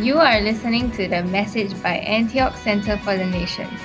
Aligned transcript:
You 0.00 0.16
are 0.16 0.40
listening 0.40 0.88
to 0.92 1.08
the 1.08 1.22
message 1.24 1.76
by 1.82 1.96
Antioch 2.00 2.56
Center 2.56 2.96
for 3.04 3.18
the 3.18 3.26
Nations. 3.26 3.78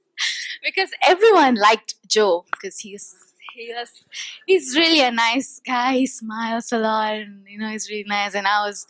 because 0.64 0.90
everyone 1.06 1.54
liked 1.56 1.94
Joe 2.06 2.44
because 2.52 2.78
he's 2.80 3.14
he 3.54 3.72
was 3.76 3.90
he's 4.46 4.76
really 4.76 5.00
a 5.00 5.10
nice 5.10 5.60
guy. 5.66 5.94
He 5.94 6.06
smiles 6.06 6.72
a 6.72 6.78
lot, 6.78 7.14
and 7.14 7.44
you 7.46 7.58
know 7.58 7.68
he's 7.68 7.90
really 7.90 8.04
nice. 8.06 8.34
And 8.34 8.46
I 8.46 8.66
was, 8.66 8.86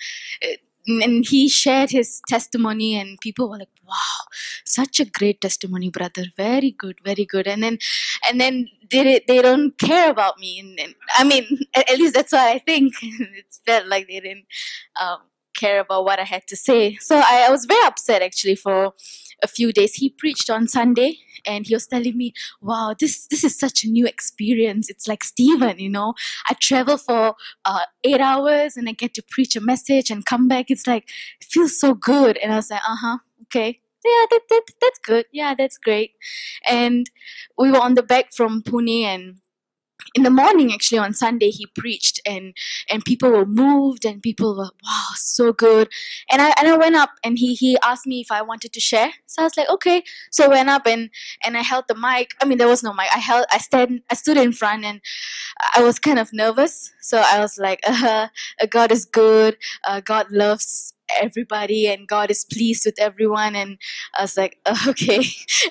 and 0.88 1.24
he 1.28 1.48
shared 1.48 1.90
his 1.90 2.20
testimony, 2.28 2.96
and 2.96 3.18
people 3.20 3.48
were 3.50 3.58
like, 3.58 3.68
"Wow, 3.86 4.20
such 4.64 5.00
a 5.00 5.04
great 5.04 5.40
testimony, 5.40 5.90
brother. 5.90 6.24
Very 6.36 6.70
good, 6.70 6.98
very 7.04 7.24
good." 7.24 7.46
And 7.46 7.62
then, 7.62 7.78
and 8.28 8.40
then 8.40 8.68
they 8.90 9.22
they 9.26 9.42
don't 9.42 9.76
care 9.78 10.10
about 10.10 10.38
me, 10.38 10.58
and, 10.58 10.80
and 10.80 10.94
I 11.16 11.24
mean, 11.24 11.46
at, 11.74 11.90
at 11.90 11.98
least 11.98 12.14
that's 12.14 12.32
what 12.32 12.48
I 12.48 12.58
think. 12.58 12.94
it 13.02 13.46
felt 13.66 13.86
like 13.86 14.08
they 14.08 14.20
didn't 14.20 14.46
um, 15.00 15.18
care 15.54 15.80
about 15.80 16.04
what 16.04 16.18
I 16.18 16.24
had 16.24 16.46
to 16.48 16.56
say. 16.56 16.96
So 17.00 17.16
I, 17.16 17.46
I 17.48 17.50
was 17.50 17.66
very 17.66 17.86
upset 17.86 18.22
actually 18.22 18.54
for 18.56 18.92
a 19.42 19.48
few 19.48 19.72
days. 19.72 19.94
He 19.94 20.10
preached 20.10 20.50
on 20.50 20.68
Sunday 20.68 21.18
and 21.46 21.66
he 21.66 21.74
was 21.74 21.86
telling 21.86 22.16
me, 22.16 22.32
Wow, 22.60 22.94
this 22.98 23.26
this 23.26 23.44
is 23.44 23.58
such 23.58 23.84
a 23.84 23.88
new 23.88 24.06
experience. 24.06 24.88
It's 24.88 25.06
like 25.08 25.24
Stephen, 25.24 25.78
you 25.78 25.90
know. 25.90 26.14
I 26.48 26.54
travel 26.54 26.96
for 26.98 27.34
uh, 27.64 27.80
eight 28.04 28.20
hours 28.20 28.76
and 28.76 28.88
I 28.88 28.92
get 28.92 29.14
to 29.14 29.22
preach 29.30 29.56
a 29.56 29.60
message 29.60 30.10
and 30.10 30.24
come 30.24 30.48
back. 30.48 30.70
It's 30.70 30.86
like 30.86 31.08
it 31.40 31.46
feels 31.48 31.78
so 31.78 31.94
good. 31.94 32.36
And 32.38 32.52
I 32.52 32.56
was 32.56 32.70
like, 32.70 32.82
uh-huh, 32.86 33.18
okay. 33.44 33.80
Yeah, 34.04 34.26
that, 34.30 34.40
that 34.48 34.62
that's 34.80 34.98
good. 35.00 35.26
Yeah, 35.32 35.54
that's 35.54 35.76
great. 35.76 36.12
And 36.68 37.10
we 37.58 37.70
were 37.70 37.80
on 37.80 37.94
the 37.94 38.02
back 38.02 38.32
from 38.32 38.62
Pune 38.62 39.02
and 39.02 39.36
in 40.14 40.22
the 40.22 40.30
morning 40.30 40.72
actually 40.72 40.98
on 40.98 41.12
sunday 41.12 41.50
he 41.50 41.66
preached 41.66 42.20
and 42.26 42.54
and 42.90 43.04
people 43.04 43.30
were 43.30 43.46
moved 43.46 44.04
and 44.04 44.22
people 44.22 44.56
were 44.56 44.70
wow 44.84 45.08
so 45.38 45.52
good. 45.52 45.88
And 46.30 46.42
i 46.42 46.52
and 46.58 46.66
i 46.68 46.76
went 46.76 46.96
up 46.96 47.10
and 47.22 47.38
he 47.38 47.54
he 47.54 47.78
asked 47.82 48.06
me 48.06 48.20
if 48.20 48.30
i 48.32 48.42
wanted 48.42 48.72
to 48.72 48.80
share. 48.80 49.10
So 49.26 49.42
i 49.42 49.44
was 49.44 49.56
like 49.56 49.68
okay. 49.68 50.02
So 50.32 50.46
i 50.46 50.48
went 50.48 50.68
up 50.68 50.86
and 50.86 51.10
and 51.44 51.56
i 51.56 51.62
held 51.62 51.84
the 51.88 51.94
mic. 51.94 52.34
I 52.42 52.44
mean 52.44 52.58
there 52.58 52.68
was 52.68 52.82
no 52.82 52.92
mic. 52.92 53.08
I 53.14 53.18
held 53.18 53.46
i 53.50 53.58
stand 53.58 54.02
i 54.10 54.14
stood 54.14 54.36
in 54.36 54.52
front 54.52 54.84
and 54.84 55.00
i 55.76 55.82
was 55.82 55.98
kind 55.98 56.18
of 56.18 56.32
nervous. 56.32 56.92
So 57.00 57.22
i 57.24 57.38
was 57.38 57.58
like 57.58 57.80
uh, 57.86 58.28
god 58.68 58.90
is 58.92 59.04
good. 59.04 59.56
Uh, 59.84 60.00
god 60.00 60.26
loves 60.30 60.94
everybody 61.20 61.86
and 61.86 62.06
God 62.06 62.30
is 62.30 62.44
pleased 62.44 62.84
with 62.86 63.00
everyone. 63.00 63.56
And 63.56 63.78
I 64.14 64.22
was 64.22 64.36
like, 64.36 64.58
okay. 64.86 65.24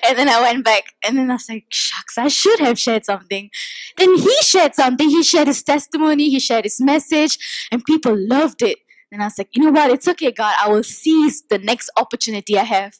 And 0.06 0.18
then 0.18 0.28
I 0.28 0.40
went 0.40 0.64
back 0.64 0.94
and 1.06 1.16
then 1.18 1.30
I 1.30 1.34
was 1.34 1.48
like, 1.48 1.66
shucks, 1.70 2.18
I 2.18 2.28
should 2.28 2.60
have 2.60 2.78
shared 2.78 3.04
something. 3.04 3.50
Then 3.96 4.16
he 4.16 4.34
shared 4.42 4.74
something. 4.74 5.08
He 5.08 5.22
shared 5.22 5.48
his 5.48 5.62
testimony, 5.62 6.30
he 6.30 6.40
shared 6.40 6.64
his 6.64 6.80
message, 6.80 7.38
and 7.70 7.84
people 7.84 8.16
loved 8.16 8.62
it. 8.62 8.78
And 9.10 9.22
I 9.22 9.26
was 9.26 9.38
like, 9.38 9.48
you 9.52 9.64
know 9.64 9.70
what? 9.70 9.90
It's 9.90 10.06
okay, 10.08 10.30
God. 10.30 10.54
I 10.60 10.68
will 10.68 10.82
seize 10.82 11.42
the 11.48 11.58
next 11.58 11.90
opportunity 11.96 12.58
I 12.58 12.64
have. 12.64 12.94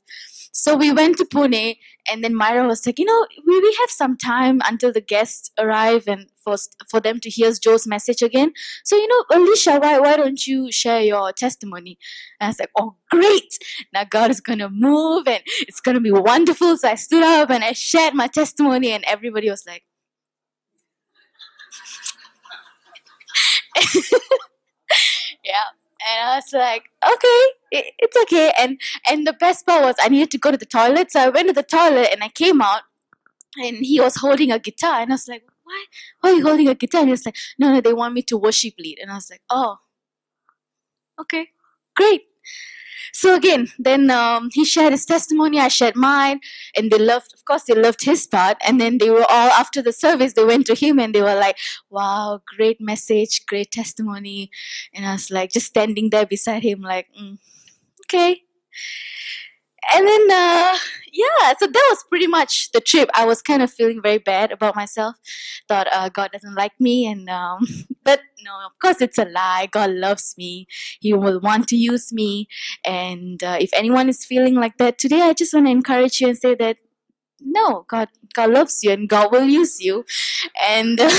So 0.53 0.77
we 0.77 0.93
went 0.93 1.19
to 1.19 1.25
Pune, 1.25 1.77
and 2.11 2.25
then 2.25 2.35
Myra 2.35 2.67
was 2.67 2.85
like, 2.87 2.99
you 2.99 3.05
know, 3.05 3.27
we, 3.47 3.61
we 3.61 3.77
have 3.81 3.91
some 3.91 4.17
time 4.17 4.61
until 4.67 4.93
the 4.93 5.01
guests 5.01 5.51
arrive 5.59 6.05
and 6.09 6.27
for, 6.43 6.57
for 6.91 7.01
them 7.01 7.21
to 7.21 7.31
hear 7.31 7.53
Joe's 7.53 7.87
message 7.87 8.23
again. 8.23 8.53
So, 8.85 8.97
you 8.97 9.07
know, 9.09 9.25
Alicia, 9.37 9.79
why, 9.79 9.99
why 9.99 10.17
don't 10.17 10.47
you 10.47 10.73
share 10.73 11.01
your 11.01 11.33
testimony? 11.33 11.99
And 12.41 12.47
I 12.47 12.51
was 12.51 12.59
like, 12.61 12.71
oh, 12.79 12.97
great. 13.11 13.59
Now 13.93 14.05
God 14.05 14.31
is 14.31 14.41
to 14.61 14.69
move 14.71 15.29
and 15.29 15.43
it's 15.61 15.81
to 15.97 16.01
be 16.01 16.11
wonderful. 16.13 16.77
So 16.77 16.89
I 16.89 16.95
stood 16.97 17.23
up 17.23 17.51
and 17.51 17.63
I 17.65 17.73
shared 17.73 18.15
my 18.15 18.27
testimony, 18.27 18.91
and 18.93 19.05
everybody 19.07 19.51
was 19.51 19.65
like, 19.67 19.85
yeah 25.45 25.78
and 26.07 26.29
I 26.31 26.37
was 26.37 26.53
like, 26.53 26.85
okay, 27.05 27.43
it, 27.73 27.95
it's 27.99 28.17
okay. 28.25 28.53
And 28.59 28.81
and 29.11 29.27
the 29.27 29.33
best 29.33 29.67
part 29.67 29.83
was 29.85 29.97
I 30.01 30.09
needed 30.09 30.31
to 30.33 30.39
go 30.39 30.51
to 30.51 30.57
the 30.57 30.67
toilet, 30.67 31.13
so 31.13 31.21
I 31.21 31.29
went 31.29 31.49
to 31.49 31.55
the 31.55 31.63
toilet 31.63 32.09
and 32.13 32.23
I 32.23 32.29
came 32.29 32.61
out, 32.61 32.83
and 33.59 33.79
he 33.79 34.01
was 34.01 34.17
holding 34.17 34.53
a 34.53 34.59
guitar, 34.59 35.01
and 35.01 35.13
I 35.13 35.15
was 35.15 35.29
like, 35.29 35.45
why? 35.65 35.85
Why 36.21 36.31
are 36.31 36.35
you 36.37 36.45
holding 36.47 36.69
a 36.69 36.75
guitar? 36.75 37.01
And 37.03 37.09
he 37.09 37.13
was 37.13 37.27
like, 37.27 37.37
no, 37.59 37.73
no, 37.73 37.81
they 37.81 37.93
want 37.95 38.15
me 38.15 38.23
to 38.23 38.37
worship 38.39 38.75
lead, 38.79 38.99
and 39.01 39.11
I 39.11 39.17
was 39.17 39.31
like, 39.31 39.43
oh, 39.51 39.79
okay, 41.19 41.49
great. 41.97 42.23
So 43.13 43.35
again, 43.35 43.69
then 43.79 44.11
um, 44.11 44.51
he 44.53 44.65
shared 44.65 44.93
his 44.93 45.05
testimony, 45.05 45.61
I 45.61 45.69
shared 45.69 45.97
mine, 45.97 46.41
and 46.77 46.91
they 46.91 46.99
loved, 46.99 47.33
of 47.35 47.45
course, 47.45 47.65
they 47.65 47.75
loved 47.75 48.05
his 48.05 48.27
part. 48.27 48.57
And 48.67 48.81
then 48.81 48.99
they 48.99 49.11
were 49.11 49.25
all, 49.29 49.51
after 49.51 49.83
the 49.83 49.93
service, 49.93 50.33
they 50.35 50.45
went 50.45 50.67
to 50.67 50.75
him 50.75 50.99
and 50.99 51.15
they 51.15 51.23
were 51.23 51.35
like, 51.35 51.59
wow, 51.91 52.41
great 52.57 52.81
message, 52.81 53.47
great 53.47 53.71
testimony. 53.71 54.51
And 54.95 55.07
I 55.07 55.13
was 55.13 55.31
like, 55.31 55.53
just 55.53 55.67
standing 55.67 56.11
there 56.11 56.27
beside 56.27 56.63
him, 56.63 56.81
like, 56.81 57.09
mm, 57.19 57.39
okay. 58.07 58.43
And 59.95 60.07
then, 60.07 60.31
uh, 60.31 60.77
yeah, 61.13 61.55
so 61.59 61.67
that 61.67 61.87
was 61.91 62.05
pretty 62.09 62.27
much 62.27 62.71
the 62.73 62.81
trip. 62.81 63.09
I 63.15 63.25
was 63.25 63.41
kind 63.41 63.63
of 63.63 63.73
feeling 63.73 64.03
very 64.03 64.19
bad 64.19 64.53
about 64.53 64.77
myself. 64.77 65.17
Thought 65.67 65.89
uh, 65.91 66.09
God 66.11 66.31
doesn't 66.33 66.55
like 66.55 66.79
me, 66.79 67.07
and 67.07 67.29
um, 67.31 67.67
but 68.09 68.21
no, 68.43 68.53
of 68.65 68.73
course 68.81 69.03
it's 69.03 69.19
a 69.19 69.27
lie. 69.27 69.69
God 69.71 69.91
loves 69.91 70.35
me. 70.39 70.67
He 70.99 71.13
will 71.13 71.41
want 71.41 71.69
to 71.69 71.77
use 71.77 72.11
me. 72.11 72.49
And 72.83 73.45
uh, 73.45 73.59
if 73.61 73.69
anyone 73.75 74.09
is 74.09 74.25
feeling 74.25 74.55
like 74.55 74.79
that 74.79 74.97
today, 74.97 75.21
I 75.21 75.35
just 75.35 75.53
want 75.53 75.67
to 75.67 75.73
encourage 75.73 76.19
you 76.23 76.29
and 76.29 76.39
say 76.39 76.55
that 76.55 76.79
no, 77.41 77.85
God, 77.87 78.09
God 78.33 78.51
loves 78.51 78.83
you, 78.83 78.93
and 78.93 79.09
God 79.09 79.31
will 79.31 79.45
use 79.45 79.79
you. 79.81 80.07
And 80.71 80.99
uh, 80.99 81.11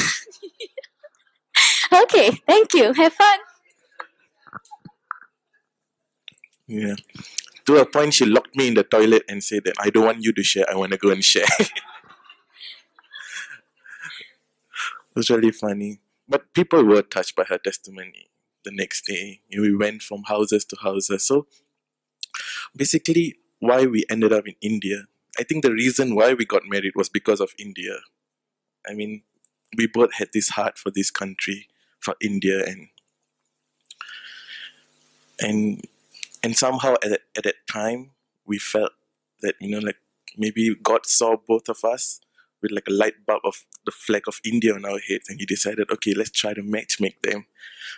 okay, 2.01 2.31
thank 2.47 2.73
you. 2.73 2.91
Have 2.93 3.13
fun. 3.13 3.39
Yeah. 6.67 6.95
To 7.67 7.77
a 7.77 7.85
point, 7.85 8.15
she 8.15 8.25
locked 8.25 8.55
me 8.55 8.69
in 8.69 8.73
the 8.73 8.83
toilet 8.83 9.25
and 9.29 9.43
said 9.43 9.63
that 9.65 9.75
I 9.79 9.91
don't 9.91 10.05
want 10.05 10.23
you 10.23 10.33
to 10.33 10.43
share. 10.43 10.65
I 10.67 10.75
want 10.75 10.91
to 10.93 10.97
go 10.97 11.11
and 11.11 11.23
share. 11.23 11.45
it 11.59 11.71
was 15.15 15.29
really 15.29 15.51
funny. 15.51 15.99
But 16.29 16.53
people 16.53 16.85
were 16.85 17.01
touched 17.01 17.35
by 17.35 17.43
her 17.45 17.57
testimony 17.57 18.29
the 18.63 18.71
next 18.71 19.05
day. 19.05 19.41
We 19.51 19.75
went 19.75 20.03
from 20.03 20.23
houses 20.23 20.63
to 20.65 20.77
houses. 20.77 21.25
So 21.25 21.47
basically, 22.77 23.37
why 23.59 23.87
we 23.87 24.05
ended 24.09 24.31
up 24.31 24.47
in 24.47 24.55
India, 24.61 25.05
I 25.39 25.43
think 25.43 25.63
the 25.63 25.73
reason 25.73 26.15
why 26.15 26.33
we 26.33 26.45
got 26.45 26.63
married 26.65 26.93
was 26.95 27.09
because 27.09 27.41
of 27.41 27.49
India. 27.57 27.97
I 28.89 28.93
mean, 28.93 29.23
we 29.75 29.87
both 29.87 30.13
had 30.13 30.29
this 30.33 30.49
heart 30.49 30.77
for 30.77 30.91
this 30.91 31.11
country, 31.11 31.67
for 31.99 32.15
India, 32.21 32.63
and 32.65 32.87
and 35.39 35.85
and 36.43 36.55
somehow 36.55 36.93
at 37.03 37.09
that, 37.09 37.21
at 37.37 37.43
that 37.43 37.67
time 37.67 38.11
we 38.45 38.57
felt 38.57 38.91
that 39.41 39.55
you 39.59 39.69
know 39.69 39.79
like 39.79 39.97
maybe 40.37 40.75
God 40.75 41.05
saw 41.05 41.35
both 41.37 41.69
of 41.69 41.83
us 41.83 42.19
with 42.61 42.71
like 42.71 42.87
a 42.87 42.93
light 42.93 43.25
bulb 43.25 43.41
of 43.43 43.65
the 43.85 43.91
flag 43.91 44.23
of 44.27 44.39
India 44.45 44.73
on 44.73 44.85
our 44.85 44.99
heads, 44.99 45.29
and 45.29 45.39
He 45.39 45.45
decided, 45.45 45.91
okay, 45.91 46.13
let's 46.13 46.31
try 46.31 46.53
to 46.53 46.63
match 46.63 46.99
make 46.99 47.21
them. 47.21 47.45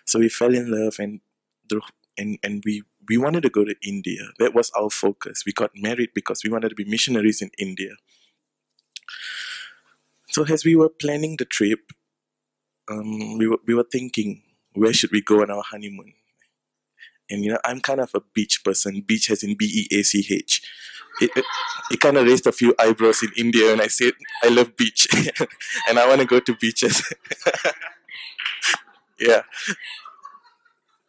So 0.05 0.19
we 0.19 0.29
fell 0.29 0.53
in 0.55 0.71
love, 0.71 0.95
and 0.99 1.21
and 2.17 2.37
and 2.43 2.63
we 2.65 2.83
we 3.09 3.17
wanted 3.17 3.43
to 3.43 3.49
go 3.49 3.65
to 3.65 3.75
India. 3.83 4.21
That 4.39 4.53
was 4.53 4.71
our 4.79 4.89
focus. 4.89 5.43
We 5.45 5.53
got 5.53 5.71
married 5.75 6.11
because 6.13 6.43
we 6.43 6.49
wanted 6.49 6.69
to 6.69 6.75
be 6.75 6.85
missionaries 6.85 7.41
in 7.41 7.51
India. 7.57 7.91
So 10.29 10.43
as 10.45 10.65
we 10.65 10.75
were 10.75 10.89
planning 10.89 11.37
the 11.37 11.45
trip, 11.45 11.91
um, 12.89 13.37
we 13.37 13.47
were 13.47 13.59
we 13.65 13.73
were 13.73 13.87
thinking 13.91 14.43
where 14.73 14.93
should 14.93 15.11
we 15.11 15.21
go 15.21 15.41
on 15.41 15.51
our 15.51 15.63
honeymoon. 15.63 16.13
And 17.29 17.43
you 17.43 17.51
know, 17.51 17.59
I'm 17.65 17.81
kind 17.81 18.01
of 18.01 18.11
a 18.13 18.21
beach 18.33 18.63
person. 18.63 19.01
Beach 19.01 19.27
has 19.27 19.43
in 19.43 19.55
B 19.55 19.87
E 19.91 19.97
A 19.97 20.03
C 20.03 20.25
H. 20.29 20.61
It, 21.19 21.31
it, 21.35 21.45
it 21.91 21.99
kind 21.99 22.17
of 22.17 22.25
raised 22.25 22.47
a 22.47 22.51
few 22.51 22.73
eyebrows 22.79 23.21
in 23.23 23.29
India 23.37 23.67
when 23.67 23.81
I 23.81 23.87
said 23.87 24.13
I 24.43 24.47
love 24.47 24.75
beach 24.77 25.07
and 25.89 25.99
I 25.99 26.07
want 26.07 26.21
to 26.21 26.27
go 26.27 26.39
to 26.39 26.55
beaches. 26.55 27.13
yeah. 29.19 29.41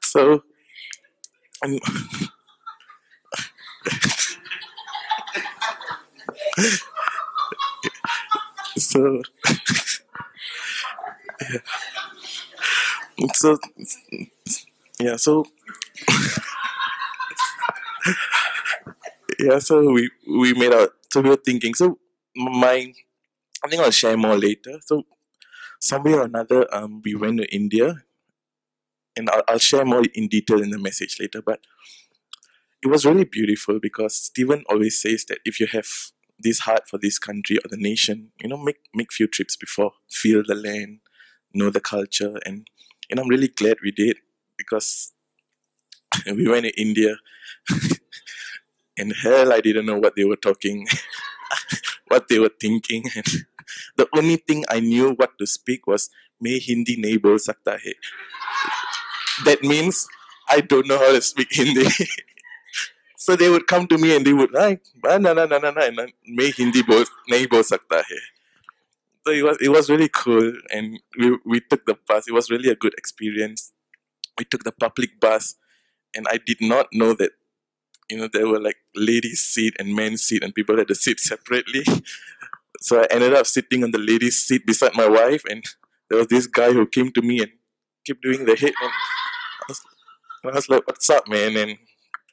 So, 0.01 0.43
um, 1.65 1.79
so, 8.77 9.23
yeah. 11.41 11.59
So, 13.35 13.59
yeah, 15.01 15.17
so, 15.17 15.47
yeah, 19.43 19.59
so 19.59 19.93
we, 19.93 20.11
we 20.29 20.55
made 20.55 20.73
our, 20.73 20.91
so 21.13 21.21
we 21.21 21.31
were 21.31 21.37
thinking, 21.37 21.75
so 21.75 21.99
my, 22.37 22.93
I 23.65 23.69
think 23.69 23.83
I'll 23.83 23.91
share 23.91 24.17
more 24.17 24.37
later. 24.37 24.79
So, 24.85 25.05
somewhere 25.81 26.21
or 26.21 26.25
another, 26.25 26.73
um, 26.75 27.03
we 27.05 27.15
went 27.15 27.39
to 27.39 27.55
India, 27.55 28.03
and 29.17 29.29
I'll, 29.31 29.43
I'll 29.49 29.59
share 29.59 29.85
more 29.85 30.03
in 30.15 30.29
detail 30.29 30.63
in 30.63 30.71
the 30.71 30.79
message 30.79 31.19
later, 31.21 31.43
but 31.43 31.61
it 32.83 32.89
was 32.89 33.07
really 33.07 33.25
beautiful 33.25 33.79
because 33.81 34.15
Stephen 34.15 34.65
always 34.69 35.01
says 35.01 35.25
that 35.27 35.39
if 35.45 35.61
you 35.61 35.67
have 35.69 35.87
this 36.39 36.61
heart 36.61 36.89
for 36.89 36.99
this 36.99 37.19
country 37.19 37.59
or 37.59 37.69
the 37.69 37.77
nation, 37.77 38.33
you 38.41 38.49
know, 38.49 38.57
make 38.57 38.79
make 38.95 39.13
few 39.13 39.29
trips 39.29 39.57
before, 39.57 39.93
feel 40.11 40.43
the 40.47 40.55
land, 40.55 41.01
know 41.55 41.71
the 41.71 41.81
culture, 41.81 42.35
and 42.45 42.69
and 43.11 43.21
I'm 43.21 43.29
really 43.29 43.49
glad 43.49 43.77
we 43.83 43.93
did 43.93 44.17
because 44.59 45.13
we 46.27 46.49
went 46.49 46.65
to 46.65 46.81
India, 46.81 47.17
In 48.97 49.11
hell, 49.11 49.53
I 49.53 49.61
didn't 49.61 49.87
know 49.87 49.99
what 49.99 50.17
they 50.17 50.25
were 50.25 50.37
talking, 50.37 50.87
what 52.09 52.29
they 52.29 52.39
were 52.39 52.53
thinking. 52.61 53.05
And 53.17 53.27
the 53.97 54.09
only 54.17 54.37
thing 54.37 54.65
I 54.69 54.81
knew 54.81 55.13
what 55.13 55.39
to 55.39 55.47
speak 55.47 55.87
was 55.87 56.11
"May 56.41 56.59
Hindi 56.59 56.97
nahi 56.97 57.41
sakta 57.41 57.79
hai." 57.79 57.95
That 59.45 59.63
means 59.63 60.07
I 60.49 60.61
don't 60.61 60.87
know 60.87 60.99
how 60.99 61.13
to 61.13 61.23
speak 61.23 61.49
Hindi. 61.53 61.89
so 63.17 63.37
they 63.37 63.49
would 63.49 63.67
come 63.67 63.87
to 63.89 63.97
me 63.97 64.15
and 64.15 64.27
they 64.27 64.35
would 64.35 64.53
like, 64.53 64.85
"Na 65.03 65.17
na 65.17 65.33
na 65.33 65.47
na 65.47 65.59
na 65.59 65.89
na, 65.89 66.07
Hindi 66.57 66.83
bol 66.83 67.05
nahi 67.31 67.49
bol 67.49 67.65
sakta 67.65 68.05
hai." 68.05 68.23
So 69.25 69.31
it 69.33 69.43
was 69.43 69.57
it 69.63 69.69
was 69.71 69.89
really 69.89 70.11
cool, 70.11 70.53
and 70.69 70.99
we 71.17 71.39
we 71.47 71.61
took 71.61 71.87
the 71.87 71.95
bus. 71.95 72.27
It 72.27 72.35
was 72.35 72.51
really 72.51 72.69
a 72.69 72.77
good 72.77 72.95
experience. 72.99 73.73
We 74.37 74.45
took 74.45 74.65
the 74.65 74.73
public 74.73 75.21
bus, 75.21 75.55
and 76.15 76.27
I 76.29 76.39
did 76.43 76.61
not 76.61 76.93
know 76.93 77.15
that 77.15 77.31
you 78.13 78.19
know 78.19 78.29
there 78.33 78.47
were 78.47 78.61
like 78.61 78.77
ladies 78.95 79.41
seat 79.41 79.75
and 79.79 79.97
men's 79.97 80.23
seat, 80.23 80.45
and 80.45 80.55
people 80.55 80.77
had 80.77 80.89
to 80.89 80.95
sit 81.07 81.19
separately. 81.21 81.85
So 82.81 83.01
I 83.01 83.07
ended 83.15 83.33
up 83.35 83.47
sitting 83.47 83.85
on 83.85 83.93
the 83.93 83.99
ladies 83.99 84.39
seat 84.43 84.67
beside 84.67 84.97
my 84.97 85.07
wife, 85.07 85.45
and 85.49 85.63
there 86.09 86.19
was 86.19 86.27
this 86.27 86.49
guy 86.49 86.73
who 86.73 86.85
came 86.85 87.13
to 87.13 87.23
me 87.23 87.39
and 87.41 87.53
kept 88.05 88.23
doing 88.23 88.45
the 88.45 88.57
head, 88.57 88.73
and 88.83 88.91
I 88.91 89.65
was, 89.69 89.81
I 90.45 90.51
was 90.57 90.69
like, 90.69 90.87
"What's 90.89 91.09
up, 91.09 91.29
man?" 91.29 91.57
And 91.57 91.71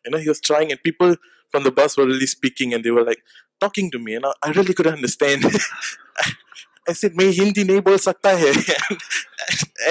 you 0.05 0.11
know, 0.11 0.17
he 0.17 0.27
was 0.27 0.41
trying, 0.41 0.71
and 0.71 0.81
people 0.81 1.17
from 1.51 1.65
the 1.65 1.71
bus 1.71 1.97
were 1.97 2.07
really 2.07 2.25
speaking, 2.25 2.73
and 2.73 2.83
they 2.83 2.89
were 2.89 3.03
like 3.03 3.21
talking 3.61 3.91
to 3.91 3.99
me, 3.99 4.15
and 4.15 4.25
I, 4.25 4.33
I 4.41 4.49
really 4.51 4.73
couldn't 4.73 4.95
understand. 4.95 5.45
I 6.89 6.93
said, 6.93 7.15
"May 7.15 7.31
Hindi 7.31 7.63
nahi 7.65 7.83
bol 7.83 7.99
sakta 7.99 8.33
hai," 8.35 8.55
and 8.89 8.99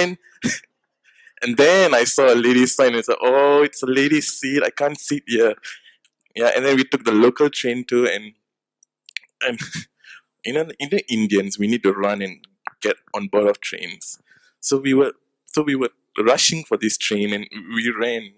and 0.01 0.19
then 1.57 1.95
I 1.95 2.05
saw 2.05 2.33
a 2.33 2.35
lady 2.35 2.67
sign 2.67 2.95
and 2.95 3.05
said, 3.05 3.17
"Oh, 3.21 3.63
it's 3.63 3.83
a 3.83 3.87
lady 3.87 4.21
seat. 4.21 4.63
I 4.63 4.71
can't 4.71 4.99
sit 4.99 5.23
here." 5.27 5.55
Yeah, 6.35 6.51
and 6.55 6.65
then 6.65 6.77
we 6.77 6.85
took 6.85 7.05
the 7.05 7.13
local 7.13 7.51
train 7.51 7.85
too, 7.85 8.07
and 8.07 8.33
and 9.43 9.59
you 10.45 10.53
know, 10.55 10.69
in 10.79 10.91
the 10.91 11.05
Indians, 11.09 11.59
we 11.59 11.67
need 11.67 11.83
to 11.85 11.93
run 11.93 12.23
and 12.23 12.47
get 12.81 12.97
on 13.15 13.29
board 13.29 13.47
of 13.47 13.61
trains. 13.61 14.19
So 14.61 14.79
we 14.79 14.95
were 14.95 15.13
so 15.47 15.63
we 15.63 15.77
were 15.77 15.91
rushing 16.19 16.65
for 16.65 16.77
this 16.77 16.99
train, 16.99 17.33
and 17.33 17.47
we 17.75 17.91
ran, 17.91 18.33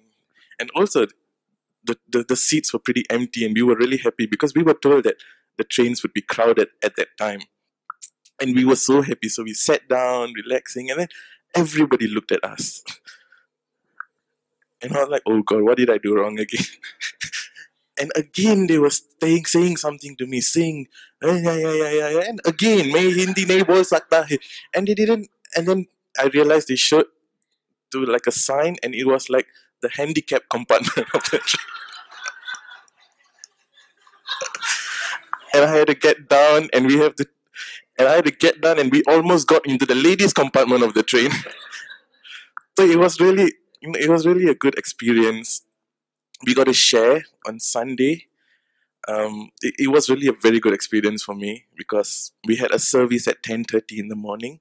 and 0.58 0.70
also 0.75 1.06
the, 1.85 1.97
the, 2.08 2.25
the 2.29 2.37
seats 2.37 2.73
were 2.73 2.79
pretty 2.79 3.05
empty 3.11 3.44
and 3.44 3.55
we 3.55 3.62
were 3.62 3.75
really 3.75 3.97
happy 3.97 4.26
because 4.26 4.55
we 4.55 4.62
were 4.62 4.75
told 4.75 5.05
that 5.05 5.17
the 5.56 5.64
trains 5.64 6.02
would 6.02 6.12
be 6.12 6.20
crowded 6.20 6.69
at 6.82 6.97
that 6.97 7.08
time 7.19 7.41
and 8.41 8.55
we 8.55 8.64
were 8.64 8.76
so 8.76 9.02
happy 9.02 9.29
so 9.29 9.43
we 9.43 9.55
sat 9.55 9.88
down 9.88 10.32
relaxing 10.35 10.91
and 10.91 11.00
then 11.00 11.08
everybody 11.55 12.06
looked 12.08 12.32
at 12.32 12.44
us. 12.44 12.82
And 14.82 14.97
i 14.97 15.00
was 15.00 15.11
like 15.11 15.23
oh 15.26 15.43
god 15.43 15.62
what 15.62 15.76
did 15.76 15.91
i 15.91 15.99
do 15.99 16.14
wrong 16.17 16.38
again? 16.38 16.64
And 18.00 18.11
again 18.17 18.67
they 18.67 18.79
were 18.79 18.88
saying, 18.88 19.44
saying 19.44 19.76
something 19.76 20.17
to 20.17 20.26
me 20.26 20.41
saying 20.41 20.87
"Eh, 21.23 21.41
yeah, 21.44 21.56
yeah, 21.56 21.73
yeah, 21.73 21.91
yeah, 21.91 22.08
yeah," 22.17 22.25
and 22.29 22.41
again 22.47 22.91
may 22.93 23.11
hindi 23.12 23.44
nahi 23.44 23.67
bol 23.67 23.85
sakta 23.85 24.25
hai. 24.25 24.38
And 24.75 24.88
they 24.88 24.94
didn't 24.94 25.29
and 25.55 25.69
then 25.69 25.87
i 26.19 26.26
realized 26.32 26.69
they 26.69 26.76
showed 26.76 27.12
to 27.93 28.05
like 28.06 28.26
a 28.26 28.32
sign 28.32 28.76
and 28.82 28.94
it 28.94 29.05
was 29.05 29.29
like 29.29 29.49
the 29.82 29.91
handicap 29.97 30.49
compartment 30.49 31.08
of 31.14 31.23
the 31.31 31.38
train. 31.38 31.69
and 35.55 35.64
I 35.64 35.76
had 35.76 35.88
to 35.88 35.94
get 35.94 36.29
down 36.29 36.69
and 36.73 36.87
we 36.87 36.99
have 36.99 37.14
to 37.17 37.26
and 38.00 38.08
I 38.08 38.17
had 38.17 38.25
to 38.25 38.31
get 38.31 38.62
down 38.62 38.79
and 38.79 38.91
we 38.91 39.02
almost 39.05 39.47
got 39.47 39.67
into 39.67 39.85
the 39.85 39.94
ladies 39.94 40.32
compartment 40.32 40.82
of 40.82 40.94
the 40.94 41.02
train. 41.02 41.31
so 42.79 42.85
it 42.85 42.99
was 42.99 43.20
really 43.20 43.52
it 43.82 44.08
was 44.08 44.26
really 44.26 44.49
a 44.49 44.55
good 44.55 44.76
experience. 44.79 45.62
We 46.47 46.55
got 46.55 46.64
to 46.64 46.73
share 46.73 47.25
on 47.47 47.61
Sunday. 47.61 48.26
Um, 49.06 49.50
it, 49.61 49.75
it 49.79 49.88
was 49.88 50.08
really 50.08 50.29
a 50.29 50.32
very 50.32 50.61
good 50.61 50.73
experience 50.73 51.23
for 51.23 51.35
me 51.35 51.67
because 51.76 52.32
we 52.47 52.56
had 52.56 52.70
a 52.70 52.79
service 52.79 53.26
at 53.29 53.43
10.30 53.43 53.99
in 53.99 54.08
the 54.08 54.17
morning 54.17 54.61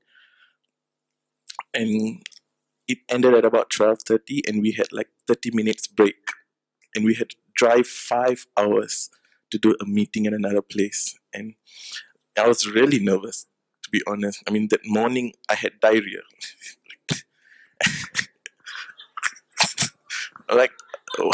and 1.73 2.23
it 2.87 2.99
ended 3.09 3.33
at 3.33 3.45
about 3.45 3.69
12.30 3.69 4.49
and 4.49 4.61
we 4.61 4.71
had 4.71 4.91
like 4.91 5.09
30 5.27 5.51
minutes 5.53 5.87
break 5.87 6.31
and 6.95 7.05
we 7.05 7.15
had 7.15 7.29
to 7.31 7.35
drive 7.55 7.87
five 7.87 8.47
hours 8.57 9.09
to 9.51 9.57
do 9.57 9.75
a 9.81 9.85
meeting 9.85 10.25
in 10.25 10.33
another 10.33 10.61
place 10.61 11.17
and 11.33 11.55
i 12.39 12.47
was 12.47 12.67
really 12.67 12.99
nervous 12.99 13.45
to 13.83 13.89
be 13.89 14.01
honest 14.07 14.43
i 14.47 14.51
mean 14.51 14.67
that 14.69 14.81
morning 14.85 15.33
i 15.49 15.55
had 15.55 15.79
diarrhea 15.79 16.21
like 20.59 20.71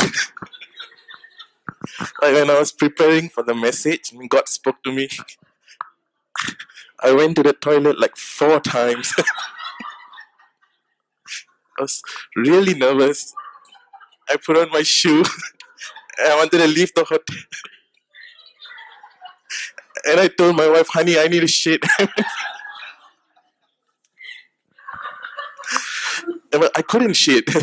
like 2.21 2.21
when 2.21 2.50
i 2.50 2.59
was 2.59 2.71
preparing 2.71 3.29
for 3.29 3.43
the 3.43 3.55
message 3.55 4.12
god 4.29 4.47
spoke 4.47 4.81
to 4.83 4.91
me 4.91 5.07
i 7.03 7.12
went 7.12 7.35
to 7.35 7.43
the 7.43 7.53
toilet 7.53 8.00
like 8.00 8.15
four 8.17 8.59
times 8.59 9.13
I 11.77 11.81
was 11.81 12.01
really 12.38 12.74
nervous. 12.74 13.33
I 14.29 14.38
put 14.38 14.57
on 14.57 14.71
my 14.71 14.81
shoe 14.81 15.24
I 16.19 16.35
wanted 16.38 16.59
to 16.59 16.67
leave 16.67 16.93
the 16.95 17.03
hotel. 17.03 17.35
And 20.07 20.19
I 20.19 20.27
told 20.27 20.55
my 20.55 20.69
wife, 20.69 20.88
honey, 20.89 21.17
I 21.17 21.27
need 21.27 21.43
a 21.43 21.47
shit. 21.47 21.81
but 26.51 26.71
I 26.75 26.81
couldn't 26.81 27.13
shit. 27.13 27.45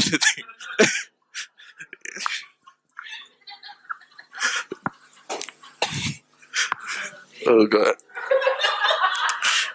Oh 7.45 7.67
god. 7.67 7.95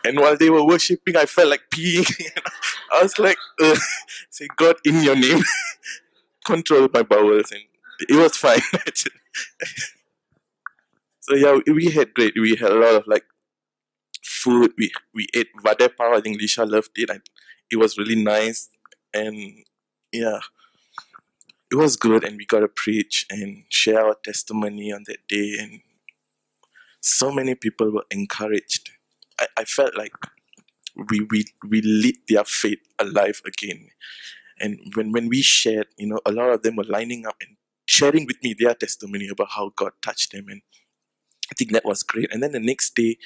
And 0.06 0.20
while 0.20 0.38
they 0.38 0.50
were 0.50 0.66
worshipping, 0.66 1.18
I 1.18 1.26
felt 1.26 1.50
like 1.50 1.70
peeing. 1.70 2.10
I 2.94 3.04
was 3.04 3.20
like, 3.20 3.38
say, 4.30 4.48
God, 4.56 4.78
in 4.86 5.04
your 5.04 5.16
name, 5.16 5.44
control 6.46 6.88
my 6.94 7.04
bowels. 7.04 7.52
And 7.52 7.64
it 8.08 8.16
was 8.16 8.38
fine. 8.38 8.62
So 11.28 11.36
yeah, 11.36 11.60
we 11.74 11.92
had 11.92 12.14
great. 12.14 12.34
We 12.40 12.56
had 12.56 12.72
a 12.72 12.76
lot 12.76 12.96
of 12.96 13.08
like 13.08 13.26
food. 14.24 14.74
We 14.78 14.92
we 15.14 15.28
ate 15.34 15.50
vade 15.64 15.98
pav. 15.98 16.14
I 16.14 16.22
think 16.22 16.42
Lisha 16.42 16.70
loved 16.70 16.92
it. 16.96 17.10
And 17.10 17.22
it 17.72 17.78
was 17.78 17.98
really 17.98 18.16
nice. 18.16 18.70
And 19.14 19.66
yeah, 20.12 20.40
it 21.72 21.76
was 21.76 21.98
good. 21.98 22.24
And 22.24 22.38
we 22.38 22.46
got 22.46 22.62
to 22.62 22.68
preach 22.68 23.26
and 23.30 23.64
share 23.70 24.06
our 24.06 24.16
testimony 24.24 24.92
on 24.92 25.04
that 25.08 25.28
day. 25.28 25.58
And 25.60 25.82
so 27.02 27.32
many 27.32 27.56
people 27.56 27.92
were 27.92 28.06
encouraged. 28.10 28.92
I, 29.40 29.48
I 29.58 29.64
felt 29.66 29.98
like 29.98 30.14
we, 31.10 31.28
we 31.30 31.46
we 31.68 31.82
lit 31.82 32.18
their 32.30 32.46
faith 32.46 32.80
alive 33.00 33.42
again. 33.46 33.90
And 34.60 34.80
when, 34.96 35.12
when 35.12 35.30
we 35.30 35.42
shared, 35.44 35.88
you 35.98 36.08
know, 36.08 36.20
a 36.26 36.32
lot 36.32 36.50
of 36.50 36.64
them 36.64 36.78
were 36.78 36.84
lining 36.84 37.28
up 37.28 37.36
and 37.42 37.58
sharing 37.86 38.26
with 38.26 38.38
me 38.44 38.56
their 38.58 38.74
testimony 38.74 39.28
about 39.28 39.50
how 39.52 39.72
God 39.76 39.92
touched 40.02 40.32
them. 40.32 40.48
And 40.50 40.62
I 41.52 41.56
think 41.58 41.72
that 41.72 41.86
was 41.86 42.04
great. 42.04 42.32
And 42.34 42.42
then 42.44 42.52
the 42.52 42.60
next 42.60 42.96
day, 42.96 43.18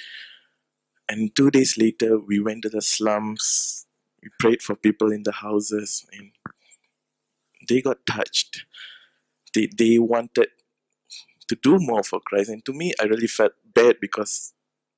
And 1.10 1.36
two 1.36 1.51
days 1.51 1.78
later, 1.78 2.18
we 2.18 2.40
went 2.40 2.63
to 2.63 2.70
the 2.70 2.82
slums. 2.82 3.86
We 4.24 4.30
prayed 4.40 4.62
for 4.62 4.75
people 4.75 5.12
in 5.12 5.24
the 5.24 5.32
houses, 5.32 6.06
and 6.13 6.32
they 7.68 7.82
got 7.82 8.06
touched. 8.06 8.66
They 9.54 9.68
they 9.68 10.00
wanted 10.00 10.50
to 11.48 11.56
do 11.62 11.78
more 11.80 12.04
for 12.04 12.20
Christ, 12.22 12.50
and 12.50 12.63
to 12.66 12.74
me, 12.74 12.94
I 13.00 13.06
really 13.06 13.28
felt 13.28 13.54
bad 13.74 13.98
because 14.01 14.54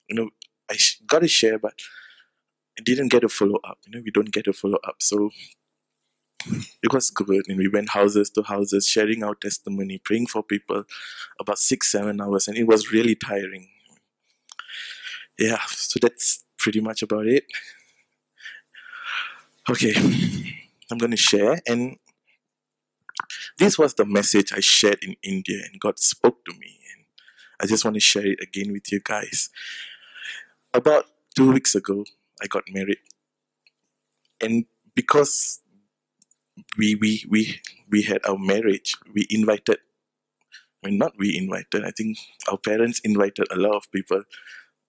you 0.09 0.15
know 0.15 0.29
I 0.69 0.77
got 1.07 1.19
to 1.19 1.27
share, 1.27 1.59
but 1.59 1.75
I 2.79 2.83
didn't 2.83 3.09
get 3.09 3.23
a 3.23 3.29
follow 3.29 3.59
up. 3.63 3.79
You 3.85 3.93
know, 3.93 4.01
we 4.05 4.11
don't 4.11 4.31
get 4.31 4.47
a 4.47 4.53
follow 4.53 4.79
up, 4.83 4.97
so 5.01 5.31
it 6.81 6.93
was 6.93 7.09
good. 7.09 7.43
And 7.47 7.57
we 7.57 7.67
went 7.67 7.89
houses 7.89 8.29
to 8.31 8.43
houses, 8.43 8.87
sharing 8.87 9.23
our 9.23 9.35
testimony, 9.35 9.97
praying 9.97 10.27
for 10.27 10.43
people 10.43 10.83
about 11.39 11.59
six, 11.59 11.91
seven 11.91 12.21
hours, 12.21 12.47
and 12.47 12.57
it 12.57 12.67
was 12.67 12.91
really 12.91 13.15
tiring. 13.15 13.69
Yeah, 15.39 15.59
so 15.67 15.99
that's 16.01 16.43
pretty 16.57 16.79
much 16.79 17.01
about 17.01 17.27
it. 17.27 17.45
Okay, 19.69 19.93
I'm 20.91 20.97
going 20.97 21.11
to 21.11 21.17
share, 21.17 21.59
and 21.67 21.97
this 23.57 23.79
was 23.79 23.93
the 23.93 24.05
message 24.05 24.51
I 24.53 24.59
shared 24.59 24.99
in 25.01 25.15
India, 25.23 25.63
and 25.71 25.79
God 25.79 25.99
spoke 25.99 26.43
to 26.45 26.51
me, 26.53 26.79
and 26.93 27.05
I 27.61 27.65
just 27.65 27.85
want 27.85 27.95
to 27.95 28.01
share 28.01 28.27
it 28.27 28.39
again 28.41 28.71
with 28.73 28.91
you 28.91 28.99
guys. 29.03 29.49
About 30.73 31.05
two 31.35 31.51
weeks 31.51 31.75
ago, 31.75 32.03
I 32.41 32.47
got 32.47 32.63
married, 32.69 32.99
and 34.41 34.65
because 34.95 35.61
we 36.77 36.95
we 36.95 37.25
we 37.29 37.59
we 37.89 38.01
had 38.03 38.19
our 38.25 38.37
marriage, 38.37 38.95
we 39.13 39.27
invited. 39.29 39.77
I 40.83 40.89
mean, 40.89 40.97
not 40.97 41.13
we 41.17 41.37
invited. 41.37 41.85
I 41.85 41.91
think 41.91 42.17
our 42.51 42.57
parents 42.57 42.99
invited 42.99 43.47
a 43.51 43.55
lot 43.55 43.75
of 43.75 43.91
people. 43.91 44.23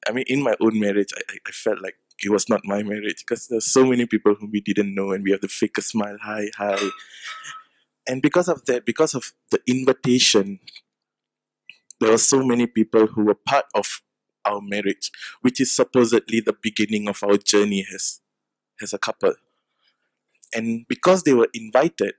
I 0.09 0.13
mean, 0.13 0.25
in 0.27 0.43
my 0.43 0.55
own 0.61 0.79
marriage, 0.81 1.13
I, 1.17 1.39
I, 1.47 1.51
felt 1.53 1.81
like 1.81 1.95
it 2.23 2.31
was 2.31 2.49
not 2.49 2.61
my 2.65 2.83
marriage 2.83 3.25
because 3.27 3.47
there's 3.47 3.65
so 3.65 3.87
many 3.87 4.05
people 4.05 4.35
whom 4.35 4.51
we 4.53 4.61
didn't 4.61 4.95
know, 4.95 5.13
and 5.13 5.25
we 5.25 5.31
have 5.31 5.41
to 5.41 5.49
fake 5.49 5.79
a 5.79 5.83
smile, 5.83 6.17
hi, 6.21 6.51
hi. 6.57 6.91
And 8.07 8.21
because 8.21 8.49
of 8.49 8.65
that, 8.67 8.85
because 8.85 9.15
of 9.15 9.33
the 9.51 9.61
invitation, 9.67 10.59
there 12.01 12.11
were 12.11 12.19
so 12.19 12.43
many 12.43 12.67
people 12.67 13.07
who 13.07 13.25
were 13.25 13.35
part 13.35 13.67
of 13.75 14.03
our 14.45 14.61
marriage, 14.61 15.11
which 15.41 15.61
is 15.61 15.73
supposedly 15.73 16.41
the 16.41 16.57
beginning 16.61 17.09
of 17.09 17.23
our 17.23 17.37
journey 17.37 17.87
as 17.95 18.21
as 18.83 18.93
a 18.93 18.99
couple. 18.99 19.35
And 20.55 20.87
because 20.89 21.23
they 21.23 21.35
were 21.35 21.49
invited, 21.53 22.15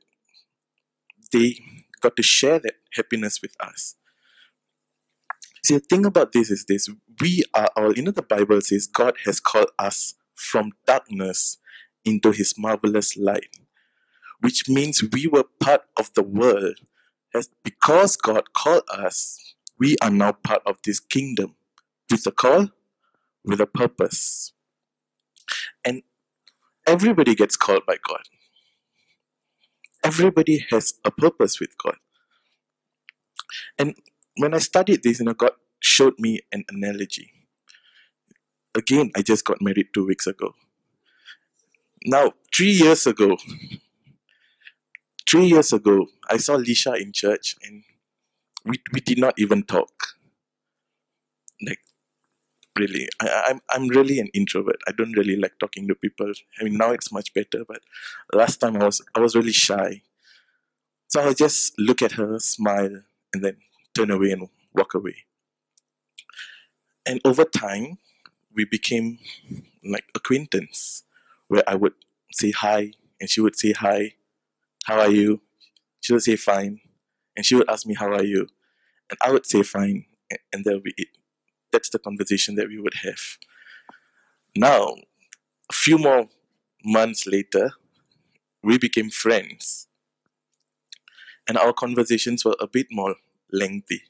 they 1.32 1.56
got 2.02 2.16
to 2.16 2.24
share 2.24 2.60
that 2.60 2.76
happiness 2.94 3.42
with 3.42 3.56
us. 3.60 3.96
See, 5.64 5.76
the 5.76 5.80
thing 5.80 6.06
about 6.06 6.32
this 6.32 6.52
is 6.52 6.66
this 6.66 6.90
we 7.20 7.44
are 7.54 7.70
all, 7.76 7.94
you 7.94 8.04
know, 8.04 8.12
the 8.12 8.22
Bible 8.22 8.62
says 8.62 8.86
God 8.86 9.16
has 9.26 9.40
called 9.40 9.72
us 9.80 10.14
from 10.36 10.74
darkness 10.86 11.58
into 12.04 12.32
his 12.32 12.54
marvelous 12.58 13.18
light, 13.18 13.58
which 14.42 14.70
means 14.70 15.04
we 15.12 15.28
were 15.28 15.46
part 15.60 15.82
of 15.98 16.14
the 16.14 16.22
world. 16.22 16.80
As 17.34 17.50
because 17.64 18.16
God 18.16 18.54
called 18.54 18.84
us, 18.90 19.56
we 19.80 19.96
are 20.02 20.12
now 20.12 20.34
part 20.34 20.62
of 20.66 20.78
this 20.86 21.00
kingdom 21.00 21.56
with 22.12 22.26
a 22.28 22.32
call, 22.32 22.70
with 23.44 23.60
a 23.60 23.66
purpose. 23.66 24.54
And 25.84 26.04
everybody 26.88 27.36
gets 27.36 27.56
called 27.56 27.86
by 27.86 27.98
God. 28.08 28.22
Everybody 30.04 30.66
has 30.70 30.94
a 31.04 31.12
purpose 31.12 31.60
with 31.60 31.76
God. 31.84 31.96
And 33.78 33.96
when 34.38 34.54
I 34.54 34.60
studied 34.60 35.04
this, 35.04 35.20
you 35.20 35.26
know, 35.26 35.34
God 35.34 35.52
showed 35.80 36.14
me 36.20 36.42
an 36.52 36.64
analogy. 36.70 37.32
Again, 38.76 39.12
I 39.16 39.22
just 39.22 39.46
got 39.46 39.62
married 39.62 39.88
two 39.94 40.06
weeks 40.06 40.28
ago. 40.28 40.54
Now, 42.06 42.34
three 42.56 42.72
years 42.72 43.08
ago, 43.08 43.38
three 45.28 45.46
years 45.46 45.74
ago, 45.74 46.08
I 46.30 46.38
saw 46.38 46.58
Lisha 46.58 47.00
in 47.02 47.12
church 47.14 47.56
and 47.64 47.84
we, 48.66 48.82
we 48.94 49.00
did 49.00 49.18
not 49.18 49.34
even 49.38 49.64
talk. 49.64 49.94
Like, 51.66 51.80
really, 52.78 53.08
I, 53.22 53.28
I- 53.28 53.44
I'm, 53.52 53.62
I'm 53.72 53.88
really 53.90 54.20
an 54.20 54.30
introvert. 54.34 54.78
I 54.88 54.92
don't 54.92 55.14
really 55.18 55.36
like 55.38 55.54
talking 55.60 55.88
to 55.88 55.96
people. 55.96 56.32
I 56.60 56.64
mean, 56.64 56.78
now 56.78 56.92
it's 56.92 57.12
much 57.12 57.34
better, 57.34 57.64
but 57.68 57.82
last 58.34 58.58
time 58.58 58.78
I 58.78 58.86
was, 58.86 59.02
I 59.16 59.20
was 59.20 59.36
really 59.36 59.52
shy. 59.54 60.02
So 61.08 61.20
I 61.28 61.34
just 61.34 61.74
look 61.80 62.02
at 62.04 62.12
her, 62.14 62.38
smile, 62.40 63.02
and 63.34 63.44
then 63.44 63.58
turn 63.96 64.12
away 64.12 64.32
and 64.32 64.50
walk 64.76 64.94
away. 64.94 65.26
And 67.06 67.22
over 67.26 67.46
time, 67.46 67.98
we 68.54 68.66
became 68.66 69.20
like 69.84 70.06
acquaintance, 70.16 71.04
where 71.48 71.64
I 71.68 71.76
would 71.76 71.94
say 72.34 72.52
hi, 72.52 72.94
and 73.20 73.30
she 73.30 73.42
would 73.42 73.58
say 73.58 73.74
hi, 73.74 74.14
how 74.86 75.00
are 75.00 75.10
you? 75.12 75.42
She 76.02 76.14
would 76.14 76.24
say 76.24 76.36
fine, 76.38 76.82
and 77.38 77.46
she 77.46 77.56
would 77.56 77.70
ask 77.70 77.86
me 77.88 77.96
how 77.96 78.12
are 78.14 78.24
you, 78.26 78.50
and 79.10 79.20
I 79.22 79.32
would 79.32 79.46
say 79.46 79.64
fine, 79.64 80.06
a- 80.34 80.38
and 80.54 80.66
that 80.66 80.74
would 80.76 80.84
be 80.84 80.96
it. 80.98 81.10
That's 81.76 81.90
the 81.92 82.00
conversation 82.00 82.56
that 82.56 82.70
we 82.70 82.80
would 82.80 82.96
have. 83.04 83.22
Now, 84.56 84.96
a 85.70 85.74
few 85.74 85.98
more 85.98 86.30
months 86.84 87.28
later, 87.28 87.74
we 88.64 88.78
became 88.78 89.10
friends, 89.12 89.88
and 91.48 91.58
our 91.58 91.74
conversations 91.74 92.44
were 92.46 92.56
a 92.60 92.68
bit 92.68 92.88
more 92.92 93.16
lengthy 93.52 94.04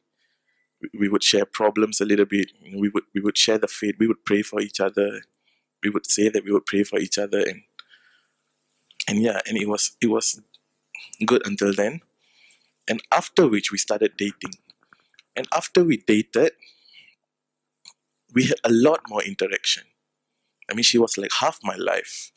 we- 0.94 1.10
would 1.10 1.24
share 1.24 1.46
problems 1.46 2.02
a 2.02 2.06
little 2.06 2.26
bit. 2.26 2.52
We 2.74 2.90
would 2.90 3.06
we 3.14 3.22
would 3.22 3.38
share 3.38 3.58
the 3.58 3.68
faith. 3.68 3.96
We 4.00 4.08
would 4.08 4.26
pray 4.26 4.42
for 4.42 4.62
each 4.62 4.80
other. 4.80 5.22
We 5.84 5.90
would 5.90 6.10
say 6.10 6.30
that 6.30 6.46
we 6.46 6.52
would 6.52 6.66
pray 6.66 6.84
for 6.84 7.00
each 7.00 7.18
other, 7.18 7.40
and 7.40 7.64
and 9.08 9.22
yeah, 9.22 9.40
and 9.48 9.58
it 9.58 9.68
was 9.68 9.96
it 10.02 10.08
was 10.08 10.42
good 11.26 11.46
until 11.48 11.74
then. 11.74 12.02
And 12.88 13.02
after 13.14 13.48
which 13.48 13.72
we 13.72 13.80
started 13.80 14.14
dating, 14.18 14.56
and 15.36 15.48
after 15.56 15.84
we 15.84 15.98
dated, 15.98 16.54
we 18.36 18.44
had 18.44 18.60
a 18.64 18.72
lot 18.72 19.02
more 19.08 19.24
interaction. 19.24 19.84
I 20.70 20.74
mean, 20.74 20.84
she 20.84 20.98
was 20.98 21.18
like 21.18 21.32
half 21.40 21.60
my 21.64 21.76
life. 21.76 22.32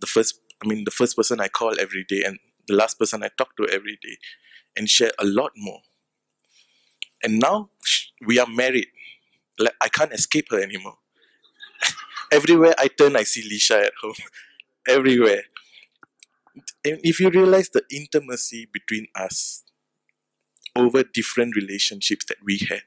The 0.00 0.06
first, 0.06 0.40
I 0.64 0.66
mean, 0.66 0.84
the 0.84 0.90
first 0.90 1.16
person 1.16 1.40
I 1.40 1.48
call 1.48 1.78
every 1.78 2.04
day, 2.08 2.22
and 2.24 2.38
the 2.66 2.74
last 2.74 2.98
person 2.98 3.22
I 3.22 3.28
talk 3.36 3.56
to 3.58 3.68
every 3.68 3.98
day, 4.02 4.16
and 4.76 4.88
share 4.88 5.12
a 5.18 5.24
lot 5.24 5.52
more. 5.56 5.80
And 7.22 7.38
now 7.38 7.70
we 8.26 8.38
are 8.38 8.46
married. 8.46 8.88
Like 9.58 9.74
I 9.80 9.88
can't 9.88 10.12
escape 10.12 10.46
her 10.50 10.60
anymore. 10.60 10.96
Everywhere 12.32 12.74
I 12.78 12.88
turn, 12.88 13.14
I 13.16 13.24
see 13.24 13.48
Lisha 13.48 13.84
at 13.84 13.92
home. 14.00 14.14
Everywhere. 14.88 15.42
And 16.84 16.98
if 17.04 17.20
you 17.20 17.30
realize 17.30 17.68
the 17.68 17.82
intimacy 17.90 18.68
between 18.72 19.06
us 19.14 19.62
over 20.74 21.02
different 21.02 21.54
relationships 21.54 22.24
that 22.26 22.38
we 22.44 22.58
had 22.68 22.82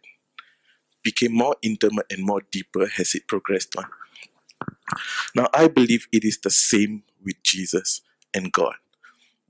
became 1.06 1.34
more 1.34 1.56
intimate 1.62 2.08
and 2.10 2.26
more 2.26 2.42
deeper 2.52 2.90
as 3.00 3.16
it 3.16 3.28
progressed 3.28 3.78
on. 3.78 3.86
Now, 5.36 5.48
I 5.54 5.68
believe 5.70 6.08
it 6.12 6.26
is 6.26 6.40
the 6.40 6.50
same 6.50 7.04
with 7.24 7.42
Jesus 7.44 8.02
and 8.34 8.52
God 8.52 8.76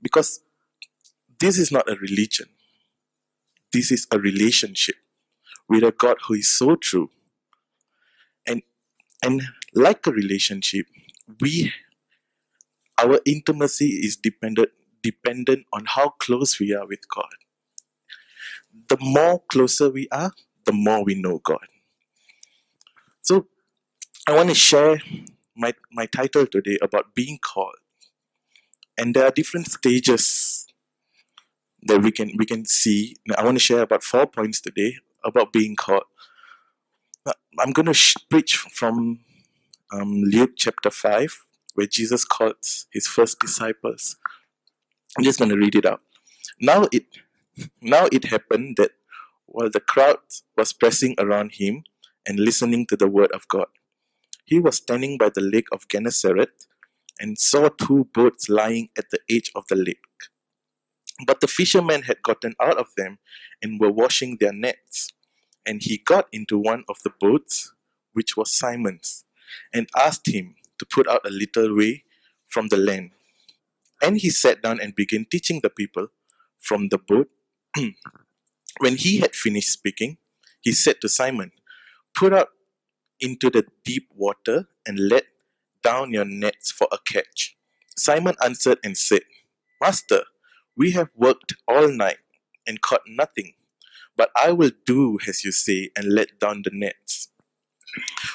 because 0.02 0.40
this 1.40 1.58
is 1.58 1.72
not 1.72 1.90
a 1.90 1.96
religion, 1.96 2.46
this 3.72 3.90
is 3.90 4.06
a 4.12 4.18
relationship 4.18 4.96
with 5.68 5.82
a 5.82 5.92
God 5.92 6.18
who 6.28 6.34
is 6.34 6.48
so 6.48 6.76
true. 6.76 7.10
And 8.46 8.62
and 9.24 9.42
like 9.74 10.06
a 10.06 10.12
relationship, 10.12 10.86
we 11.40 11.72
our 13.02 13.20
intimacy 13.24 13.88
is 14.06 14.16
dependent 14.16 14.70
dependent 15.02 15.66
on 15.72 15.84
how 15.86 16.10
close 16.20 16.58
we 16.60 16.74
are 16.74 16.86
with 16.86 17.08
God. 17.14 17.34
The 18.88 18.96
more 19.00 19.42
closer 19.50 19.88
we 19.90 20.08
are, 20.10 20.32
the 20.66 20.72
more 20.72 21.04
we 21.04 21.14
know 21.14 21.40
God. 21.44 21.66
So 23.22 23.46
I 24.28 24.34
want 24.34 24.48
to 24.50 24.54
share 24.54 25.00
my, 25.56 25.72
my 25.92 26.06
title 26.06 26.46
today 26.46 26.78
about 26.82 27.14
being 27.14 27.38
called. 27.42 27.76
And 28.98 29.14
there 29.14 29.24
are 29.26 29.30
different 29.30 29.68
stages 29.70 30.66
that 31.82 32.02
we 32.02 32.10
can 32.10 32.32
we 32.36 32.46
can 32.46 32.64
see. 32.64 33.16
I 33.36 33.44
want 33.44 33.56
to 33.56 33.60
share 33.62 33.82
about 33.82 34.02
four 34.02 34.26
points 34.26 34.60
today 34.60 34.96
about 35.24 35.52
being 35.52 35.76
called. 35.76 36.04
I'm 37.58 37.72
going 37.72 37.86
to 37.86 37.94
sh- 37.94 38.16
preach 38.30 38.56
from 38.56 39.20
um, 39.92 40.22
Luke 40.22 40.52
chapter 40.56 40.90
5, 40.90 41.44
where 41.74 41.86
Jesus 41.86 42.24
called 42.24 42.56
his 42.92 43.06
first 43.06 43.38
disciples. 43.40 44.16
I'm 45.16 45.24
just 45.24 45.38
going 45.38 45.50
to 45.50 45.56
read 45.56 45.74
it 45.74 45.86
out. 45.86 46.00
Now 46.60 46.86
it 46.92 47.04
now 47.80 48.08
it 48.12 48.26
happened 48.26 48.76
that 48.76 48.92
while 49.56 49.70
the 49.70 49.80
crowd 49.80 50.18
was 50.54 50.74
pressing 50.74 51.14
around 51.16 51.52
him 51.54 51.82
and 52.26 52.38
listening 52.38 52.84
to 52.86 52.94
the 52.94 53.08
word 53.08 53.32
of 53.32 53.48
God, 53.48 53.68
he 54.44 54.58
was 54.58 54.76
standing 54.76 55.16
by 55.16 55.30
the 55.30 55.40
lake 55.40 55.68
of 55.72 55.88
Gennesaret 55.88 56.66
and 57.18 57.38
saw 57.38 57.70
two 57.70 58.06
boats 58.12 58.50
lying 58.50 58.90
at 58.98 59.08
the 59.10 59.18
edge 59.30 59.50
of 59.54 59.64
the 59.68 59.76
lake. 59.76 60.04
But 61.26 61.40
the 61.40 61.46
fishermen 61.46 62.02
had 62.02 62.22
gotten 62.22 62.52
out 62.60 62.76
of 62.76 62.88
them 62.98 63.16
and 63.62 63.80
were 63.80 63.90
washing 63.90 64.36
their 64.38 64.52
nets. 64.52 65.08
And 65.64 65.82
he 65.82 66.02
got 66.04 66.28
into 66.32 66.58
one 66.58 66.84
of 66.86 66.98
the 67.02 67.12
boats, 67.18 67.72
which 68.12 68.36
was 68.36 68.52
Simon's, 68.52 69.24
and 69.72 69.88
asked 69.96 70.28
him 70.28 70.54
to 70.78 70.84
put 70.84 71.08
out 71.08 71.26
a 71.26 71.30
little 71.30 71.74
way 71.74 72.04
from 72.46 72.68
the 72.68 72.76
land. 72.76 73.12
And 74.02 74.18
he 74.18 74.28
sat 74.28 74.60
down 74.60 74.80
and 74.82 74.94
began 74.94 75.24
teaching 75.24 75.60
the 75.62 75.70
people 75.70 76.08
from 76.58 76.90
the 76.90 76.98
boat. 76.98 77.30
when 78.78 78.96
he 78.96 79.18
had 79.18 79.34
finished 79.34 79.70
speaking, 79.70 80.18
he 80.62 80.72
said 80.72 81.00
to 81.00 81.08
Simon, 81.08 81.52
Put 82.14 82.32
out 82.32 82.48
into 83.20 83.50
the 83.50 83.64
deep 83.84 84.08
water 84.14 84.66
and 84.86 84.98
let 84.98 85.24
down 85.82 86.12
your 86.12 86.24
nets 86.24 86.70
for 86.70 86.88
a 86.92 86.98
catch. 87.06 87.56
Simon 87.96 88.34
answered 88.44 88.78
and 88.84 88.96
said, 88.96 89.22
Master, 89.80 90.24
we 90.76 90.92
have 90.92 91.08
worked 91.14 91.54
all 91.68 91.88
night 91.88 92.18
and 92.66 92.82
caught 92.82 93.02
nothing, 93.08 93.54
but 94.16 94.30
I 94.36 94.52
will 94.52 94.72
do 94.84 95.18
as 95.26 95.44
you 95.44 95.52
say 95.52 95.90
and 95.96 96.12
let 96.12 96.38
down 96.40 96.62
the 96.64 96.70
nets. 96.72 97.28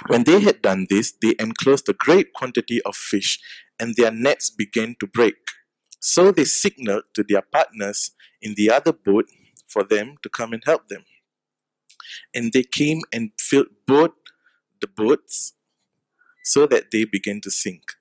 When 0.07 0.23
they 0.23 0.39
had 0.39 0.61
done 0.61 0.87
this, 0.89 1.13
they 1.21 1.35
enclosed 1.39 1.87
a 1.89 1.93
great 1.93 2.33
quantity 2.33 2.81
of 2.83 2.95
fish, 2.95 3.39
and 3.79 3.95
their 3.95 4.11
nets 4.11 4.49
began 4.49 4.95
to 4.99 5.07
break. 5.07 5.35
So 5.99 6.31
they 6.31 6.45
signaled 6.45 7.03
to 7.13 7.23
their 7.23 7.41
partners 7.43 8.11
in 8.41 8.55
the 8.55 8.71
other 8.71 8.93
boat 8.93 9.27
for 9.71 9.83
them 9.83 10.15
to 10.23 10.29
come 10.29 10.53
and 10.53 10.63
help 10.65 10.87
them. 10.89 11.05
And 12.33 12.51
they 12.51 12.63
came 12.63 13.01
and 13.13 13.31
filled 13.39 13.67
both 13.87 14.11
the 14.81 14.87
boats 14.87 15.53
so 16.43 16.65
that 16.67 16.91
they 16.91 17.05
began 17.05 17.39
to 17.41 17.51
sink. 17.51 17.93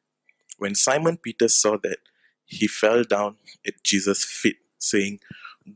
When 0.59 0.75
Simon 0.75 1.17
Peter 1.17 1.49
saw 1.49 1.77
that, 1.83 1.99
he 2.47 2.67
fell 2.67 3.05
down 3.05 3.37
at 3.67 3.83
Jesus' 3.85 4.25
feet, 4.25 4.57
saying, 4.79 5.21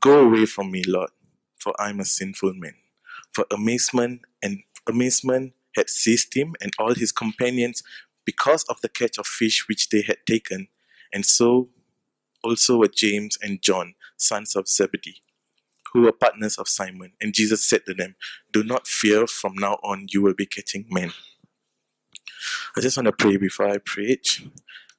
Go 0.01 0.27
away 0.27 0.47
from 0.47 0.71
me, 0.71 0.83
Lord, 0.87 1.11
for 1.57 1.73
I 1.81 1.91
am 1.91 2.01
a 2.01 2.05
sinful 2.05 2.55
man. 2.55 2.75
For 3.33 3.47
amazement 3.53 4.23
and 4.43 4.63
amazement 4.89 5.53
had 5.77 5.89
seized 5.89 6.35
him 6.35 6.55
and 6.61 6.73
all 6.79 6.95
his 6.95 7.13
companions 7.13 7.83
because 8.25 8.65
of 8.65 8.81
the 8.81 8.89
catch 8.89 9.19
of 9.19 9.27
fish 9.27 9.69
which 9.69 9.89
they 9.91 10.03
had 10.03 10.19
taken, 10.27 10.69
and 11.13 11.25
so 11.25 11.69
also 12.43 12.79
were 12.79 12.89
James 12.89 13.39
and 13.43 13.63
John, 13.63 13.95
sons 14.17 14.57
of 14.57 14.69
Zebedee, 14.69 15.23
who 15.95 16.03
were 16.03 16.13
partners 16.13 16.59
of 16.59 16.69
Simon. 16.69 17.13
And 17.21 17.33
Jesus 17.33 17.65
said 17.65 17.87
to 17.87 17.95
them, 17.95 18.17
Do 18.53 18.65
not 18.65 18.87
fear, 18.87 19.27
from 19.27 19.55
now 19.55 19.79
on 19.85 20.09
you 20.11 20.21
will 20.21 20.35
be 20.35 20.45
catching 20.45 20.87
men. 20.91 21.13
I 22.77 22.81
just 22.81 22.97
want 22.97 23.07
to 23.07 23.13
pray 23.13 23.37
before 23.37 23.69
I 23.69 23.79
preach. 23.79 24.45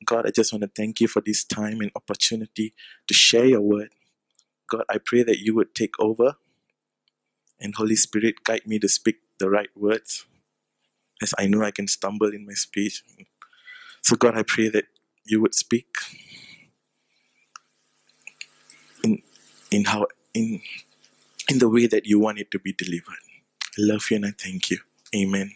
God, 0.05 0.25
I 0.25 0.31
just 0.31 0.53
want 0.53 0.63
to 0.63 0.71
thank 0.73 1.01
you 1.01 1.07
for 1.07 1.21
this 1.21 1.43
time 1.43 1.81
and 1.81 1.91
opportunity 1.95 2.73
to 3.07 3.13
share 3.13 3.45
your 3.45 3.61
word. 3.61 3.89
God, 4.69 4.85
I 4.89 4.97
pray 4.97 5.23
that 5.23 5.39
you 5.39 5.53
would 5.55 5.75
take 5.75 5.99
over 5.99 6.35
and 7.59 7.75
Holy 7.75 7.95
Spirit 7.95 8.43
guide 8.43 8.65
me 8.65 8.79
to 8.79 8.87
speak 8.87 9.17
the 9.39 9.49
right 9.49 9.69
words 9.75 10.25
as 11.21 11.33
I 11.37 11.47
know 11.47 11.61
I 11.61 11.71
can 11.71 11.87
stumble 11.87 12.33
in 12.33 12.45
my 12.45 12.53
speech. 12.53 13.03
So, 14.01 14.15
God, 14.15 14.37
I 14.37 14.43
pray 14.43 14.69
that 14.69 14.85
you 15.25 15.41
would 15.41 15.55
speak 15.55 15.87
in, 19.03 19.21
in, 19.71 19.85
how, 19.85 20.07
in, 20.33 20.61
in 21.49 21.59
the 21.59 21.69
way 21.69 21.87
that 21.87 22.05
you 22.05 22.19
want 22.19 22.39
it 22.39 22.51
to 22.51 22.59
be 22.59 22.73
delivered. 22.73 23.21
I 23.77 23.79
love 23.79 24.05
you 24.09 24.17
and 24.17 24.25
I 24.25 24.31
thank 24.37 24.71
you. 24.71 24.79
Amen. 25.15 25.51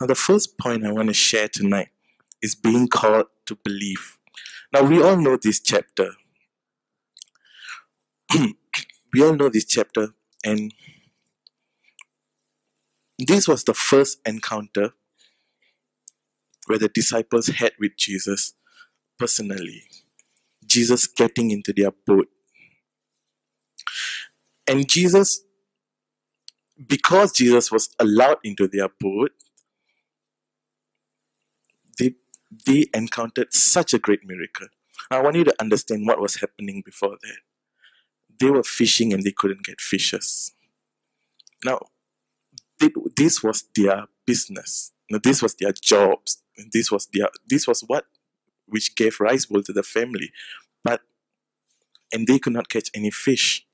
Now, 0.00 0.06
the 0.06 0.14
first 0.14 0.58
point 0.58 0.86
I 0.86 0.92
want 0.92 1.08
to 1.08 1.14
share 1.14 1.48
tonight 1.48 1.88
is 2.42 2.54
being 2.54 2.88
called 2.88 3.26
to 3.46 3.56
believe. 3.56 4.18
Now, 4.72 4.82
we 4.82 5.02
all 5.02 5.16
know 5.16 5.36
this 5.36 5.60
chapter. 5.60 6.10
we 9.12 9.22
all 9.22 9.34
know 9.34 9.48
this 9.48 9.64
chapter, 9.64 10.08
and 10.44 10.74
this 13.18 13.46
was 13.46 13.64
the 13.64 13.74
first 13.74 14.18
encounter 14.26 14.92
where 16.66 16.78
the 16.78 16.88
disciples 16.88 17.48
had 17.48 17.72
with 17.78 17.96
Jesus 17.96 18.54
personally. 19.18 19.84
Jesus 20.66 21.06
getting 21.06 21.50
into 21.50 21.72
their 21.72 21.92
boat. 22.06 22.28
And 24.66 24.88
Jesus, 24.88 25.42
because 26.86 27.32
Jesus 27.32 27.70
was 27.70 27.90
allowed 27.98 28.38
into 28.44 28.66
their 28.66 28.88
boat, 29.00 29.32
they, 31.98 32.14
they 32.66 32.86
encountered 32.94 33.52
such 33.52 33.94
a 33.94 33.98
great 33.98 34.20
miracle. 34.24 34.68
I 35.10 35.20
want 35.20 35.36
you 35.36 35.44
to 35.44 35.54
understand 35.60 36.06
what 36.06 36.20
was 36.20 36.40
happening 36.40 36.82
before 36.84 37.16
that. 37.22 37.38
They 38.40 38.50
were 38.50 38.64
fishing 38.64 39.12
and 39.12 39.22
they 39.22 39.32
couldn't 39.32 39.64
get 39.64 39.80
fishes. 39.80 40.52
Now, 41.64 41.80
this 43.16 43.42
was 43.42 43.64
their 43.76 44.06
business. 44.26 44.92
Now, 45.10 45.20
this 45.22 45.42
was 45.42 45.54
their 45.54 45.72
jobs. 45.72 46.42
This 46.72 46.90
was 46.90 47.08
their 47.12 47.28
this 47.48 47.66
was 47.66 47.82
what 47.86 48.06
which 48.66 48.94
gave 48.96 49.20
rice 49.20 49.46
bowl 49.46 49.62
to 49.62 49.72
the 49.72 49.82
family. 49.82 50.30
But 50.82 51.02
and 52.12 52.26
they 52.26 52.38
could 52.38 52.52
not 52.52 52.68
catch 52.68 52.90
any 52.94 53.10
fish. 53.10 53.66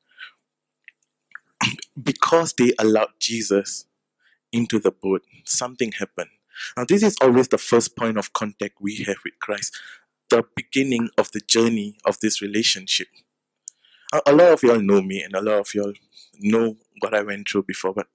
Because 2.03 2.55
they 2.55 2.73
allowed 2.79 3.11
Jesus 3.19 3.87
into 4.53 4.79
the 4.79 4.91
boat, 4.91 5.23
something 5.45 5.93
happened. 5.93 6.31
Now, 6.77 6.85
this 6.85 7.03
is 7.03 7.17
always 7.21 7.49
the 7.49 7.59
first 7.59 7.97
point 7.97 8.19
of 8.19 8.33
contact 8.33 8.75
we 8.81 8.97
have 9.07 9.17
with 9.25 9.39
Christ, 9.41 9.77
the 10.29 10.45
beginning 10.55 11.09
of 11.17 11.31
the 11.33 11.41
journey 11.41 11.97
of 12.05 12.19
this 12.21 12.43
relationship. 12.43 13.09
A, 14.27 14.33
lot 14.33 14.53
of 14.53 14.63
y'all 14.63 14.81
know 14.81 15.01
me, 15.01 15.23
and 15.23 15.35
a 15.35 15.41
lot 15.41 15.61
of 15.61 15.75
y'all 15.75 15.93
know 16.41 16.77
what 17.01 17.15
I 17.15 17.23
went 17.23 17.49
through 17.49 17.63
before, 17.65 17.95
but 17.95 18.09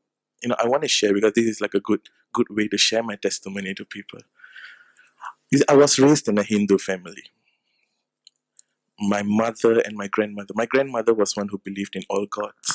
you 0.43 0.49
know, 0.49 0.55
I 0.61 0.67
want 0.67 0.83
to 0.83 0.89
share 0.89 1.13
because 1.13 1.33
this 1.33 1.45
is 1.45 1.61
like 1.61 1.73
a 1.73 1.79
good 1.79 2.01
good 2.33 2.47
way 2.49 2.67
to 2.67 2.77
share 2.77 3.01
my 3.01 3.15
testimony 3.15 3.73
to 3.73 3.85
people. 3.85 4.19
I 5.69 5.75
was 5.75 5.97
raised 5.97 6.27
in 6.27 6.37
a 6.37 6.43
Hindu 6.43 6.77
family. 6.77 7.23
My 8.99 9.23
mother 9.23 9.79
and 9.79 9.95
my 9.95 10.07
grandmother. 10.07 10.53
My 10.53 10.65
grandmother 10.65 11.13
was 11.13 11.35
one 11.35 11.47
who 11.47 11.57
believed 11.59 11.95
in 11.95 12.03
all 12.09 12.25
gods. 12.25 12.74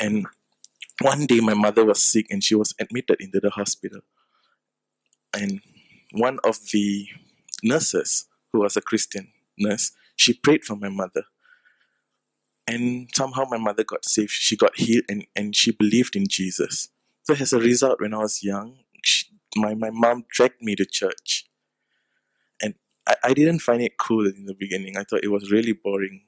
And 0.00 0.26
one 1.02 1.26
day 1.26 1.40
my 1.40 1.54
mother 1.54 1.84
was 1.84 2.04
sick 2.04 2.26
and 2.30 2.42
she 2.42 2.54
was 2.54 2.74
admitted 2.80 3.18
into 3.20 3.38
the 3.40 3.50
hospital. 3.50 4.00
And 5.32 5.60
one 6.12 6.38
of 6.42 6.58
the 6.72 7.06
nurses, 7.62 8.26
who 8.52 8.60
was 8.60 8.76
a 8.76 8.80
Christian 8.80 9.28
nurse, 9.58 9.92
she 10.16 10.32
prayed 10.32 10.64
for 10.64 10.74
my 10.74 10.88
mother 10.88 11.24
and 12.70 13.08
somehow 13.12 13.44
my 13.50 13.58
mother 13.58 13.82
got 13.82 14.04
saved. 14.04 14.30
She 14.30 14.56
got 14.56 14.78
healed 14.78 15.04
and, 15.08 15.26
and 15.34 15.56
she 15.56 15.72
believed 15.72 16.14
in 16.14 16.26
Jesus. 16.28 16.88
So 17.24 17.34
as 17.34 17.52
a 17.52 17.58
result, 17.58 18.00
when 18.00 18.14
I 18.14 18.18
was 18.18 18.44
young, 18.44 18.78
she, 19.02 19.26
my, 19.56 19.74
my 19.74 19.90
mom 19.90 20.24
dragged 20.30 20.62
me 20.62 20.76
to 20.76 20.86
church. 20.86 21.48
And 22.62 22.74
I, 23.08 23.16
I 23.24 23.34
didn't 23.34 23.58
find 23.58 23.82
it 23.82 23.98
cool 23.98 24.24
in 24.24 24.46
the 24.46 24.54
beginning. 24.54 24.96
I 24.96 25.02
thought 25.02 25.24
it 25.24 25.32
was 25.32 25.50
really 25.50 25.72
boring. 25.72 26.22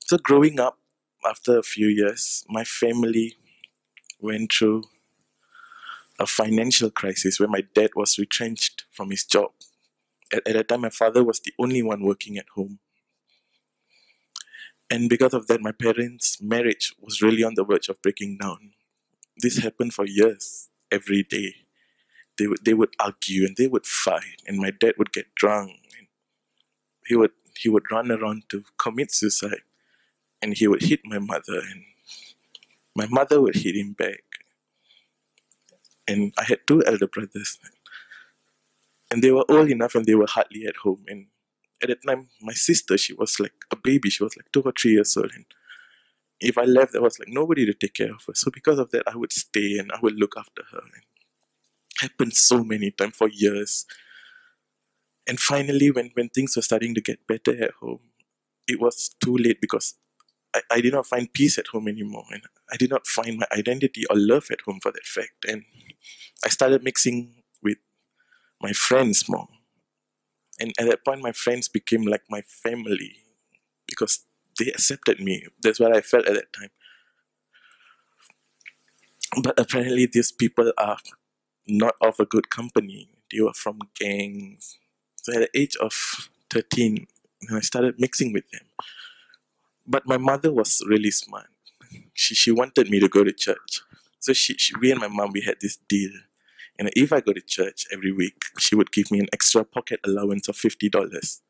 So 0.00 0.16
growing 0.18 0.58
up, 0.58 0.78
after 1.24 1.58
a 1.58 1.62
few 1.62 1.88
years, 1.88 2.44
my 2.48 2.64
family 2.64 3.36
went 4.20 4.52
through 4.52 4.84
a 6.18 6.26
financial 6.26 6.90
crisis 6.90 7.40
where 7.40 7.48
my 7.48 7.62
dad 7.74 7.90
was 7.96 8.18
retrenched 8.18 8.84
from 8.90 9.10
his 9.10 9.24
job. 9.24 9.50
At, 10.32 10.46
at 10.46 10.54
that 10.54 10.68
time, 10.68 10.82
my 10.82 10.90
father 10.90 11.24
was 11.24 11.40
the 11.40 11.52
only 11.58 11.82
one 11.82 12.02
working 12.04 12.38
at 12.38 12.48
home. 12.54 12.78
And 14.90 15.08
because 15.08 15.34
of 15.34 15.46
that, 15.48 15.60
my 15.60 15.72
parents' 15.72 16.40
marriage 16.40 16.94
was 17.00 17.22
really 17.22 17.42
on 17.42 17.54
the 17.54 17.64
verge 17.64 17.88
of 17.88 18.00
breaking 18.02 18.38
down. 18.38 18.72
This 19.36 19.58
happened 19.58 19.94
for 19.94 20.06
years, 20.06 20.68
every 20.92 21.22
day. 21.22 21.54
They 22.38 22.46
would, 22.46 22.64
they 22.64 22.74
would 22.74 22.94
argue 23.00 23.46
and 23.46 23.56
they 23.56 23.66
would 23.66 23.86
fight, 23.86 24.42
and 24.46 24.58
my 24.58 24.70
dad 24.70 24.94
would 24.98 25.12
get 25.12 25.34
drunk. 25.34 25.72
He 27.06 27.16
would 27.16 27.32
he 27.56 27.68
would 27.68 27.84
run 27.90 28.10
around 28.10 28.44
to 28.48 28.64
commit 28.78 29.12
suicide, 29.12 29.62
and 30.44 30.52
he 30.54 30.68
would 30.68 30.82
hit 30.82 31.00
my 31.06 31.18
mother, 31.18 31.58
and 31.70 31.84
my 32.94 33.06
mother 33.08 33.40
would 33.40 33.56
hit 33.56 33.74
him 33.74 33.94
back. 33.94 34.22
And 36.06 36.34
I 36.38 36.44
had 36.44 36.58
two 36.66 36.84
elder 36.84 37.06
brothers, 37.06 37.58
and 39.10 39.22
they 39.22 39.32
were 39.32 39.46
old 39.48 39.70
enough, 39.70 39.94
and 39.94 40.04
they 40.04 40.14
were 40.14 40.26
hardly 40.28 40.66
at 40.66 40.76
home. 40.76 41.02
And 41.08 41.28
at 41.82 41.88
that 41.88 42.06
time, 42.06 42.28
my 42.42 42.52
sister, 42.52 42.98
she 42.98 43.14
was 43.14 43.40
like 43.40 43.54
a 43.70 43.76
baby. 43.76 44.10
She 44.10 44.22
was 44.22 44.36
like 44.36 44.52
two 44.52 44.60
or 44.60 44.72
three 44.78 44.92
years 44.92 45.16
old. 45.16 45.30
And 45.34 45.46
if 46.40 46.58
I 46.58 46.64
left, 46.64 46.92
there 46.92 47.00
was 47.00 47.18
like 47.18 47.28
nobody 47.28 47.64
to 47.64 47.72
take 47.72 47.94
care 47.94 48.12
of 48.12 48.22
her. 48.26 48.34
So 48.34 48.50
because 48.50 48.78
of 48.78 48.90
that, 48.90 49.04
I 49.06 49.16
would 49.16 49.32
stay 49.32 49.78
and 49.78 49.90
I 49.92 49.98
would 50.02 50.16
look 50.16 50.34
after 50.36 50.62
her. 50.72 50.78
And 50.78 51.02
happened 51.96 52.34
so 52.34 52.62
many 52.62 52.90
times 52.90 53.16
for 53.16 53.30
years. 53.30 53.86
And 55.26 55.40
finally, 55.40 55.90
when, 55.90 56.10
when 56.12 56.28
things 56.28 56.54
were 56.54 56.62
starting 56.62 56.94
to 56.96 57.00
get 57.00 57.26
better 57.26 57.64
at 57.64 57.70
home, 57.80 58.00
it 58.68 58.78
was 58.78 59.14
too 59.24 59.38
late 59.38 59.62
because 59.62 59.94
I, 60.54 60.60
I 60.70 60.80
did 60.80 60.92
not 60.94 61.06
find 61.06 61.32
peace 61.32 61.58
at 61.58 61.68
home 61.68 61.88
anymore. 61.88 62.24
And 62.30 62.42
I 62.72 62.76
did 62.76 62.90
not 62.90 63.06
find 63.06 63.38
my 63.38 63.46
identity 63.52 64.04
or 64.08 64.16
love 64.16 64.46
at 64.50 64.62
home 64.62 64.80
for 64.80 64.92
that 64.92 65.04
fact. 65.04 65.44
And 65.48 65.64
I 66.44 66.48
started 66.48 66.84
mixing 66.84 67.42
with 67.62 67.78
my 68.62 68.72
friends 68.72 69.28
more 69.28 69.48
and 70.60 70.72
at 70.78 70.86
that 70.86 71.04
point 71.04 71.22
my 71.22 71.32
friends 71.32 71.68
became 71.68 72.02
like 72.02 72.22
my 72.30 72.42
family 72.42 73.16
because 73.86 74.24
they 74.58 74.66
accepted 74.68 75.20
me 75.20 75.46
that's 75.62 75.80
what 75.80 75.94
i 75.96 76.00
felt 76.00 76.26
at 76.26 76.34
that 76.34 76.52
time 76.52 76.70
but 79.42 79.58
apparently 79.58 80.06
these 80.06 80.30
people 80.32 80.72
are 80.78 80.98
not 81.66 81.94
of 82.00 82.20
a 82.20 82.26
good 82.26 82.50
company. 82.50 83.08
They 83.32 83.40
were 83.40 83.52
from 83.54 83.78
gangs. 83.98 84.78
So 85.22 85.32
at 85.34 85.40
the 85.40 85.58
age 85.58 85.76
of 85.76 85.92
13, 86.50 87.06
I 87.52 87.60
started 87.60 87.98
mixing 87.98 88.32
with 88.32 88.48
them. 88.50 88.62
But 89.86 90.06
my 90.06 90.16
mother 90.16 90.52
was 90.52 90.82
really 90.88 91.10
smart. 91.10 91.48
She, 92.14 92.34
she 92.34 92.50
wanted 92.50 92.90
me 92.90 93.00
to 93.00 93.08
go 93.08 93.24
to 93.24 93.32
church. 93.32 93.82
So 94.18 94.32
she, 94.32 94.54
she, 94.54 94.74
we 94.80 94.90
and 94.90 95.00
my 95.00 95.08
mom, 95.08 95.32
we 95.32 95.42
had 95.42 95.56
this 95.60 95.76
deal. 95.88 96.10
And 96.78 96.90
if 96.96 97.12
I 97.12 97.20
go 97.20 97.32
to 97.32 97.40
church 97.40 97.86
every 97.92 98.12
week, 98.12 98.36
she 98.58 98.74
would 98.74 98.90
give 98.90 99.10
me 99.10 99.20
an 99.20 99.28
extra 99.32 99.64
pocket 99.64 100.00
allowance 100.04 100.48
of 100.48 100.56
$50. 100.56 101.40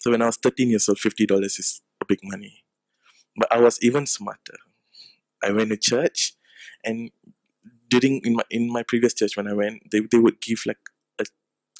So 0.00 0.10
when 0.10 0.22
I 0.22 0.26
was 0.26 0.36
13 0.36 0.70
years 0.70 0.88
old, 0.88 0.98
$50 0.98 1.44
is 1.44 1.82
a 2.00 2.04
big 2.04 2.20
money. 2.22 2.64
But 3.36 3.52
I 3.52 3.60
was 3.60 3.78
even 3.82 4.06
smarter. 4.06 4.58
I 5.42 5.52
went 5.52 5.70
to 5.70 5.76
church 5.76 6.32
and 6.84 7.10
during 7.88 8.20
in 8.24 8.34
my 8.34 8.42
in 8.50 8.70
my 8.70 8.82
previous 8.82 9.14
church 9.14 9.36
when 9.36 9.48
I 9.48 9.54
went, 9.54 9.90
they, 9.90 10.00
they 10.00 10.18
would 10.18 10.40
give 10.40 10.64
like 10.66 10.78
a, 11.18 11.24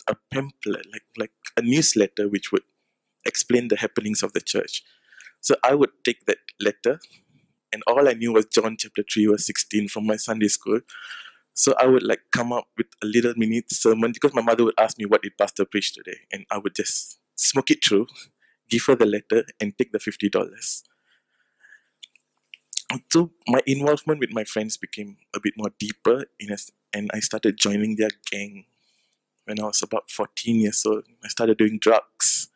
a 0.08 0.14
pamphlet, 0.30 0.86
like 0.92 1.02
like 1.16 1.32
a 1.56 1.62
newsletter 1.62 2.28
which 2.28 2.52
would 2.52 2.62
explain 3.24 3.68
the 3.68 3.76
happenings 3.76 4.22
of 4.22 4.32
the 4.32 4.40
church. 4.40 4.82
So 5.40 5.56
I 5.62 5.74
would 5.74 5.90
take 6.04 6.26
that 6.26 6.38
letter 6.60 7.00
and 7.72 7.82
all 7.86 8.08
I 8.08 8.12
knew 8.14 8.32
was 8.32 8.46
John 8.46 8.76
chapter 8.78 9.02
3 9.02 9.26
verse 9.26 9.46
16 9.46 9.88
from 9.88 10.06
my 10.06 10.16
Sunday 10.16 10.48
school. 10.48 10.80
So 11.54 11.74
I 11.78 11.86
would 11.86 12.02
like 12.02 12.20
come 12.32 12.52
up 12.52 12.68
with 12.76 12.86
a 13.02 13.06
little 13.06 13.34
mini 13.36 13.62
sermon 13.70 14.12
because 14.12 14.34
my 14.34 14.42
mother 14.42 14.64
would 14.64 14.78
ask 14.78 14.98
me 14.98 15.06
what 15.06 15.22
did 15.22 15.36
pastor 15.36 15.64
preach 15.64 15.94
today 15.94 16.18
and 16.32 16.46
I 16.50 16.58
would 16.58 16.74
just 16.74 17.18
smoke 17.34 17.70
it 17.70 17.84
through, 17.84 18.06
give 18.68 18.84
her 18.86 18.94
the 18.94 19.06
letter, 19.06 19.44
and 19.60 19.76
take 19.76 19.92
the 19.92 19.98
fifty 19.98 20.28
dollars. 20.28 20.84
So 23.12 23.32
my 23.46 23.60
involvement 23.66 24.20
with 24.20 24.30
my 24.32 24.44
friends 24.44 24.76
became 24.76 25.18
a 25.34 25.40
bit 25.40 25.54
more 25.56 25.70
deeper, 25.78 26.24
in 26.40 26.50
a, 26.50 26.56
and 26.92 27.10
I 27.12 27.20
started 27.20 27.58
joining 27.58 27.96
their 27.96 28.10
gang 28.30 28.64
when 29.44 29.60
I 29.60 29.64
was 29.64 29.82
about 29.82 30.10
fourteen 30.10 30.60
years 30.60 30.84
old. 30.86 31.04
I 31.24 31.28
started 31.28 31.58
doing 31.58 31.78
drugs, 31.78 32.48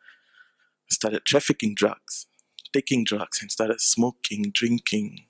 I 0.89 0.93
started 0.93 1.25
trafficking 1.25 1.75
drugs, 1.75 2.25
taking 2.73 3.03
drugs, 3.03 3.41
and 3.41 3.51
started 3.51 3.79
smoking, 3.79 4.51
drinking, 4.53 5.25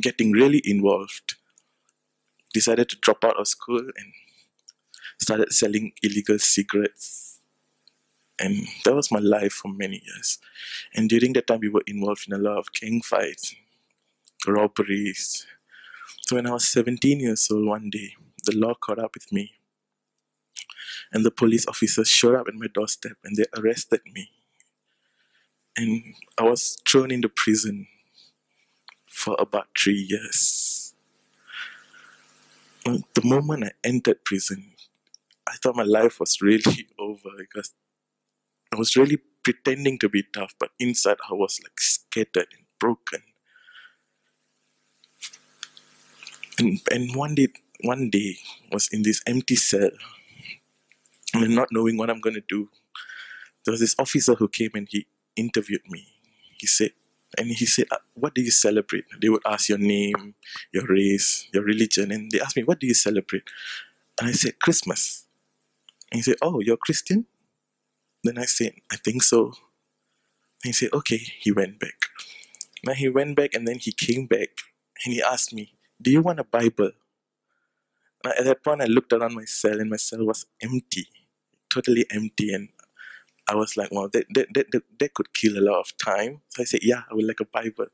getting 0.00 0.32
really 0.32 0.62
involved. 0.64 1.36
Decided 2.52 2.88
to 2.88 2.96
drop 2.96 3.24
out 3.24 3.38
of 3.38 3.48
school 3.48 3.80
and 3.80 4.12
started 5.18 5.52
selling 5.52 5.92
illegal 6.02 6.38
cigarettes 6.38 7.26
and 8.38 8.66
that 8.84 8.94
was 8.94 9.10
my 9.10 9.18
life 9.18 9.52
for 9.52 9.68
many 9.68 10.02
years. 10.04 10.38
And 10.94 11.08
during 11.08 11.32
that 11.34 11.46
time, 11.46 11.60
we 11.60 11.68
were 11.68 11.82
involved 11.86 12.26
in 12.28 12.34
a 12.34 12.38
lot 12.38 12.58
of 12.58 12.72
gang 12.72 13.00
fights, 13.00 13.54
robberies. 14.46 15.46
So 16.22 16.36
when 16.36 16.46
I 16.46 16.52
was 16.52 16.68
17 16.68 17.20
years 17.20 17.48
old, 17.50 17.66
one 17.66 17.90
day, 17.90 18.14
the 18.44 18.56
law 18.56 18.74
caught 18.74 18.98
up 18.98 19.14
with 19.14 19.32
me. 19.32 19.52
And 21.12 21.24
the 21.24 21.30
police 21.30 21.66
officers 21.66 22.08
showed 22.08 22.34
up 22.34 22.48
at 22.48 22.54
my 22.54 22.66
doorstep 22.72 23.16
and 23.24 23.36
they 23.36 23.44
arrested 23.56 24.00
me. 24.12 24.30
And 25.76 26.14
I 26.38 26.44
was 26.44 26.78
thrown 26.88 27.10
into 27.10 27.28
prison 27.28 27.86
for 29.08 29.36
about 29.38 29.68
three 29.78 30.06
years. 30.08 30.94
The 32.84 33.22
moment 33.24 33.64
I 33.64 33.70
entered 33.84 34.24
prison, 34.24 34.72
I 35.46 35.54
thought 35.56 35.76
my 35.76 35.82
life 35.82 36.20
was 36.20 36.40
really 36.40 36.88
over 36.98 37.30
because 37.38 37.74
I 38.72 38.76
was 38.76 38.96
really 38.96 39.18
pretending 39.42 39.98
to 40.00 40.08
be 40.08 40.24
tough, 40.34 40.54
but 40.58 40.70
inside 40.78 41.18
I 41.30 41.34
was 41.34 41.60
like 41.62 41.80
scattered 41.80 42.48
and 42.56 42.66
broken. 42.78 43.22
And 46.58 46.80
and 46.90 47.14
one 47.14 47.34
day 47.34 47.48
one 47.82 48.10
day 48.10 48.38
was 48.72 48.88
in 48.92 49.02
this 49.02 49.22
empty 49.26 49.56
cell 49.56 49.90
and 51.34 51.54
not 51.54 51.68
knowing 51.72 51.96
what 51.96 52.10
I'm 52.10 52.20
gonna 52.20 52.44
do. 52.48 52.70
There 53.64 53.72
was 53.72 53.80
this 53.80 53.96
officer 53.98 54.34
who 54.34 54.48
came 54.48 54.70
and 54.74 54.88
he 54.90 55.06
interviewed 55.36 55.82
me. 55.88 56.06
He 56.58 56.66
said 56.66 56.90
and 57.38 57.48
he 57.48 57.66
said, 57.66 57.86
uh, 57.90 57.98
What 58.14 58.34
do 58.34 58.42
you 58.42 58.50
celebrate? 58.50 59.04
They 59.20 59.28
would 59.28 59.42
ask 59.46 59.68
your 59.68 59.78
name, 59.78 60.34
your 60.72 60.86
race, 60.86 61.48
your 61.52 61.64
religion, 61.64 62.10
and 62.12 62.30
they 62.30 62.40
asked 62.40 62.56
me, 62.56 62.64
What 62.64 62.80
do 62.80 62.86
you 62.86 62.94
celebrate? 62.94 63.44
And 64.18 64.28
I 64.28 64.32
said, 64.32 64.58
Christmas. 64.60 65.26
And 66.10 66.18
he 66.18 66.22
said, 66.22 66.36
Oh, 66.40 66.60
you're 66.60 66.76
Christian? 66.78 67.26
Then 68.24 68.38
I 68.38 68.44
said, 68.44 68.72
I 68.90 68.96
think 68.96 69.22
so. 69.22 69.46
And 69.46 69.54
he 70.64 70.72
said, 70.72 70.92
okay. 70.92 71.16
He 71.16 71.52
went 71.52 71.78
back. 71.78 72.06
Now 72.84 72.94
he 72.94 73.08
went 73.08 73.36
back 73.36 73.54
and 73.54 73.66
then 73.68 73.78
he 73.78 73.92
came 73.92 74.26
back 74.26 74.48
and 75.04 75.14
he 75.14 75.22
asked 75.22 75.52
me, 75.52 75.74
Do 76.00 76.10
you 76.10 76.22
want 76.22 76.40
a 76.40 76.44
Bible? 76.44 76.92
Now 78.24 78.32
at 78.38 78.44
that 78.44 78.64
point, 78.64 78.82
I 78.82 78.86
looked 78.86 79.12
around 79.12 79.34
my 79.34 79.44
cell 79.44 79.80
and 79.80 79.90
my 79.90 79.96
cell 79.96 80.24
was 80.24 80.46
empty, 80.62 81.06
totally 81.70 82.06
empty. 82.10 82.52
And 82.52 82.68
I 83.48 83.54
was 83.54 83.76
like, 83.76 83.90
well, 83.92 84.08
that, 84.08 84.26
that, 84.34 84.48
that, 84.54 84.72
that, 84.72 84.82
that 84.98 85.14
could 85.14 85.32
kill 85.32 85.58
a 85.58 85.60
lot 85.60 85.80
of 85.80 85.96
time. 85.98 86.40
So 86.48 86.62
I 86.62 86.64
said, 86.64 86.80
yeah, 86.82 87.02
I 87.10 87.14
would 87.14 87.26
like 87.26 87.40
a 87.40 87.44
Bible. 87.44 87.86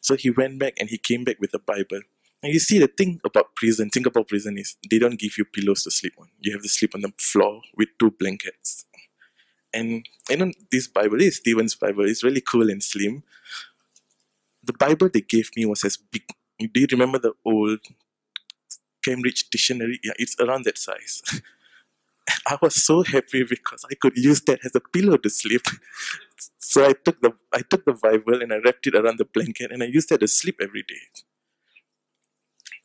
So 0.00 0.16
he 0.16 0.30
went 0.30 0.58
back 0.58 0.74
and 0.78 0.88
he 0.88 0.98
came 0.98 1.24
back 1.24 1.36
with 1.40 1.54
a 1.54 1.58
Bible. 1.58 2.00
And 2.42 2.52
you 2.52 2.58
see, 2.58 2.78
the 2.78 2.86
thing 2.88 3.20
about 3.24 3.54
prison, 3.56 3.90
Singapore 3.92 4.24
prison 4.24 4.58
is 4.58 4.76
they 4.90 4.98
don't 4.98 5.18
give 5.18 5.38
you 5.38 5.44
pillows 5.44 5.84
to 5.84 5.90
sleep 5.90 6.14
on. 6.18 6.28
You 6.40 6.52
have 6.52 6.62
to 6.62 6.68
sleep 6.68 6.94
on 6.94 7.00
the 7.00 7.12
floor 7.18 7.62
with 7.76 7.88
two 7.98 8.10
blankets. 8.10 8.84
And 9.72 10.06
you 10.30 10.36
know, 10.36 10.52
this 10.70 10.86
Bible, 10.86 11.18
this 11.18 11.36
Stephen's 11.36 11.74
Bible, 11.74 12.04
is 12.04 12.22
really 12.22 12.40
cool 12.40 12.70
and 12.70 12.82
slim. 12.82 13.22
The 14.62 14.72
Bible 14.72 15.08
they 15.12 15.20
gave 15.22 15.50
me 15.56 15.66
was 15.66 15.84
as 15.84 15.96
big. 15.96 16.22
Do 16.58 16.80
you 16.80 16.86
remember 16.92 17.18
the 17.18 17.32
old 17.44 17.80
Cambridge 19.04 19.48
Dictionary? 19.50 20.00
Yeah, 20.02 20.12
it's 20.18 20.36
around 20.40 20.64
that 20.64 20.78
size. 20.78 21.22
I 22.46 22.58
was 22.60 22.74
so 22.74 23.02
happy 23.02 23.44
because 23.44 23.84
I 23.90 23.94
could 23.94 24.16
use 24.16 24.40
that 24.42 24.60
as 24.64 24.74
a 24.74 24.80
pillow 24.80 25.16
to 25.18 25.30
sleep. 25.30 25.62
So 26.58 26.84
I 26.84 26.92
took 26.92 27.20
the 27.20 27.32
I 27.54 27.62
took 27.70 27.84
the 27.84 27.94
Bible 27.94 28.42
and 28.42 28.52
I 28.52 28.58
wrapped 28.58 28.86
it 28.86 28.94
around 28.94 29.18
the 29.18 29.24
blanket 29.24 29.70
and 29.72 29.82
I 29.82 29.86
used 29.86 30.08
that 30.10 30.20
to 30.20 30.28
sleep 30.28 30.56
every 30.60 30.82
day. 30.82 31.22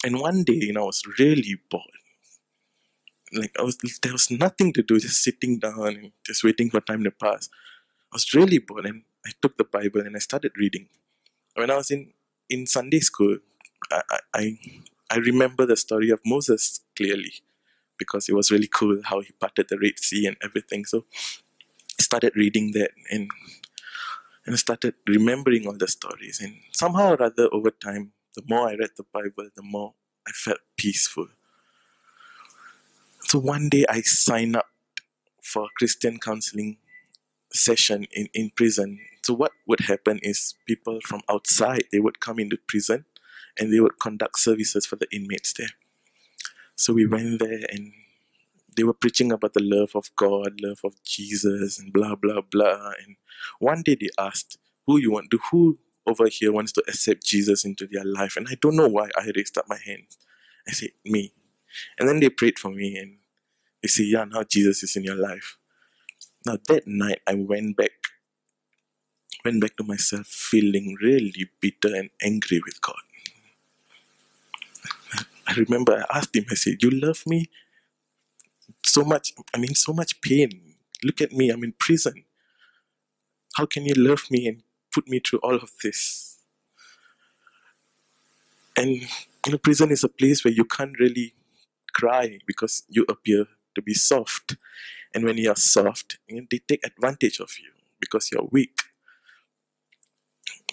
And 0.04 0.20
one 0.20 0.44
day, 0.44 0.54
you 0.54 0.74
know, 0.74 0.84
I 0.84 0.86
was 0.86 1.04
really 1.20 1.58
bored 1.70 2.02
like 3.34 3.52
I 3.60 3.64
was 3.64 3.78
there 4.04 4.12
was 4.12 4.30
nothing 4.30 4.74
to 4.74 4.84
do, 4.84 5.00
just 5.00 5.24
sitting 5.24 5.60
down 5.60 5.88
and 5.88 6.12
just 6.26 6.44
waiting 6.44 6.70
for 6.70 6.82
time 6.82 7.04
to 7.04 7.12
pass. 7.12 7.50
I 8.12 8.16
was 8.16 8.34
really 8.34 8.60
bored 8.60 8.86
and 8.86 9.04
I 9.26 9.32
took 9.42 9.58
the 9.58 9.64
Bible 9.64 10.02
and 10.02 10.16
I 10.16 10.20
started 10.20 10.52
reading. 10.58 10.88
When 11.56 11.72
I 11.72 11.78
was 11.78 11.92
in, 11.92 12.14
in 12.50 12.66
Sunday 12.68 13.00
school, 13.00 13.38
I, 13.92 14.02
I 14.34 14.60
I 15.10 15.18
remember 15.18 15.66
the 15.66 15.76
story 15.76 16.10
of 16.10 16.20
Moses 16.26 16.82
clearly 16.96 17.34
because 18.02 18.28
it 18.28 18.34
was 18.34 18.50
really 18.50 18.70
cool 18.80 19.00
how 19.04 19.20
he 19.22 19.32
parted 19.40 19.68
the 19.70 19.78
Red 19.78 20.00
Sea 20.00 20.26
and 20.26 20.38
everything. 20.44 20.86
So 20.86 21.06
I 22.00 22.02
started 22.02 22.34
reading 22.36 22.72
that 22.72 22.92
and 23.12 23.30
and 24.46 24.58
started 24.58 24.96
remembering 25.08 25.68
all 25.68 25.78
the 25.78 25.88
stories. 25.88 26.42
And 26.42 26.56
somehow 26.72 27.12
or 27.14 27.24
other, 27.24 27.48
over 27.52 27.70
time, 27.70 28.14
the 28.36 28.42
more 28.50 28.70
I 28.70 28.74
read 28.74 28.90
the 28.98 29.06
Bible, 29.14 29.50
the 29.56 29.62
more 29.62 29.94
I 30.28 30.32
felt 30.32 30.62
peaceful. 30.78 31.28
So 33.26 33.38
one 33.38 33.70
day 33.70 33.86
I 33.88 34.02
signed 34.02 34.56
up 34.56 34.66
for 35.44 35.66
a 35.66 35.74
Christian 35.78 36.18
counseling 36.18 36.78
session 37.54 38.08
in, 38.12 38.30
in 38.34 38.52
prison. 38.56 39.00
So 39.24 39.34
what 39.34 39.52
would 39.68 39.82
happen 39.82 40.20
is 40.24 40.56
people 40.68 41.00
from 41.06 41.22
outside 41.30 41.84
they 41.92 42.00
would 42.00 42.20
come 42.20 42.40
into 42.40 42.58
prison 42.68 43.06
and 43.60 43.72
they 43.72 43.80
would 43.80 44.00
conduct 44.00 44.40
services 44.40 44.86
for 44.86 44.96
the 44.96 45.08
inmates 45.14 45.54
there. 45.54 45.76
So 46.82 46.94
we 46.94 47.06
went 47.06 47.39
there 47.39 47.62
and 47.70 47.94
they 48.76 48.84
were 48.84 48.94
preaching 49.04 49.32
about 49.32 49.54
the 49.54 49.62
love 49.62 49.91
of 49.96 50.10
God, 50.15 50.60
love 50.62 50.82
of 50.84 50.96
Jesus, 51.04 51.78
and 51.80 51.94
blah 51.94 52.15
blah 52.15 52.41
blah. 52.41 52.94
And 53.04 53.17
one 53.60 53.84
day 53.84 53.96
they 54.02 54.10
asked, 54.17 54.58
"Who 54.88 54.98
you 54.98 55.12
want 55.12 55.30
to? 55.30 55.39
Who 55.52 55.78
over 56.08 56.28
here 56.28 56.52
wants 56.52 56.72
to 56.74 56.84
accept 56.88 57.24
Jesus 57.34 57.65
into 57.65 57.86
their 57.86 58.04
life?" 58.04 58.36
And 58.36 58.48
I 58.50 58.56
don't 58.60 58.76
know 58.76 58.88
why 58.88 59.10
I 59.15 59.32
raised 59.36 59.60
up 59.60 59.70
my 59.70 59.78
hand. 59.78 60.08
I 60.67 60.72
said, 60.72 60.94
"Me." 61.06 61.34
And 62.00 62.10
then 62.10 62.20
they 62.20 62.30
prayed 62.30 62.58
for 62.58 62.72
me, 62.72 62.98
and 62.98 63.20
they 63.82 63.88
say, 63.88 64.04
yeah, 64.04 64.26
now 64.26 64.44
Jesus 64.44 64.84
is 64.84 64.96
in 64.96 65.04
your 65.04 65.15
life. 65.15 65.58
Now 66.46 66.58
that 66.67 66.88
night 66.88 67.22
I 67.28 67.36
went 67.36 67.78
back, 67.78 67.91
went 69.46 69.62
back 69.62 69.78
to 69.78 69.84
myself 69.84 70.28
feeling 70.28 70.98
really 71.02 71.50
bitter 71.60 71.96
and 71.96 72.10
angry 72.22 72.62
with 72.65 72.82
God. 72.82 73.02
I 75.52 75.56
remember 75.56 76.06
I 76.12 76.18
asked 76.20 76.36
him, 76.36 76.46
I 76.52 76.56
said, 76.56 76.84
You 76.84 76.92
love 76.92 77.24
me 77.28 77.50
so 78.86 79.04
much, 79.04 79.34
I 79.54 79.60
mean, 79.60 79.76
so 79.76 79.94
much 79.94 80.22
pain. 80.22 80.50
Look 81.04 81.22
at 81.22 81.32
me, 81.34 81.50
I'm 81.50 81.64
in 81.64 81.74
prison. 81.74 82.26
How 83.56 83.66
can 83.66 83.86
you 83.86 83.96
love 83.96 84.24
me 84.32 84.48
and 84.48 84.64
put 84.94 85.08
me 85.08 85.20
through 85.20 85.40
all 85.40 85.56
of 85.56 85.72
this? 85.84 86.40
And 88.78 88.90
you 89.46 89.52
know, 89.54 89.58
prison 89.58 89.92
is 89.92 90.04
a 90.04 90.10
place 90.10 90.44
where 90.46 90.54
you 90.54 90.66
can't 90.66 90.98
really 91.00 91.34
cry 91.94 92.40
because 92.48 92.84
you 92.90 93.06
appear 93.10 93.46
to 93.76 93.82
be 93.82 93.94
soft. 93.94 94.56
And 95.14 95.26
when 95.26 95.38
you 95.38 95.52
are 95.52 95.58
soft, 95.58 96.20
they 96.30 96.60
take 96.68 96.86
advantage 96.86 97.40
of 97.40 97.52
you 97.62 97.72
because 98.00 98.32
you're 98.32 98.48
weak. 98.52 98.80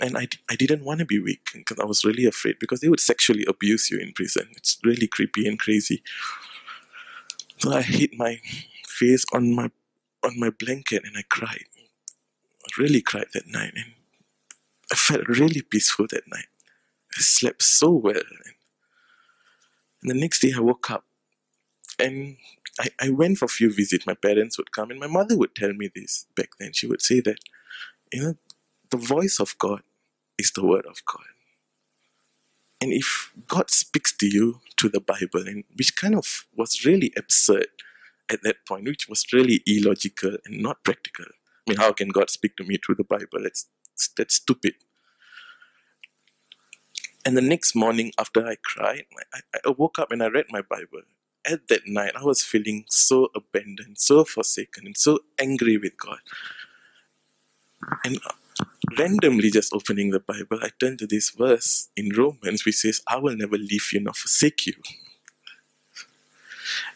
And 0.00 0.16
I, 0.16 0.28
I 0.50 0.56
didn't 0.56 0.84
want 0.84 1.00
to 1.00 1.06
be 1.06 1.18
weak 1.18 1.50
because 1.54 1.78
I 1.78 1.84
was 1.84 2.04
really 2.04 2.24
afraid 2.24 2.58
because 2.60 2.80
they 2.80 2.88
would 2.88 3.00
sexually 3.00 3.44
abuse 3.48 3.90
you 3.90 3.98
in 3.98 4.12
prison. 4.12 4.48
It's 4.56 4.78
really 4.84 5.06
creepy 5.06 5.46
and 5.46 5.58
crazy. 5.58 6.02
So 7.58 7.72
I 7.72 7.82
hit 7.82 8.10
my 8.16 8.40
face 8.86 9.24
on 9.32 9.54
my 9.54 9.70
on 10.22 10.38
my 10.38 10.50
blanket 10.50 11.04
and 11.04 11.16
I 11.16 11.22
cried. 11.28 11.66
I 12.64 12.82
really 12.82 13.00
cried 13.00 13.28
that 13.34 13.46
night 13.46 13.72
and 13.74 13.92
I 14.92 14.96
felt 14.96 15.28
really 15.28 15.62
peaceful 15.62 16.06
that 16.10 16.28
night. 16.28 16.46
I 17.16 17.20
slept 17.20 17.62
so 17.62 17.90
well. 17.90 18.22
And 20.02 20.10
the 20.10 20.14
next 20.14 20.40
day 20.40 20.52
I 20.56 20.60
woke 20.60 20.90
up 20.90 21.04
and 21.98 22.36
I, 22.80 22.88
I 23.00 23.10
went 23.10 23.38
for 23.38 23.46
a 23.46 23.48
few 23.48 23.72
visits. 23.72 24.06
My 24.06 24.14
parents 24.14 24.58
would 24.58 24.72
come 24.72 24.90
and 24.90 25.00
my 25.00 25.06
mother 25.06 25.36
would 25.36 25.54
tell 25.54 25.72
me 25.72 25.90
this 25.94 26.26
back 26.36 26.50
then. 26.58 26.72
She 26.72 26.86
would 26.86 27.02
say 27.02 27.20
that, 27.20 27.38
you 28.12 28.22
know, 28.22 28.34
the 28.90 28.96
voice 28.96 29.38
of 29.40 29.56
God 29.58 29.82
is 30.38 30.52
the 30.52 30.64
word 30.64 30.86
of 30.86 31.04
God. 31.04 31.26
And 32.80 32.92
if 32.92 33.32
God 33.48 33.70
speaks 33.70 34.16
to 34.18 34.26
you 34.26 34.60
to 34.76 34.88
the 34.88 35.00
Bible, 35.00 35.46
and 35.46 35.64
which 35.76 35.96
kind 35.96 36.14
of 36.14 36.46
was 36.56 36.84
really 36.84 37.12
absurd 37.16 37.66
at 38.30 38.42
that 38.42 38.64
point, 38.66 38.84
which 38.84 39.08
was 39.08 39.24
really 39.32 39.62
illogical 39.66 40.36
and 40.44 40.62
not 40.62 40.84
practical. 40.84 41.24
I 41.26 41.70
mean, 41.70 41.78
how 41.78 41.92
can 41.92 42.08
God 42.08 42.30
speak 42.30 42.56
to 42.56 42.64
me 42.64 42.78
through 42.78 42.96
the 42.96 43.04
Bible? 43.04 43.42
That's 43.42 43.66
that's 44.16 44.36
stupid. 44.36 44.74
And 47.24 47.36
the 47.36 47.42
next 47.42 47.74
morning, 47.74 48.12
after 48.18 48.46
I 48.46 48.56
cried, 48.62 49.04
I, 49.34 49.40
I 49.66 49.70
woke 49.76 49.98
up 49.98 50.12
and 50.12 50.22
I 50.22 50.28
read 50.28 50.46
my 50.50 50.62
Bible. 50.62 51.02
At 51.44 51.68
that 51.68 51.86
night, 51.86 52.12
I 52.16 52.22
was 52.22 52.42
feeling 52.42 52.84
so 52.88 53.28
abandoned, 53.34 53.98
so 53.98 54.24
forsaken, 54.24 54.86
and 54.86 54.96
so 54.96 55.20
angry 55.38 55.76
with 55.78 55.96
God. 55.96 56.18
And 58.04 58.18
randomly 58.98 59.50
just 59.50 59.72
opening 59.72 60.10
the 60.10 60.20
Bible, 60.20 60.58
I 60.62 60.70
turned 60.80 60.98
to 61.00 61.06
this 61.06 61.30
verse 61.30 61.88
in 61.96 62.10
Romans 62.16 62.64
which 62.64 62.76
says, 62.76 63.00
I 63.06 63.16
will 63.16 63.36
never 63.36 63.56
leave 63.56 63.92
you 63.92 64.00
nor 64.00 64.14
forsake 64.14 64.66
you. 64.66 64.74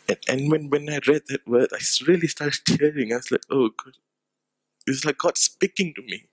And, 0.09 0.19
and 0.29 0.51
when, 0.51 0.71
when 0.71 0.89
I 0.89 1.01
read 1.07 1.23
that 1.29 1.47
word, 1.47 1.69
I 1.73 1.79
really 2.07 2.29
started 2.29 2.61
tearing. 2.67 3.13
I 3.13 3.17
was 3.17 3.31
like, 3.31 3.45
oh, 3.51 3.71
God. 3.71 3.95
It's 4.87 5.05
like 5.05 5.19
God 5.19 5.39
speaking 5.39 5.95
to 5.95 6.03
me. 6.03 6.27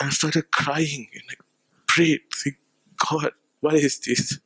I 0.00 0.10
started 0.10 0.50
crying 0.50 1.08
and 1.12 1.22
I 1.30 1.34
prayed, 1.86 2.20
God, 3.08 3.32
what 3.60 3.74
is 3.74 4.00
this? 4.00 4.40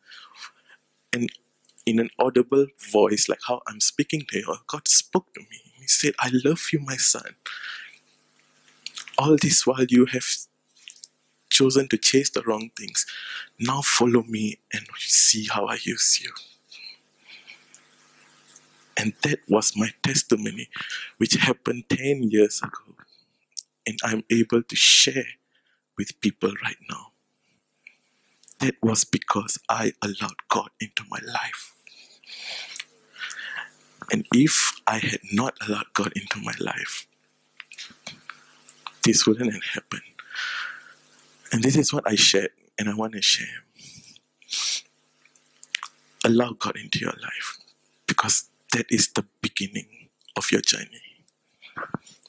And 1.13 1.31
in 1.87 1.99
an 1.99 2.11
audible 2.19 2.67
voice, 2.93 3.29
like 3.29 3.41
how 3.49 3.63
I'm 3.67 3.81
speaking 3.81 4.27
to 4.29 4.39
you, 4.39 4.57
God 4.67 4.87
spoke 4.87 5.33
to 5.35 5.41
me. 5.41 5.63
He 5.79 5.87
said, 5.87 6.15
I 6.21 6.31
love 6.45 6.61
you, 6.73 6.81
my 6.81 6.97
son 6.97 7.37
all 9.19 9.37
this 9.37 9.67
while 9.67 9.85
you 9.89 10.07
have 10.07 10.25
chosen 11.51 11.89
to 11.89 11.97
chase 11.97 12.31
the 12.31 12.43
wrong 12.43 12.71
things. 12.77 13.07
Now 13.59 13.81
follow 13.83 14.23
me 14.25 14.59
and 14.73 14.87
see 14.99 15.47
how 15.51 15.67
I 15.67 15.79
use 15.83 16.21
you. 16.23 16.33
And 18.99 19.13
that 19.23 19.41
was 19.49 19.77
my 19.77 19.91
testimony, 20.03 20.69
which 21.19 21.35
happened 21.35 21.85
10 21.89 22.31
years 22.31 22.61
ago. 22.63 22.95
And 23.87 23.99
I'm 24.03 24.25
able 24.31 24.63
to 24.63 24.77
share 24.77 25.27
with 25.99 26.21
people 26.21 26.53
right 26.65 26.79
now. 26.91 27.13
That 28.61 28.75
was 28.83 29.05
because 29.05 29.59
I 29.69 29.93
allowed 30.03 30.49
God 30.49 30.71
into 30.81 31.05
my 31.11 31.19
life. 31.27 31.75
And 34.11 34.27
if 34.33 34.81
I 34.87 34.99
had 34.99 35.21
not 35.33 35.55
allowed 35.67 35.93
God 35.95 36.13
into 36.17 36.41
my 36.41 36.55
life, 36.59 37.07
this 39.07 39.27
wouldn't 39.27 39.53
have 39.53 39.65
happened. 39.75 40.03
And 41.53 41.63
this 41.63 41.77
is 41.77 41.93
what 41.93 42.05
I 42.07 42.17
shared, 42.17 42.51
and 42.79 42.91
I 42.91 42.95
want 42.95 43.15
to 43.15 43.23
share. 43.23 43.65
Allow 46.25 46.53
God 46.59 46.77
into 46.77 46.99
your 46.99 47.15
life 47.23 47.59
because 48.07 48.51
that 48.73 48.87
is 48.91 49.09
the 49.09 49.25
beginning 49.41 50.09
of 50.37 50.51
your 50.53 50.61
journey. 50.61 51.03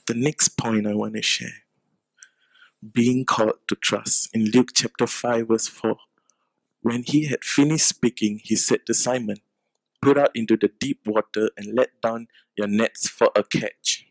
The 0.06 0.13
next 0.13 0.50
point 0.50 0.88
I 0.88 0.94
want 0.94 1.16
to 1.16 1.22
share 1.24 1.63
being 2.94 3.26
called 3.26 3.60
to 3.68 3.76
trust. 3.76 4.30
In 4.36 4.52
Luke 4.52 4.70
chapter 4.74 5.08
5, 5.08 5.48
verse 5.48 5.68
4, 5.68 5.98
when 6.82 7.04
he 7.04 7.26
had 7.26 7.44
finished 7.44 7.88
speaking, 7.88 8.40
he 8.44 8.56
said 8.56 8.86
to 8.86 8.94
Simon, 8.94 9.38
Put 10.02 10.18
out 10.18 10.32
into 10.36 10.58
the 10.58 10.72
deep 10.80 11.02
water 11.08 11.50
and 11.58 11.76
let 11.76 12.02
down 12.02 12.28
your 12.58 12.68
nets 12.68 13.10
for 13.10 13.32
a 13.36 13.44
catch. 13.44 14.07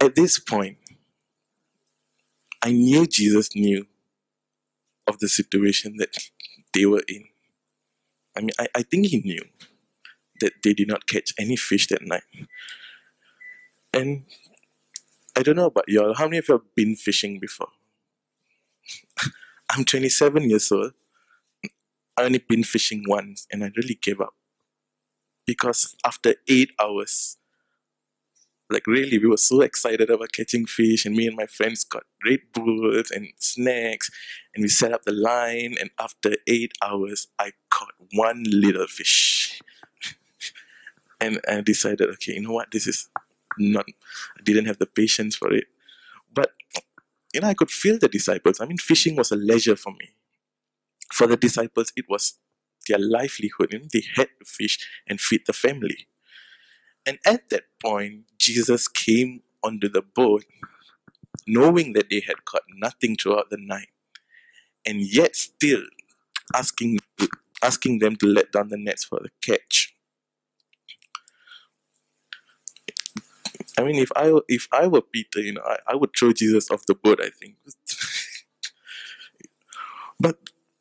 At 0.00 0.14
this 0.14 0.38
point, 0.38 0.76
I 2.62 2.72
knew 2.72 3.06
Jesus 3.06 3.54
knew 3.54 3.86
of 5.06 5.18
the 5.20 5.28
situation 5.28 5.96
that 5.98 6.16
they 6.74 6.84
were 6.84 7.02
in. 7.08 7.24
I 8.36 8.40
mean, 8.40 8.50
I, 8.58 8.66
I 8.74 8.82
think 8.82 9.06
he 9.06 9.20
knew 9.20 9.42
that 10.40 10.52
they 10.62 10.74
did 10.74 10.88
not 10.88 11.06
catch 11.06 11.32
any 11.38 11.56
fish 11.56 11.86
that 11.88 12.02
night. 12.02 12.24
And 13.94 14.24
I 15.34 15.42
don't 15.42 15.56
know 15.56 15.66
about 15.66 15.88
y'all, 15.88 16.14
how 16.14 16.24
many 16.24 16.38
of 16.38 16.48
you 16.48 16.54
have 16.54 16.74
been 16.74 16.96
fishing 16.96 17.38
before? 17.40 17.68
I'm 19.70 19.84
27 19.84 20.50
years 20.50 20.70
old. 20.70 20.92
I 22.18 22.24
only 22.24 22.38
been 22.38 22.64
fishing 22.64 23.04
once 23.06 23.46
and 23.50 23.64
I 23.64 23.70
really 23.76 23.98
gave 24.00 24.20
up. 24.20 24.34
Because 25.46 25.94
after 26.04 26.34
eight 26.48 26.72
hours, 26.80 27.38
like 28.70 28.86
really 28.86 29.18
we 29.18 29.28
were 29.28 29.36
so 29.36 29.60
excited 29.60 30.10
about 30.10 30.32
catching 30.32 30.66
fish 30.66 31.06
and 31.06 31.14
me 31.14 31.26
and 31.26 31.36
my 31.36 31.46
friends 31.46 31.84
got 31.84 32.04
Red 32.24 32.40
Bulls 32.52 33.10
and 33.10 33.28
snacks 33.38 34.10
and 34.54 34.62
we 34.62 34.68
set 34.68 34.92
up 34.92 35.04
the 35.04 35.12
line 35.12 35.76
and 35.80 35.90
after 36.00 36.32
eight 36.46 36.72
hours 36.82 37.28
I 37.38 37.52
caught 37.70 37.94
one 38.12 38.44
little 38.46 38.86
fish. 38.86 39.60
And 41.18 41.40
I 41.48 41.62
decided 41.62 42.10
okay 42.10 42.34
you 42.34 42.42
know 42.42 42.52
what? 42.52 42.72
This 42.72 42.86
is 42.86 43.08
not 43.58 43.86
I 44.38 44.42
didn't 44.42 44.66
have 44.66 44.78
the 44.78 44.86
patience 44.86 45.34
for 45.36 45.52
it. 45.52 45.64
But 46.32 46.50
you 47.32 47.40
know 47.40 47.48
I 47.48 47.54
could 47.54 47.70
feel 47.70 47.98
the 47.98 48.08
disciples. 48.08 48.60
I 48.60 48.66
mean 48.66 48.78
fishing 48.78 49.16
was 49.16 49.30
a 49.32 49.36
leisure 49.36 49.76
for 49.76 49.92
me. 49.92 50.10
For 51.12 51.26
the 51.26 51.36
disciples 51.36 51.92
it 51.96 52.06
was 52.08 52.38
their 52.88 52.98
livelihood. 52.98 53.72
You 53.72 53.78
know, 53.78 53.86
they 53.92 54.04
had 54.14 54.28
to 54.38 54.44
fish 54.44 54.78
and 55.06 55.20
feed 55.20 55.42
the 55.46 55.52
family 55.52 56.06
and 57.06 57.18
at 57.24 57.48
that 57.50 57.64
point, 57.82 58.24
Jesus 58.38 58.88
came 58.88 59.42
onto 59.62 59.88
the 59.88 60.02
boat, 60.02 60.44
knowing 61.46 61.92
that 61.92 62.10
they 62.10 62.20
had 62.26 62.44
caught 62.44 62.64
nothing 62.76 63.16
throughout 63.16 63.50
the 63.50 63.58
night, 63.58 63.88
and 64.84 65.00
yet 65.00 65.36
still 65.36 65.82
asking, 66.54 66.98
asking 67.62 68.00
them 68.00 68.16
to 68.16 68.26
let 68.26 68.52
down 68.52 68.68
the 68.68 68.76
nets 68.76 69.04
for 69.04 69.20
the 69.22 69.30
catch. 69.40 69.94
I 73.78 73.84
mean, 73.84 73.96
if 73.96 74.10
I 74.16 74.32
if 74.48 74.68
I 74.72 74.86
were 74.86 75.02
Peter, 75.02 75.40
you 75.40 75.52
know, 75.52 75.62
I, 75.64 75.76
I 75.88 75.94
would 75.96 76.10
throw 76.18 76.32
Jesus 76.32 76.70
off 76.70 76.86
the 76.86 76.94
boat. 76.94 77.20
I 77.22 77.30
think, 77.30 77.56
but 80.20 80.38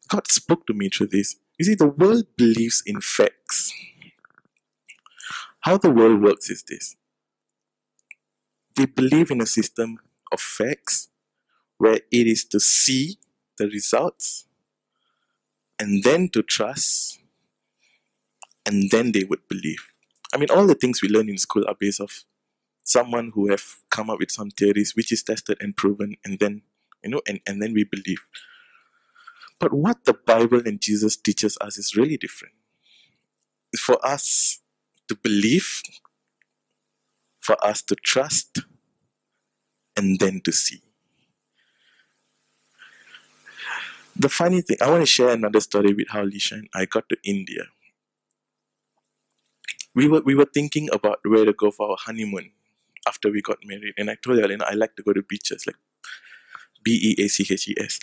God 0.07 0.31
spoke 0.31 0.65
to 0.67 0.73
me 0.73 0.89
through 0.89 1.07
this. 1.07 1.35
You 1.59 1.65
see, 1.65 1.75
the 1.75 1.87
world 1.87 2.25
believes 2.37 2.83
in 2.85 3.01
facts. 3.01 3.73
How 5.65 5.77
the 5.77 5.89
world 5.89 6.21
works 6.21 6.51
is 6.51 6.61
this. 6.61 6.95
They 8.75 8.85
believe 8.85 9.31
in 9.31 9.41
a 9.41 9.47
system 9.47 9.97
of 10.31 10.39
facts 10.39 11.09
where 11.79 11.95
it 11.95 12.27
is 12.27 12.45
to 12.45 12.59
see 12.59 13.17
the 13.57 13.65
results 13.69 14.45
and 15.79 16.03
then 16.03 16.29
to 16.29 16.43
trust 16.43 17.19
and 18.63 18.91
then 18.91 19.11
they 19.11 19.23
would 19.23 19.47
believe. 19.47 19.87
I 20.31 20.37
mean, 20.37 20.51
all 20.51 20.67
the 20.67 20.75
things 20.75 21.01
we 21.01 21.09
learn 21.09 21.29
in 21.29 21.39
school 21.39 21.67
are 21.67 21.75
based 21.79 21.99
off 21.99 22.25
someone 22.83 23.31
who 23.33 23.49
have 23.49 23.63
come 23.89 24.11
up 24.11 24.19
with 24.19 24.29
some 24.29 24.51
theories 24.51 24.95
which 24.95 25.11
is 25.11 25.23
tested 25.23 25.57
and 25.61 25.75
proven 25.75 26.15
and 26.23 26.37
then 26.37 26.61
you 27.03 27.09
know 27.09 27.21
and, 27.27 27.39
and 27.47 27.59
then 27.59 27.73
we 27.73 27.85
believe. 27.85 28.23
But 29.57 29.73
what 29.73 30.05
the 30.05 30.13
bible 30.13 30.61
and 30.63 30.79
jesus 30.79 31.17
teaches 31.17 31.57
us 31.59 31.79
is 31.79 31.95
really 31.95 32.17
different. 32.17 32.53
For 33.75 33.97
us 34.05 34.59
to 35.07 35.15
believe, 35.15 35.81
for 37.39 37.63
us 37.63 37.81
to 37.83 37.95
trust, 37.95 38.59
and 39.95 40.19
then 40.19 40.41
to 40.41 40.51
see. 40.51 40.81
The 44.15 44.29
funny 44.29 44.61
thing, 44.61 44.77
I 44.81 44.89
want 44.89 45.01
to 45.01 45.05
share 45.05 45.29
another 45.29 45.59
story 45.59 45.93
with 45.93 46.07
how 46.09 46.23
Lisha 46.23 46.53
and 46.53 46.69
I 46.73 46.85
got 46.85 47.09
to 47.09 47.17
India. 47.23 47.63
We 49.93 50.07
were 50.07 50.21
we 50.21 50.35
were 50.35 50.49
thinking 50.53 50.89
about 50.91 51.19
where 51.23 51.45
to 51.45 51.53
go 51.53 51.71
for 51.71 51.91
our 51.91 51.97
honeymoon 51.99 52.51
after 53.07 53.29
we 53.29 53.41
got 53.41 53.57
married, 53.65 53.93
and 53.97 54.09
I 54.09 54.15
told 54.15 54.37
know, 54.39 54.65
I 54.65 54.73
like 54.73 54.95
to 54.95 55.03
go 55.03 55.13
to 55.13 55.21
beaches, 55.21 55.65
like 55.67 55.75
B 56.83 57.15
E 57.17 57.23
A 57.23 57.27
C 57.27 57.45
H 57.49 57.69
E 57.69 57.75
S. 57.77 57.99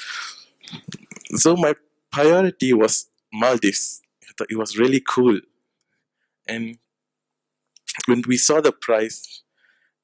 So 1.37 1.57
my 1.57 1.75
priority 2.11 2.73
was 2.73 3.09
Maldives. 3.33 4.03
I 4.23 4.33
thought 4.37 4.51
it 4.51 4.57
was 4.57 4.79
really 4.79 5.01
cool, 5.07 5.41
and 6.47 6.79
when 8.07 8.23
we 8.27 8.37
saw 8.37 8.61
the 8.61 8.73
price 8.73 9.43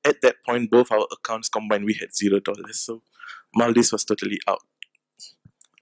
at 0.04 0.20
that 0.22 0.36
point, 0.44 0.70
both 0.70 0.90
our 0.92 1.06
accounts 1.12 1.48
combined, 1.48 1.84
we 1.84 1.94
had 1.94 2.14
zero 2.14 2.40
dollars. 2.40 2.80
So 2.80 3.02
Maldives 3.54 3.92
was 3.92 4.04
totally 4.04 4.40
out. 4.46 4.62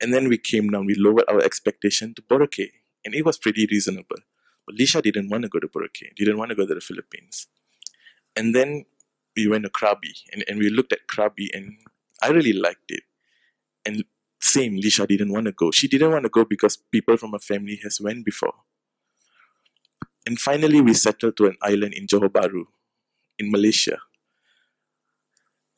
And 0.00 0.12
then 0.12 0.28
we 0.28 0.38
came 0.38 0.68
down, 0.68 0.86
we 0.86 0.94
lowered 0.94 1.24
our 1.28 1.40
expectation 1.40 2.14
to 2.14 2.22
Boracay, 2.22 2.70
and 3.04 3.14
it 3.14 3.24
was 3.24 3.38
pretty 3.38 3.66
reasonable. 3.70 4.16
But 4.66 4.76
Lisha 4.76 5.02
didn't 5.02 5.30
want 5.30 5.44
to 5.44 5.48
go 5.48 5.58
to 5.58 5.68
Boracay, 5.68 6.14
didn't 6.16 6.38
want 6.38 6.50
to 6.50 6.54
go 6.54 6.66
to 6.66 6.74
the 6.74 6.80
Philippines. 6.80 7.46
And 8.34 8.54
then 8.54 8.84
we 9.34 9.48
went 9.48 9.64
to 9.64 9.70
Krabi, 9.70 10.22
and, 10.32 10.44
and 10.48 10.58
we 10.58 10.68
looked 10.68 10.92
at 10.92 11.06
Krabi, 11.08 11.48
and 11.54 11.78
I 12.22 12.28
really 12.28 12.52
liked 12.52 12.90
it. 12.90 13.04
And 13.86 14.04
same, 14.40 14.76
Lisha 14.76 15.06
didn't 15.06 15.32
want 15.32 15.46
to 15.46 15.52
go. 15.52 15.70
She 15.70 15.88
didn't 15.88 16.10
want 16.10 16.24
to 16.24 16.28
go 16.28 16.44
because 16.44 16.76
people 16.76 17.16
from 17.16 17.32
her 17.32 17.38
family 17.38 17.80
has 17.82 18.00
went 18.00 18.24
before. 18.24 18.54
And 20.26 20.40
finally, 20.40 20.80
we 20.80 20.92
settled 20.92 21.36
to 21.36 21.46
an 21.46 21.56
island 21.62 21.94
in 21.94 22.06
Johor 22.06 22.28
Bahru, 22.28 22.64
in 23.38 23.50
Malaysia. 23.50 23.98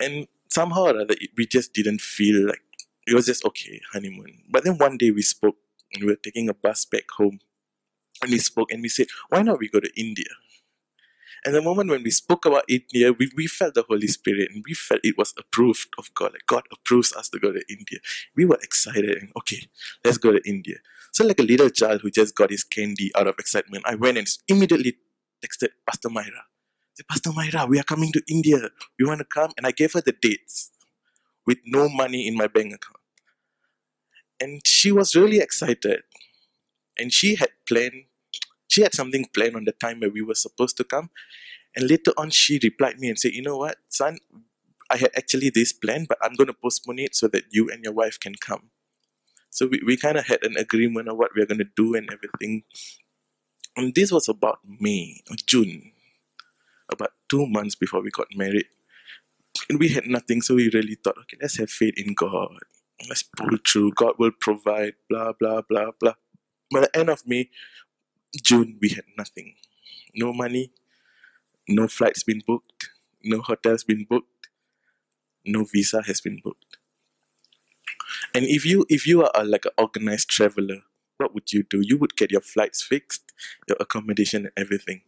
And 0.00 0.26
somehow 0.48 0.84
or 0.87 1.00
other, 1.00 1.14
we 1.37 1.46
just 1.46 1.74
didn't 1.74 2.00
feel 2.00 2.46
like 2.46 2.62
it 3.06 3.14
was 3.14 3.26
just 3.26 3.44
okay 3.44 3.80
honeymoon. 3.92 4.42
But 4.50 4.64
then 4.64 4.78
one 4.78 4.96
day 4.96 5.11
we 5.11 5.22
spoke, 5.22 5.56
and 5.92 6.04
we 6.04 6.11
were 6.11 6.16
taking 6.22 6.48
a 6.48 6.54
bus 6.54 6.84
back 6.87 7.04
home, 7.16 7.40
and 8.22 8.30
we 8.30 8.38
spoke, 8.38 8.72
and 8.72 8.82
we 8.82 8.88
said, 8.88 9.08
"Why 9.28 9.42
not 9.42 9.58
we 9.58 9.68
go 9.68 9.80
to 9.80 9.90
India?" 10.00 10.32
And 11.44 11.54
the 11.54 11.62
moment 11.62 11.90
when 11.90 12.02
we 12.02 12.11
spoke 12.11 12.44
about 12.46 12.64
India, 12.68 13.12
we, 13.12 13.30
we 13.37 13.46
felt 13.46 13.74
the 13.74 13.84
Holy 13.88 14.08
Spirit, 14.08 14.50
and 14.52 14.64
we 14.66 14.74
felt 14.74 15.00
it 15.04 15.16
was 15.16 15.34
approved 15.38 15.88
of 15.98 16.12
God. 16.14 16.32
Like 16.32 16.46
God 16.46 16.64
approves 16.72 17.12
us 17.12 17.28
to 17.30 17.38
go 17.38 17.52
to 17.52 17.62
India. 17.68 17.98
We 18.34 18.44
were 18.44 18.58
excited, 18.62 19.16
and 19.18 19.30
okay, 19.38 19.68
let's 20.04 20.18
go 20.18 20.32
to 20.32 20.40
India. 20.44 20.76
So, 21.12 21.25
like 21.25 21.40
a 21.40 21.42
little 21.42 21.71
child 21.71 22.01
who 22.03 22.11
just 22.11 22.35
got 22.35 22.51
his 22.51 22.64
candy 22.64 23.11
out 23.16 23.27
of 23.27 23.35
excitement, 23.38 23.85
I 23.87 23.94
went 23.94 24.18
and 24.18 24.27
immediately 24.49 24.97
texted 25.44 25.68
Pastor 25.87 26.11
Myra. 26.11 26.44
Said, 26.94 27.07
Pastor 27.09 27.33
Myra, 27.33 27.66
we 27.66 27.79
are 27.79 27.85
coming 27.85 28.12
to 28.12 28.23
India. 28.29 28.71
You 28.99 29.09
want 29.09 29.21
to 29.21 29.25
come. 29.25 29.53
And 29.57 29.66
I 29.66 29.71
gave 29.71 29.92
her 29.92 30.01
the 30.01 30.14
dates 30.21 30.71
with 31.47 31.59
no 31.64 31.88
money 31.88 32.27
in 32.27 32.37
my 32.37 32.47
bank 32.47 32.66
account. 32.66 33.01
And 34.40 34.61
she 34.66 34.92
was 34.92 35.16
really 35.16 35.38
excited. 35.38 36.03
And 36.99 37.12
she 37.12 37.37
had 37.37 37.51
planned, 37.68 38.05
she 38.68 38.83
had 38.83 38.94
something 38.94 39.27
planned 39.35 39.57
on 39.57 39.64
the 39.64 39.73
time 39.73 40.01
where 40.01 40.11
we 40.11 40.23
were 40.23 40.35
supposed 40.35 40.77
to 40.79 40.85
come. 40.85 41.11
And 41.77 41.88
later 41.88 42.12
on, 42.16 42.31
she 42.31 42.59
replied 42.62 42.99
me 42.99 43.09
and 43.09 43.18
said, 43.18 43.33
You 43.33 43.42
know 43.42 43.57
what, 43.57 43.77
son, 43.88 44.18
I 44.90 44.97
had 44.97 45.11
actually 45.16 45.51
this 45.51 45.73
plan, 45.73 46.07
but 46.09 46.18
I'm 46.23 46.35
going 46.35 46.49
to 46.49 46.55
postpone 46.55 46.99
it 46.99 47.14
so 47.14 47.29
that 47.29 47.44
you 47.51 47.71
and 47.71 47.85
your 47.85 47.92
wife 47.92 48.18
can 48.18 48.35
come. 48.35 48.71
So 49.59 49.66
we, 49.66 49.83
we 49.85 49.97
kind 49.97 50.16
of 50.16 50.25
had 50.25 50.44
an 50.44 50.57
agreement 50.57 51.09
of 51.09 51.16
what 51.16 51.33
we 51.35 51.42
are 51.42 51.47
going 51.47 51.59
to 51.59 51.68
do 51.75 51.97
and 51.97 52.09
everything. 52.12 52.62
And 53.77 53.92
this 53.92 54.12
was 54.12 54.29
about 54.29 54.61
May 54.64 55.21
or 55.29 55.35
June, 55.47 55.90
about 56.92 57.11
two 57.29 57.44
months 57.44 57.75
before 57.75 58.01
we 58.01 58.11
got 58.11 58.29
married. 58.37 58.66
And 59.68 59.81
we 59.81 59.88
had 59.88 60.07
nothing, 60.07 60.42
so 60.42 60.55
we 60.55 60.71
really 60.73 60.94
thought, 60.94 61.18
okay, 61.18 61.38
let's 61.42 61.59
have 61.59 61.71
faith 61.71 61.94
in 61.97 62.14
God. 62.14 62.57
Let's 63.09 63.25
pull 63.25 63.59
through. 63.66 63.94
God 63.97 64.14
will 64.16 64.31
provide, 64.31 64.92
blah, 65.11 65.33
blah, 65.33 65.62
blah, 65.68 65.90
blah. 65.99 66.14
By 66.73 66.83
the 66.83 66.97
end 66.97 67.11
of 67.11 67.27
May, 67.27 67.51
June, 68.40 68.79
we 68.81 68.90
had 68.90 69.07
nothing. 69.16 69.57
No 70.14 70.33
money, 70.33 70.71
no 71.68 71.88
flights 71.88 72.23
been 72.23 72.42
booked, 72.47 72.90
no 73.25 73.42
hotels 73.42 73.83
been 73.83 74.07
booked, 74.09 74.51
no 75.44 75.64
visa 75.64 76.03
has 76.07 76.21
been 76.21 76.38
booked. 76.44 76.78
And 78.38 78.46
if 78.46 78.64
you 78.64 78.87
if 78.88 79.05
you 79.05 79.24
are 79.24 79.33
a, 79.35 79.42
like 79.42 79.64
an 79.64 79.72
organized 79.77 80.29
traveler, 80.31 80.83
what 81.16 81.35
would 81.35 81.53
you 81.53 81.64
do? 81.68 81.81
You 81.83 81.98
would 81.98 82.14
get 82.16 82.31
your 82.31 82.40
flights 82.40 82.81
fixed, 82.81 83.33
your 83.66 83.77
accommodation, 83.81 84.44
and 84.44 84.53
everything. 84.57 85.01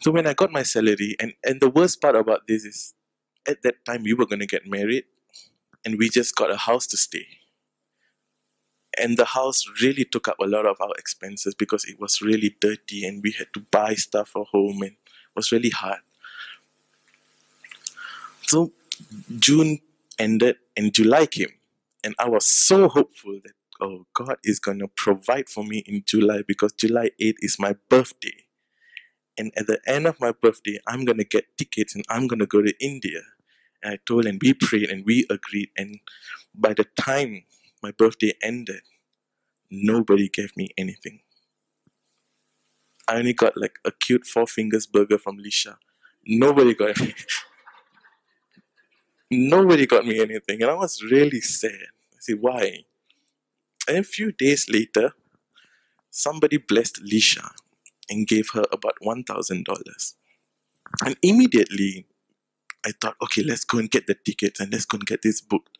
So 0.00 0.10
when 0.10 0.26
I 0.26 0.34
got 0.34 0.50
my 0.50 0.64
salary, 0.64 1.14
and 1.20 1.34
and 1.44 1.60
the 1.60 1.70
worst 1.70 2.02
part 2.02 2.16
about 2.16 2.48
this 2.48 2.64
is, 2.64 2.94
at 3.46 3.62
that 3.62 3.84
time 3.84 4.02
we 4.02 4.14
were 4.14 4.26
gonna 4.26 4.46
get 4.46 4.66
married, 4.66 5.04
and 5.84 5.96
we 5.96 6.08
just 6.08 6.34
got 6.34 6.50
a 6.50 6.56
house 6.56 6.88
to 6.88 6.96
stay. 6.96 7.28
And 8.98 9.16
the 9.16 9.26
house 9.26 9.64
really 9.80 10.04
took 10.04 10.26
up 10.26 10.40
a 10.40 10.48
lot 10.48 10.66
of 10.66 10.76
our 10.80 10.94
expenses 10.98 11.54
because 11.54 11.84
it 11.84 12.00
was 12.00 12.20
really 12.20 12.56
dirty, 12.60 13.06
and 13.06 13.22
we 13.22 13.30
had 13.38 13.54
to 13.54 13.60
buy 13.60 13.94
stuff 13.94 14.30
for 14.30 14.44
home, 14.46 14.82
and 14.82 14.90
it 14.92 15.36
was 15.36 15.52
really 15.52 15.70
hard. 15.70 16.00
So 18.48 18.72
June 19.38 19.78
ended 20.18 20.56
and 20.76 20.92
July 20.92 21.26
came. 21.26 21.59
And 22.04 22.14
I 22.18 22.28
was 22.28 22.46
so 22.46 22.88
hopeful 22.88 23.40
that, 23.44 23.52
oh, 23.80 24.06
God 24.14 24.36
is 24.44 24.58
to 24.80 24.88
provide 24.88 25.48
for 25.48 25.64
me 25.64 25.84
in 25.86 26.02
July 26.06 26.42
because 26.46 26.72
July 26.72 27.10
8 27.20 27.36
is 27.40 27.56
my 27.58 27.74
birthday. 27.88 28.46
And 29.38 29.52
at 29.56 29.66
the 29.66 29.80
end 29.86 30.06
of 30.06 30.20
my 30.20 30.32
birthday, 30.32 30.78
I'm 30.86 31.04
to 31.18 31.24
get 31.24 31.56
tickets 31.58 31.94
and 31.94 32.04
I'm 32.08 32.28
to 32.40 32.46
go 32.46 32.62
to 32.62 32.74
India. 32.80 33.20
And 33.82 33.94
I 33.94 33.98
told 34.06 34.26
and 34.26 34.40
we 34.42 34.54
prayed 34.54 34.90
and 34.90 35.04
we 35.06 35.26
agreed. 35.30 35.70
And 35.76 36.00
by 36.54 36.74
the 36.74 36.86
time 37.00 37.44
my 37.82 37.92
birthday 37.92 38.34
ended, 38.42 38.82
nobody 39.70 40.28
gave 40.28 40.56
me 40.56 40.68
anything. 40.78 41.20
I 43.08 43.16
only 43.16 43.32
got 43.34 43.56
like 43.56 43.78
a 43.84 43.92
cute 43.92 44.26
Four 44.26 44.46
Fingers 44.46 44.86
burger 44.86 45.18
from 45.18 45.38
Lisha. 45.38 45.76
Nobody 46.24 46.74
got 46.74 47.00
me. 47.00 47.14
Nobody 49.30 49.86
got 49.86 50.04
me 50.04 50.20
anything, 50.20 50.60
and 50.62 50.70
I 50.70 50.74
was 50.74 51.02
really 51.02 51.40
sad. 51.40 51.70
I 51.70 52.16
said, 52.18 52.38
why? 52.40 52.84
And 53.86 53.98
a 53.98 54.02
few 54.02 54.32
days 54.32 54.66
later, 54.68 55.12
somebody 56.10 56.56
blessed 56.56 57.04
Lisha 57.04 57.50
and 58.08 58.26
gave 58.26 58.50
her 58.54 58.64
about 58.72 58.94
$1,000. 59.02 60.14
And 61.04 61.16
immediately, 61.22 62.06
I 62.84 62.90
thought, 63.00 63.14
okay, 63.22 63.42
let's 63.42 63.64
go 63.64 63.78
and 63.78 63.90
get 63.90 64.06
the 64.06 64.14
tickets 64.14 64.58
and 64.58 64.72
let's 64.72 64.84
go 64.84 64.96
and 64.96 65.06
get 65.06 65.22
this 65.22 65.40
booked. 65.40 65.78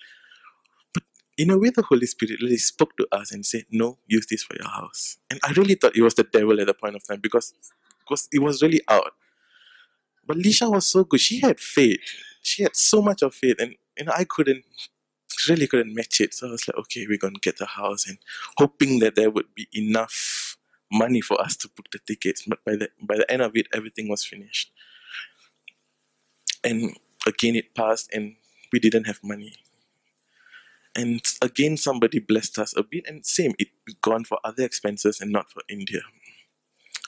But 0.95 1.03
in 1.37 1.51
a 1.51 1.59
way, 1.59 1.71
the 1.71 1.83
Holy 1.83 2.07
Spirit 2.07 2.41
really 2.41 2.59
spoke 2.59 2.97
to 2.99 3.09
us 3.11 3.33
and 3.33 3.45
said, 3.45 3.65
no, 3.71 3.99
use 4.07 4.27
this 4.27 4.45
for 4.45 4.55
your 4.57 4.69
house. 4.69 5.17
And 5.31 5.41
I 5.43 5.53
really 5.53 5.75
thought 5.75 5.97
it 5.97 6.03
was 6.03 6.15
the 6.15 6.25
devil 6.25 6.61
at 6.61 6.67
the 6.69 6.75
point 6.75 6.95
of 6.95 7.05
time 7.05 7.19
because, 7.21 7.53
because 7.99 8.29
it 8.33 8.41
was 8.41 8.63
really 8.63 8.83
out. 8.89 9.13
But 10.27 10.37
Lisha 10.37 10.71
was 10.71 10.87
so 10.87 11.03
good. 11.03 11.21
She 11.21 11.41
had 11.41 11.59
faith. 11.59 12.01
She 12.43 12.63
had 12.63 12.77
so 12.77 13.03
much 13.03 13.23
of 13.23 13.37
it 13.43 13.61
and 13.61 13.75
you 13.99 14.05
know 14.05 14.13
I 14.17 14.25
couldn't, 14.25 14.65
really 15.49 15.67
couldn't 15.67 15.95
match 15.95 16.21
it. 16.21 16.35
So 16.35 16.49
I 16.49 16.51
was 16.51 16.67
like, 16.69 16.77
okay, 16.79 17.07
we're 17.09 17.19
gonna 17.19 17.39
get 17.41 17.59
the 17.59 17.67
house, 17.67 18.07
and 18.09 18.19
hoping 18.59 18.99
that 19.01 19.15
there 19.15 19.31
would 19.31 19.55
be 19.55 19.69
enough 19.75 20.57
money 20.93 21.21
for 21.21 21.41
us 21.41 21.57
to 21.57 21.69
book 21.69 21.87
the 21.93 21.99
tickets. 21.99 22.45
But 22.47 22.65
by 22.65 22.77
the 22.77 22.91
by 23.01 23.17
the 23.17 23.31
end 23.31 23.43
of 23.43 23.53
it, 23.55 23.69
everything 23.73 24.09
was 24.09 24.25
finished. 24.25 24.73
And 26.63 26.97
again, 27.27 27.57
it 27.57 27.75
passed, 27.75 28.11
and 28.13 28.37
we 28.73 28.79
didn't 28.79 29.05
have 29.05 29.21
money. 29.23 29.55
And 30.97 31.23
again, 31.41 31.77
somebody 31.77 32.19
blessed 32.19 32.59
us 32.59 32.77
a 32.77 32.83
bit, 32.83 33.05
and 33.07 33.25
same, 33.25 33.55
it 33.59 33.69
gone 34.03 34.25
for 34.25 34.39
other 34.45 34.65
expenses 34.65 35.21
and 35.21 35.31
not 35.31 35.51
for 35.51 35.63
India. 35.69 36.01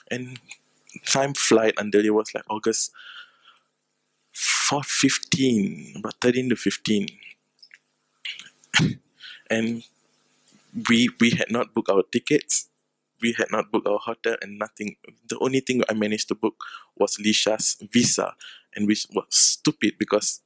And 0.09 0.39
time 1.05 1.33
flight 1.33 1.73
until 1.77 2.05
it 2.05 2.13
was 2.13 2.33
like 2.33 2.45
August 2.49 2.91
4, 4.73 4.81
15, 4.81 5.93
about 5.97 6.15
13 6.19 6.49
to 6.49 6.55
15. 6.55 7.07
and 9.51 9.83
we 10.89 11.09
we 11.21 11.29
had 11.29 11.51
not 11.51 11.75
booked 11.75 11.91
our 11.91 12.01
tickets, 12.11 12.69
we 13.21 13.33
had 13.33 13.51
not 13.51 13.71
booked 13.71 13.85
our 13.85 13.99
hotel, 13.99 14.35
and 14.41 14.57
nothing. 14.57 14.95
The 15.29 15.37
only 15.37 15.59
thing 15.59 15.83
I 15.87 15.93
managed 15.93 16.29
to 16.29 16.35
book 16.35 16.55
was 16.97 17.17
Lisha's 17.17 17.77
visa, 17.91 18.33
and 18.75 18.87
which 18.87 19.05
was 19.13 19.25
stupid 19.29 19.93
because 19.99 20.41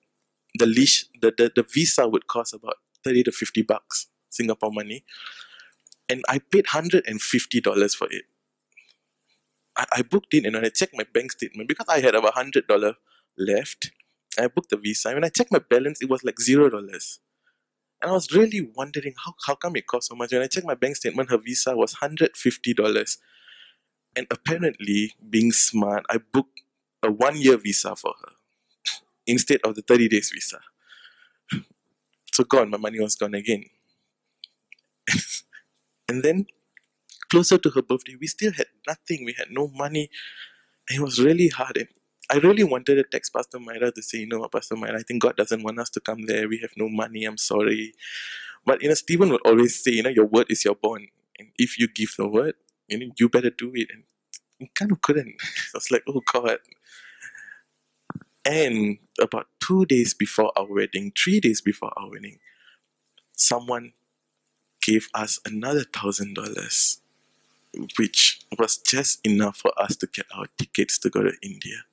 the 0.59 0.65
leash 0.65 1.05
the, 1.21 1.31
the, 1.37 1.49
the 1.55 1.63
visa 1.63 2.05
would 2.05 2.27
cost 2.27 2.53
about 2.53 2.75
30 3.05 3.23
to 3.23 3.31
50 3.31 3.61
bucks 3.61 4.07
Singapore 4.27 4.73
money, 4.73 5.05
and 6.09 6.21
I 6.27 6.39
paid 6.39 6.65
$150 6.65 7.95
for 7.95 8.07
it. 8.11 8.25
I, 9.77 9.85
I 9.95 10.01
booked 10.01 10.33
it 10.33 10.45
and 10.45 10.57
I 10.57 10.67
checked 10.67 10.97
my 10.97 11.05
bank 11.13 11.31
statement 11.31 11.69
because 11.69 11.85
I 11.87 12.01
had 12.01 12.13
about 12.13 12.33
hundred 12.33 12.67
dollar 12.67 12.95
left. 13.37 13.91
I 14.39 14.47
booked 14.47 14.69
the 14.69 14.77
visa. 14.77 15.13
When 15.13 15.23
I 15.23 15.29
checked 15.29 15.51
my 15.51 15.59
balance, 15.59 16.01
it 16.01 16.09
was 16.09 16.23
like 16.23 16.39
zero 16.39 16.69
dollars. 16.69 17.19
And 18.01 18.11
I 18.11 18.13
was 18.13 18.31
really 18.31 18.69
wondering 18.75 19.15
how, 19.25 19.33
how 19.47 19.55
come 19.55 19.75
it 19.75 19.87
cost 19.87 20.09
so 20.09 20.15
much. 20.15 20.31
When 20.31 20.41
I 20.41 20.47
checked 20.47 20.67
my 20.67 20.75
bank 20.75 20.97
statement, 20.97 21.31
her 21.31 21.37
visa 21.37 21.75
was 21.75 21.93
hundred 21.93 22.37
fifty 22.37 22.73
dollars. 22.73 23.17
And 24.15 24.27
apparently, 24.31 25.13
being 25.29 25.51
smart, 25.51 26.05
I 26.09 26.17
booked 26.17 26.61
a 27.03 27.11
one 27.11 27.37
year 27.37 27.57
visa 27.57 27.95
for 27.95 28.13
her 28.21 28.31
instead 29.27 29.59
of 29.63 29.75
the 29.75 29.81
30 29.81 30.09
days 30.09 30.31
visa. 30.33 30.59
So 32.31 32.43
gone, 32.43 32.69
my 32.69 32.77
money 32.77 32.99
was 32.99 33.15
gone 33.15 33.33
again. 33.33 33.65
and 36.09 36.23
then 36.23 36.45
closer 37.29 37.57
to 37.57 37.69
her 37.71 37.81
birthday, 37.81 38.15
we 38.19 38.27
still 38.27 38.53
had 38.53 38.67
nothing. 38.87 39.25
We 39.25 39.33
had 39.37 39.49
no 39.51 39.67
money. 39.69 40.09
It 40.89 41.01
was 41.01 41.19
really 41.21 41.49
hard. 41.49 41.77
And 41.77 41.87
I 42.29 42.37
really 42.37 42.63
wanted 42.63 42.95
to 42.95 43.03
text 43.03 43.33
Pastor 43.33 43.59
Myra 43.59 43.91
to 43.91 44.01
say, 44.01 44.19
you 44.19 44.27
know 44.27 44.47
Pastor 44.47 44.75
Myra, 44.75 44.99
I 44.99 45.03
think 45.03 45.21
God 45.21 45.37
doesn't 45.37 45.63
want 45.63 45.79
us 45.79 45.89
to 45.91 45.99
come 46.01 46.25
there. 46.25 46.47
We 46.47 46.59
have 46.59 46.71
no 46.75 46.89
money. 46.89 47.23
I'm 47.23 47.37
sorry. 47.37 47.93
But, 48.65 48.81
you 48.81 48.89
know, 48.89 48.95
Stephen 48.95 49.29
would 49.29 49.41
always 49.45 49.81
say, 49.81 49.91
you 49.91 50.03
know, 50.03 50.09
your 50.09 50.25
word 50.25 50.47
is 50.49 50.65
your 50.65 50.75
bond. 50.75 51.07
And 51.39 51.49
if 51.57 51.79
you 51.79 51.87
give 51.87 52.15
the 52.17 52.27
word, 52.27 52.55
you 52.89 52.99
know, 52.99 53.13
you 53.17 53.29
better 53.29 53.49
do 53.49 53.71
it. 53.75 53.87
And 53.93 54.03
you 54.59 54.67
kind 54.75 54.91
of 54.91 55.01
couldn't. 55.01 55.35
I 55.41 55.75
was 55.75 55.89
like, 55.89 56.03
oh, 56.09 56.21
God. 56.33 56.57
And 58.43 58.97
about 59.21 59.47
two 59.61 59.85
days 59.85 60.13
before 60.13 60.51
our 60.57 60.65
wedding, 60.65 61.13
three 61.17 61.39
days 61.39 61.61
before 61.61 61.91
our 61.97 62.09
wedding, 62.09 62.39
someone 63.33 63.93
gave 64.81 65.07
us 65.13 65.39
another 65.45 65.83
thousand 65.83 66.35
dollars, 66.35 66.99
which 67.97 68.41
was 68.57 68.77
just 68.77 69.25
enough 69.25 69.57
for 69.57 69.71
us 69.81 69.95
to 69.97 70.07
get 70.07 70.25
our 70.33 70.47
tickets 70.57 70.97
to 70.99 71.09
go 71.09 71.23
to 71.23 71.33
India. 71.41 71.83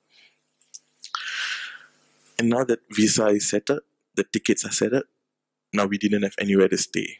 And 2.37 2.49
now 2.49 2.63
that 2.65 2.79
visa 2.91 3.27
is 3.27 3.49
settled, 3.49 3.81
the 4.15 4.23
tickets 4.23 4.65
are 4.65 4.71
settled, 4.71 5.05
now 5.73 5.85
we 5.85 5.97
didn't 5.97 6.23
have 6.23 6.35
anywhere 6.39 6.67
to 6.67 6.77
stay. 6.77 7.19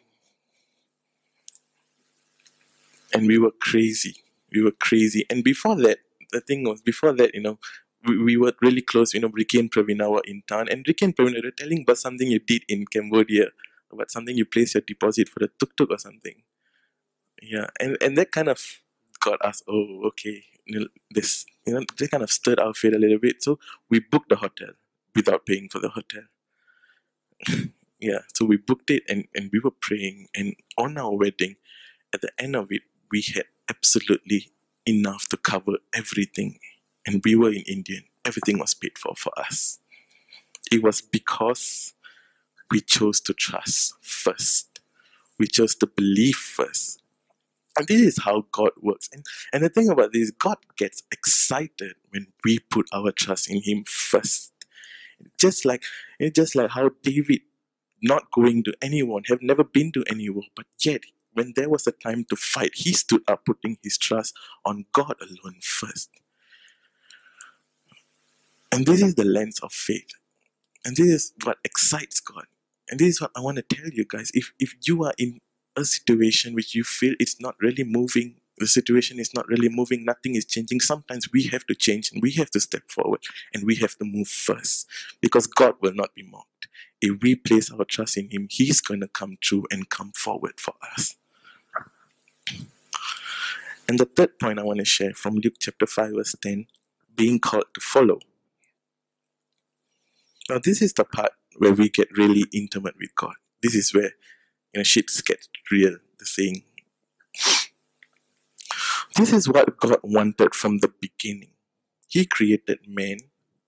And 3.14 3.28
we 3.28 3.38
were 3.38 3.52
crazy. 3.52 4.24
We 4.52 4.62
were 4.62 4.72
crazy. 4.72 5.26
And 5.30 5.44
before 5.44 5.76
that, 5.78 6.00
the 6.32 6.42
thing 6.42 6.64
was, 6.64 6.82
before 6.82 7.14
that, 7.14 7.34
you 7.34 7.42
know, 7.42 7.60
we, 8.06 8.22
we 8.22 8.38
were 8.38 8.54
really 8.62 8.82
close. 8.82 9.14
You 9.14 9.22
know, 9.22 9.30
Ricky 9.30 9.60
and 9.60 9.72
Pravina 9.72 10.10
were 10.10 10.24
in 10.26 10.44
town. 10.48 10.68
And 10.70 10.86
Ricky 10.88 11.06
and 11.06 11.16
Pravina 11.16 11.44
were 11.44 11.52
telling 11.52 11.84
about 11.84 11.98
something 11.98 12.30
you 12.30 12.40
did 12.40 12.64
in 12.68 12.86
Cambodia, 12.86 13.48
about 13.92 14.12
something 14.12 14.36
you 14.38 14.46
placed 14.46 14.76
your 14.76 14.84
deposit 14.86 15.30
for 15.30 15.40
the 15.40 15.50
tuk-tuk 15.60 15.92
or 15.92 15.98
something. 15.98 16.44
Yeah. 17.42 17.68
And, 17.80 17.98
and 18.02 18.18
that 18.18 18.32
kind 18.32 18.50
of 18.50 18.62
got 19.20 19.44
us, 19.46 19.64
oh, 19.68 20.04
okay. 20.08 20.44
This, 21.12 21.46
you 21.66 21.74
know, 21.74 21.86
they 21.98 22.08
kind 22.08 22.24
of 22.24 22.32
stirred 22.32 22.60
our 22.60 22.74
faith 22.74 22.96
a 22.96 23.00
little 23.00 23.20
bit. 23.20 23.44
So 23.44 23.60
we 23.90 24.00
booked 24.00 24.30
the 24.30 24.38
hotel 24.38 24.70
without 25.16 25.46
paying 25.46 25.70
for 25.70 25.80
the 25.80 25.90
hotel. 25.90 26.24
yeah, 28.00 28.20
so 28.34 28.46
we 28.46 28.58
booked 28.58 28.90
it 28.90 29.04
and, 29.08 29.26
and 29.34 29.50
we 29.52 29.60
were 29.60 29.72
praying. 29.72 30.28
And 30.36 30.56
on 30.78 30.98
our 30.98 31.16
wedding, 31.16 31.56
at 32.14 32.22
the 32.22 32.32
end 32.38 32.56
of 32.56 32.68
it, 32.72 32.82
we 33.12 33.22
had 33.22 33.46
absolutely 33.70 34.52
enough 34.86 35.28
to 35.30 35.38
cover 35.38 35.74
everything. 35.94 36.60
And 37.06 37.22
we 37.24 37.36
were 37.36 37.52
in 37.52 37.64
India. 37.68 38.00
Everything 38.26 38.60
was 38.60 38.74
paid 38.74 38.98
for 38.98 39.14
for 39.16 39.32
us. 39.38 39.80
It 40.72 40.82
was 40.82 41.02
because 41.02 41.94
we 42.72 42.82
chose 42.82 43.20
to 43.22 43.34
trust 43.34 43.94
first. 44.02 44.80
We 45.38 45.48
chose 45.48 45.76
to 45.76 45.88
believe 45.88 46.36
first. 46.36 47.02
And 47.78 47.88
this 47.88 48.02
is 48.02 48.24
how 48.24 48.46
God 48.52 48.72
works. 48.82 49.10
And, 49.14 49.26
and 49.52 49.64
the 49.64 49.70
thing 49.70 49.90
about 49.90 50.14
this, 50.14 50.32
God 50.32 50.58
gets 50.78 51.04
excited 51.12 51.94
when 52.10 52.28
we 52.44 52.60
put 52.60 52.88
our 52.94 53.12
trust 53.12 53.50
in 53.50 53.62
Him 53.62 53.84
first. 53.86 54.54
Just 55.38 55.66
like 55.66 55.84
it's 56.20 56.36
just 56.36 56.56
like 56.56 56.72
how 56.72 56.92
David 57.04 57.42
not 58.02 58.32
going 58.32 58.64
to 58.64 58.74
anyone, 58.82 59.24
have 59.28 59.42
never 59.42 59.64
been 59.64 59.92
to 59.94 60.04
anyone, 60.10 60.46
but 60.56 60.66
yet 60.84 61.02
when 61.34 61.54
there 61.56 61.70
was 61.70 61.86
a 61.86 61.92
time 61.92 62.26
to 62.30 62.36
fight, 62.36 62.72
he 62.76 62.94
stood 62.94 63.22
up 63.28 63.46
putting 63.46 63.78
his 63.84 63.98
trust 63.98 64.34
on 64.66 64.86
God 64.94 65.16
alone 65.22 65.60
first. 65.62 66.10
And 68.72 68.86
this 68.86 69.02
is 69.02 69.16
the 69.16 69.26
lens 69.26 69.60
of 69.60 69.72
faith. 69.72 70.10
And 70.84 70.96
this 70.96 71.08
is 71.08 71.34
what 71.44 71.58
excites 71.64 72.20
God. 72.20 72.46
And 72.90 73.00
this 73.00 73.08
is 73.16 73.22
what 73.22 73.32
I 73.36 73.42
want 73.42 73.58
to 73.58 73.64
tell 73.64 73.90
you 73.90 74.06
guys. 74.08 74.32
If 74.34 74.54
if 74.60 74.76
you 74.86 75.04
are 75.04 75.14
in 75.18 75.40
a 75.76 75.84
situation 75.84 76.54
which 76.54 76.76
you 76.76 76.84
feel 76.84 77.16
it's 77.20 77.42
not 77.42 77.56
really 77.60 77.84
moving, 77.84 78.36
the 78.58 78.68
situation 78.68 79.20
is 79.20 79.34
not 79.34 79.48
really 79.48 79.70
moving, 79.70 80.06
nothing 80.06 80.36
is 80.36 80.46
changing, 80.46 80.80
sometimes 80.80 81.32
we 81.32 81.44
have 81.44 81.66
to 81.68 81.76
change 81.76 82.12
and 82.12 82.22
we 82.22 82.32
have 82.32 82.50
to 82.52 82.60
step 82.60 82.84
forward 82.90 83.22
and 83.54 83.66
we 83.66 83.76
have 83.76 83.96
to 83.98 84.06
move 84.06 84.28
first 84.28 84.88
because 85.22 85.48
God 85.48 85.76
will 85.82 85.94
not 85.94 86.16
be 86.16 86.24
mocked. 86.24 86.68
If 87.02 87.22
we 87.22 87.36
place 87.36 87.72
our 87.72 87.84
trust 87.86 88.18
in 88.18 88.30
Him, 88.30 88.48
He's 88.50 88.82
going 88.82 89.02
to 89.02 89.08
come 89.08 89.38
true 89.42 89.66
and 89.72 89.90
come 89.90 90.12
forward 90.16 90.60
for 90.60 90.74
us. 90.94 91.16
And 93.88 94.00
the 94.00 94.06
third 94.06 94.40
point 94.40 94.60
I 94.60 94.64
want 94.64 94.80
to 94.80 94.86
share 94.86 95.14
from 95.14 95.36
Luke 95.36 95.56
chapter 95.60 95.86
5, 95.86 96.14
verse 96.16 96.36
10 96.42 96.66
being 97.16 97.40
called 97.40 97.66
to 97.74 97.82
follow. 97.82 98.20
Now, 100.50 100.60
this 100.64 100.82
is 100.82 100.94
the 100.94 101.06
part 101.06 101.32
where 101.58 101.74
we 101.74 101.90
get 101.90 102.10
really 102.18 102.46
intimate 102.54 102.96
with 103.00 103.16
God. 103.16 103.36
This 103.62 103.76
is 103.76 103.94
where 103.94 104.12
you 104.74 104.80
know 104.80 104.84
shit 104.84 105.10
gets 105.26 105.50
real, 105.72 105.98
the 106.20 106.26
saying. 106.26 106.64
This 109.16 109.34
is 109.34 109.48
what 109.50 109.78
God 109.80 110.00
wanted 110.04 110.56
from 110.56 110.80
the 110.80 110.92
beginning. 111.02 111.52
He 112.08 112.26
created 112.26 112.80
man 112.88 113.18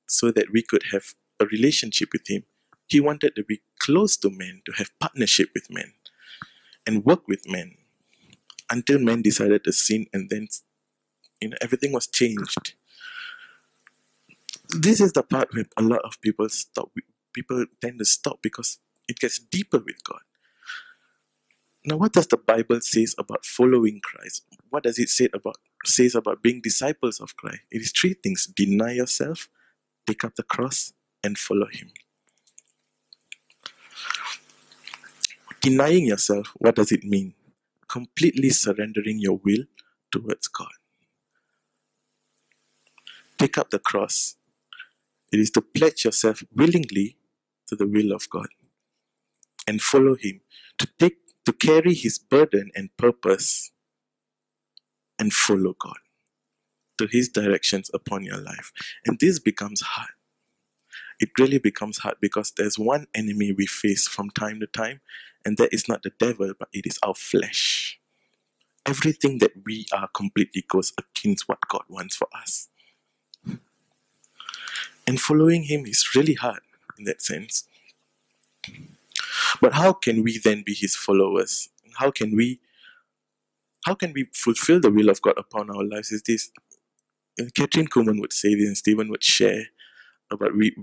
so 0.07 0.31
that 0.31 0.51
we 0.53 0.61
could 0.63 0.83
have 0.91 1.15
a 1.39 1.45
relationship 1.47 2.09
with 2.13 2.27
Him. 2.29 2.43
He 2.87 2.99
wanted 3.01 3.35
to 3.35 3.43
be 3.43 3.61
close 3.79 4.17
to 4.17 4.29
men, 4.29 4.61
to 4.65 4.73
have 4.77 4.91
partnership 4.99 5.49
with 5.55 5.69
men, 5.71 5.93
and 6.87 7.05
work 7.05 7.27
with 7.27 7.47
men 7.49 7.75
until 8.71 8.99
man 8.99 9.21
decided 9.21 9.63
to 9.63 9.73
sin 9.73 10.07
and 10.13 10.29
then 10.29 10.47
you 11.41 11.49
know 11.49 11.57
everything 11.61 11.93
was 11.93 12.07
changed 12.07 12.73
this 14.69 15.01
is 15.01 15.13
the 15.13 15.23
part 15.23 15.49
where 15.53 15.65
a 15.77 15.81
lot 15.81 16.01
of 16.03 16.19
people 16.21 16.49
stop 16.49 16.91
people 17.33 17.65
tend 17.81 17.99
to 17.99 18.05
stop 18.05 18.39
because 18.41 18.79
it 19.07 19.19
gets 19.19 19.39
deeper 19.39 19.79
with 19.79 20.03
god 20.03 20.21
now 21.87 21.97
what 21.97 22.13
does 22.13 22.27
the 22.27 22.37
bible 22.37 22.81
says 22.81 23.15
about 23.19 23.45
following 23.45 24.01
christ? 24.03 24.45
What 24.71 24.83
does 24.83 24.99
it 24.99 25.09
say 25.09 25.29
about 25.33 25.57
says 25.85 26.15
about 26.15 26.43
being 26.43 26.61
disciples 26.61 27.21
of 27.21 27.37
christ? 27.37 27.61
It 27.71 27.81
is 27.81 27.93
three 27.93 28.15
things. 28.15 28.47
Deny 28.47 28.93
yourself 28.93 29.49
take 30.07 30.23
up 30.25 30.35
the 30.35 30.43
cross 30.43 30.93
and 31.23 31.37
follow 31.37 31.67
him. 31.71 31.91
Denying 35.61 36.07
yourself 36.07 36.49
what 36.57 36.75
does 36.75 36.91
it 36.91 37.05
mean? 37.05 37.35
Completely 37.89 38.51
surrendering 38.51 39.19
your 39.19 39.39
will 39.43 39.65
towards 40.11 40.47
God. 40.49 40.71
Take 43.39 43.57
up 43.57 43.71
the 43.71 43.79
cross. 43.79 44.35
It 45.31 45.39
is 45.39 45.51
to 45.51 45.61
pledge 45.61 46.05
yourself 46.05 46.43
willingly 46.55 47.17
to 47.67 47.75
the 47.75 47.87
will 47.87 48.13
of 48.13 48.29
God 48.29 48.47
and 49.67 49.81
follow 49.81 50.15
Him, 50.15 50.41
to 50.79 50.87
take 50.99 51.17
to 51.47 51.53
carry 51.53 51.93
His 51.93 52.19
burden 52.19 52.71
and 52.75 52.89
purpose 52.97 53.71
and 55.17 55.31
follow 55.31 55.77
God 55.79 55.95
to 56.97 57.07
His 57.07 57.29
directions 57.29 57.89
upon 57.93 58.25
your 58.25 58.35
life. 58.35 58.73
And 59.05 59.17
this 59.17 59.39
becomes 59.39 59.79
hard. 59.79 60.09
It 61.21 61.29
really 61.39 61.57
becomes 61.57 61.99
hard 61.99 62.17
because 62.19 62.51
there's 62.51 62.77
one 62.77 63.07
enemy 63.15 63.53
we 63.53 63.65
face 63.65 64.09
from 64.09 64.29
time 64.31 64.59
to 64.59 64.67
time, 64.67 64.99
and 65.45 65.57
that 65.57 65.73
is 65.73 65.87
not 65.87 66.03
the 66.03 66.11
devil, 66.19 66.51
but 66.59 66.67
it 66.73 66.85
is 66.85 66.99
our 67.01 67.15
flesh. 67.15 67.97
Everything 68.85 69.37
that 69.37 69.53
we 69.65 69.85
are 69.93 70.09
completely 70.13 70.65
goes 70.67 70.91
against 70.97 71.47
what 71.47 71.59
God 71.69 71.83
wants 71.87 72.17
for 72.17 72.27
us. 72.37 72.67
And 75.07 75.17
following 75.17 75.63
Him 75.63 75.85
is 75.85 76.13
really 76.13 76.33
hard 76.33 76.59
in 76.99 77.05
that 77.05 77.21
sense. 77.21 77.69
But 79.61 79.73
how 79.73 79.93
can 79.93 80.23
we 80.23 80.37
then 80.37 80.63
be 80.65 80.73
His 80.73 80.95
followers? 80.95 81.69
How 81.95 82.11
can 82.11 82.35
we 82.35 82.59
how 83.85 83.95
can 83.95 84.11
we 84.13 84.27
fulfill 84.33 84.81
the 84.81 84.91
will 84.91 85.09
of 85.09 85.21
God 85.21 85.35
upon 85.37 85.69
our 85.69 85.83
lives? 85.83 86.11
Is 86.11 86.21
this 86.23 86.51
Kathryn 87.39 87.87
Kuhlman 87.87 88.19
would 88.19 88.33
say 88.33 88.55
this 88.55 88.67
and 88.67 88.77
Stephen 88.77 89.09
would 89.09 89.23
share 89.23 89.67
about 90.31 90.55
we 90.55 90.75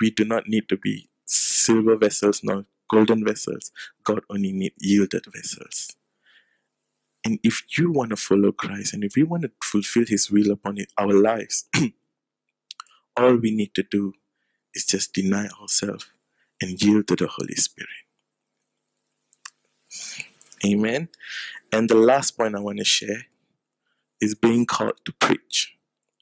we 0.00 0.10
do 0.10 0.24
not 0.24 0.48
need 0.48 0.68
to 0.68 0.76
be 0.76 1.08
silver 1.26 1.96
vessels 1.96 2.40
nor 2.42 2.64
golden 2.90 3.24
vessels. 3.24 3.70
God 4.04 4.20
only 4.30 4.52
needs 4.52 4.74
yielded 4.78 5.24
vessels. 5.32 5.96
And 7.24 7.38
if 7.42 7.62
you 7.76 7.92
want 7.92 8.10
to 8.10 8.16
follow 8.16 8.50
Christ 8.50 8.94
and 8.94 9.04
if 9.04 9.14
we 9.14 9.22
want 9.22 9.42
to 9.42 9.50
fulfill 9.62 10.06
His 10.06 10.30
will 10.30 10.50
upon 10.50 10.78
it, 10.78 10.92
our 10.96 11.12
lives, 11.12 11.68
all 13.16 13.36
we 13.36 13.50
need 13.50 13.74
to 13.74 13.82
do 13.82 14.14
is 14.74 14.86
just 14.86 15.12
deny 15.12 15.48
ourselves 15.60 16.06
and 16.60 16.82
yield 16.82 17.08
to 17.08 17.16
the 17.16 17.26
Holy 17.26 17.54
Spirit. 17.54 17.88
Amen. 20.64 21.08
And 21.72 21.88
the 21.88 21.96
last 21.96 22.36
point 22.36 22.54
I 22.54 22.60
want 22.60 22.78
to 22.78 22.84
share 22.84 23.26
is 24.20 24.34
being 24.34 24.66
called 24.66 25.00
to 25.04 25.12
preach. 25.12 25.74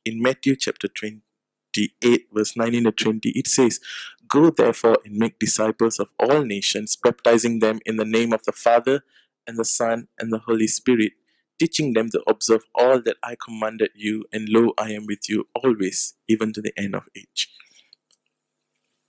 In 0.04 0.22
Matthew 0.22 0.56
chapter 0.56 0.88
28, 0.88 2.28
verse 2.32 2.56
19 2.56 2.84
to 2.84 2.92
20, 2.92 3.30
it 3.30 3.48
says, 3.48 3.80
Go 4.28 4.50
therefore 4.50 4.98
and 5.04 5.16
make 5.16 5.38
disciples 5.38 5.98
of 5.98 6.08
all 6.18 6.44
nations, 6.44 6.96
baptizing 7.02 7.58
them 7.58 7.80
in 7.84 7.96
the 7.96 8.04
name 8.04 8.32
of 8.32 8.42
the 8.44 8.52
Father 8.52 9.02
and 9.46 9.58
the 9.58 9.64
Son 9.64 10.08
and 10.18 10.32
the 10.32 10.40
Holy 10.40 10.66
Spirit, 10.66 11.12
teaching 11.58 11.94
them 11.94 12.10
to 12.10 12.22
observe 12.28 12.62
all 12.74 13.00
that 13.02 13.16
I 13.22 13.36
commanded 13.42 13.90
you, 13.94 14.24
and 14.32 14.48
lo, 14.48 14.72
I 14.78 14.92
am 14.92 15.06
with 15.06 15.28
you 15.28 15.48
always, 15.54 16.14
even 16.28 16.52
to 16.52 16.62
the 16.62 16.72
end 16.78 16.94
of 16.94 17.04
age. 17.16 17.48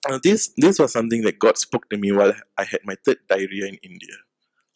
Now, 0.07 0.19
this 0.21 0.53
this 0.57 0.79
was 0.79 0.93
something 0.93 1.23
that 1.23 1.39
God 1.39 1.57
spoke 1.57 1.89
to 1.89 1.97
me 1.97 2.11
while 2.11 2.33
I 2.57 2.63
had 2.63 2.81
my 2.85 2.95
third 3.05 3.17
diarrhea 3.27 3.67
in 3.67 3.75
India. 3.83 4.15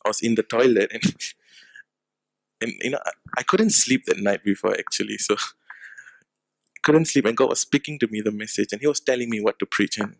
I 0.05 0.09
was 0.09 0.21
in 0.21 0.35
the 0.35 0.43
toilet 0.43 0.91
and 0.93 1.03
and 2.61 2.73
you 2.81 2.89
know 2.91 2.99
I, 3.05 3.11
I 3.37 3.43
couldn't 3.43 3.71
sleep 3.71 4.05
that 4.05 4.19
night 4.19 4.43
before 4.43 4.73
actually, 4.77 5.17
so 5.17 5.35
I 5.35 6.79
couldn't 6.83 7.05
sleep. 7.05 7.25
And 7.25 7.37
God 7.37 7.49
was 7.49 7.61
speaking 7.61 7.99
to 7.99 8.07
me 8.07 8.21
the 8.21 8.31
message, 8.31 8.73
and 8.73 8.81
He 8.81 8.87
was 8.87 8.99
telling 8.99 9.29
me 9.29 9.39
what 9.39 9.59
to 9.59 9.65
preach. 9.65 9.97
And 9.97 10.17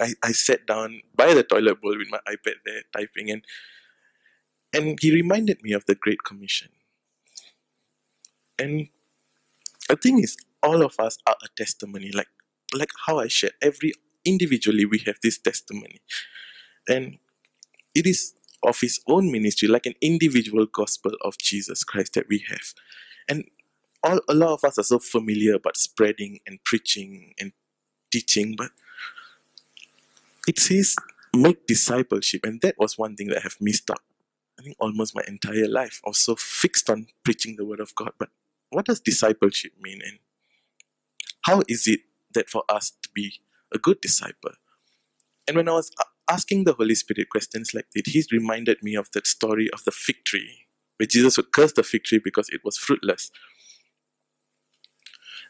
I, 0.00 0.12
I 0.22 0.32
sat 0.32 0.66
down 0.66 1.00
by 1.14 1.32
the 1.32 1.42
toilet 1.42 1.80
bowl 1.80 1.96
with 1.96 2.10
my 2.10 2.20
iPad 2.28 2.56
there 2.64 2.82
typing 2.92 3.30
and 3.30 3.42
and 4.72 4.98
he 5.00 5.12
reminded 5.12 5.62
me 5.62 5.72
of 5.72 5.86
the 5.86 5.94
Great 5.94 6.22
Commission. 6.24 6.68
And 8.58 8.88
the 9.88 9.96
thing 9.96 10.18
is, 10.22 10.36
all 10.62 10.82
of 10.82 10.96
us 10.98 11.18
are 11.26 11.36
a 11.42 11.48
testimony. 11.56 12.10
Like 12.12 12.28
like 12.74 12.90
how 13.06 13.18
I 13.18 13.28
shared, 13.28 13.54
every 13.62 13.92
individually 14.26 14.84
we 14.84 14.98
have 15.06 15.16
this 15.22 15.38
testimony. 15.38 16.00
And 16.88 17.18
it 17.94 18.06
is 18.06 18.34
of 18.62 18.80
his 18.80 19.00
own 19.08 19.30
ministry, 19.30 19.68
like 19.68 19.86
an 19.86 19.94
individual 20.00 20.66
gospel 20.66 21.12
of 21.22 21.38
Jesus 21.38 21.84
Christ 21.84 22.14
that 22.14 22.28
we 22.28 22.44
have. 22.48 22.74
And 23.28 23.44
all 24.02 24.20
a 24.28 24.34
lot 24.34 24.52
of 24.52 24.64
us 24.64 24.78
are 24.78 24.82
so 24.82 24.98
familiar 24.98 25.54
about 25.54 25.76
spreading 25.76 26.40
and 26.46 26.62
preaching 26.64 27.34
and 27.40 27.52
teaching, 28.10 28.54
but 28.56 28.70
it 30.46 30.58
says 30.58 30.96
make 31.34 31.66
discipleship, 31.66 32.44
and 32.44 32.60
that 32.62 32.76
was 32.78 32.96
one 32.98 33.16
thing 33.16 33.28
that 33.28 33.38
I 33.38 33.42
have 33.42 33.56
missed 33.60 33.90
out. 33.90 34.02
I 34.58 34.62
think 34.62 34.76
almost 34.80 35.14
my 35.14 35.22
entire 35.28 35.68
life. 35.68 36.00
I 36.04 36.10
was 36.10 36.18
so 36.18 36.34
fixed 36.36 36.88
on 36.88 37.08
preaching 37.24 37.56
the 37.56 37.64
word 37.64 37.80
of 37.80 37.94
God. 37.94 38.12
But 38.18 38.30
what 38.70 38.86
does 38.86 39.00
discipleship 39.00 39.72
mean? 39.80 40.00
And 40.02 40.18
how 41.42 41.62
is 41.68 41.86
it 41.86 42.00
that 42.32 42.48
for 42.48 42.64
us 42.68 42.92
to 43.02 43.08
be 43.14 43.40
a 43.74 43.78
good 43.78 44.00
disciple? 44.00 44.52
And 45.48 45.56
when 45.56 45.68
I 45.68 45.72
was 45.72 45.90
asking 46.30 46.64
the 46.64 46.72
Holy 46.72 46.94
Spirit 46.94 47.28
questions 47.30 47.72
like 47.74 47.86
that, 47.94 48.08
He 48.08 48.24
reminded 48.32 48.82
me 48.82 48.94
of 48.94 49.10
that 49.12 49.26
story 49.26 49.70
of 49.72 49.84
the 49.84 49.92
fig 49.92 50.24
tree, 50.24 50.66
where 50.96 51.06
Jesus 51.06 51.36
would 51.36 51.52
curse 51.52 51.72
the 51.72 51.82
fig 51.82 52.04
tree 52.04 52.20
because 52.22 52.48
it 52.50 52.62
was 52.64 52.76
fruitless. 52.76 53.30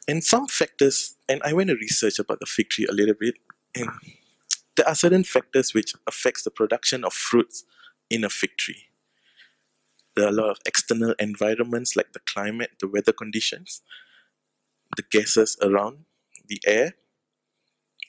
And 0.08 0.22
some 0.22 0.46
factors, 0.46 1.16
and 1.28 1.42
I 1.42 1.52
went 1.52 1.70
to 1.70 1.76
research 1.76 2.18
about 2.18 2.40
the 2.40 2.46
fig 2.46 2.70
tree 2.70 2.86
a 2.88 2.92
little 2.92 3.14
bit, 3.18 3.34
and 3.74 3.88
there 4.76 4.86
are 4.86 4.94
certain 4.94 5.24
factors 5.24 5.74
which 5.74 5.94
affects 6.06 6.42
the 6.42 6.50
production 6.50 7.04
of 7.04 7.12
fruits 7.12 7.64
in 8.10 8.22
a 8.22 8.30
fig 8.30 8.56
tree. 8.56 8.84
There 10.14 10.26
are 10.26 10.30
a 10.30 10.32
lot 10.32 10.50
of 10.50 10.58
external 10.64 11.14
environments 11.18 11.96
like 11.96 12.12
the 12.12 12.20
climate, 12.20 12.70
the 12.80 12.88
weather 12.88 13.12
conditions, 13.12 13.82
the 14.96 15.02
gases 15.10 15.56
around, 15.60 16.04
the 16.46 16.60
air, 16.66 16.94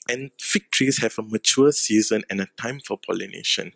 and 0.08 0.30
fig 0.40 0.70
trees 0.70 0.98
have 0.98 1.18
a 1.18 1.22
mature 1.22 1.72
season 1.72 2.22
and 2.30 2.40
a 2.40 2.48
time 2.56 2.80
for 2.80 2.98
pollination. 2.98 3.72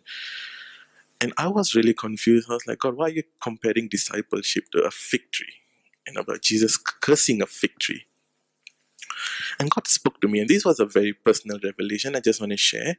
And 1.21 1.31
I 1.37 1.47
was 1.47 1.75
really 1.75 1.93
confused. 1.93 2.49
I 2.49 2.53
was 2.53 2.67
like, 2.67 2.79
God, 2.79 2.95
why 2.95 3.05
are 3.05 3.09
you 3.09 3.23
comparing 3.41 3.87
discipleship 3.87 4.65
to 4.71 4.79
a 4.83 4.91
fig 4.91 5.31
tree? 5.31 5.53
And 6.05 6.17
about 6.17 6.41
Jesus 6.41 6.75
cursing 6.75 7.41
a 7.41 7.45
fig 7.45 7.79
tree. 7.79 8.05
And 9.59 9.69
God 9.69 9.87
spoke 9.87 10.19
to 10.21 10.27
me, 10.27 10.39
and 10.39 10.49
this 10.49 10.65
was 10.65 10.79
a 10.79 10.85
very 10.85 11.13
personal 11.13 11.59
revelation 11.63 12.15
I 12.15 12.19
just 12.19 12.41
want 12.41 12.51
to 12.51 12.57
share. 12.57 12.97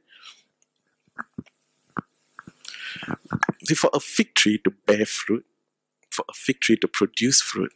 See, 3.65 3.75
for 3.75 3.91
a 3.93 4.01
fig 4.01 4.35
tree 4.35 4.59
to 4.59 4.71
bear 4.87 5.05
fruit, 5.05 5.45
for 6.11 6.25
a 6.29 6.33
fig 6.33 6.61
tree 6.61 6.77
to 6.77 6.89
produce 6.89 7.43
fruit, 7.43 7.73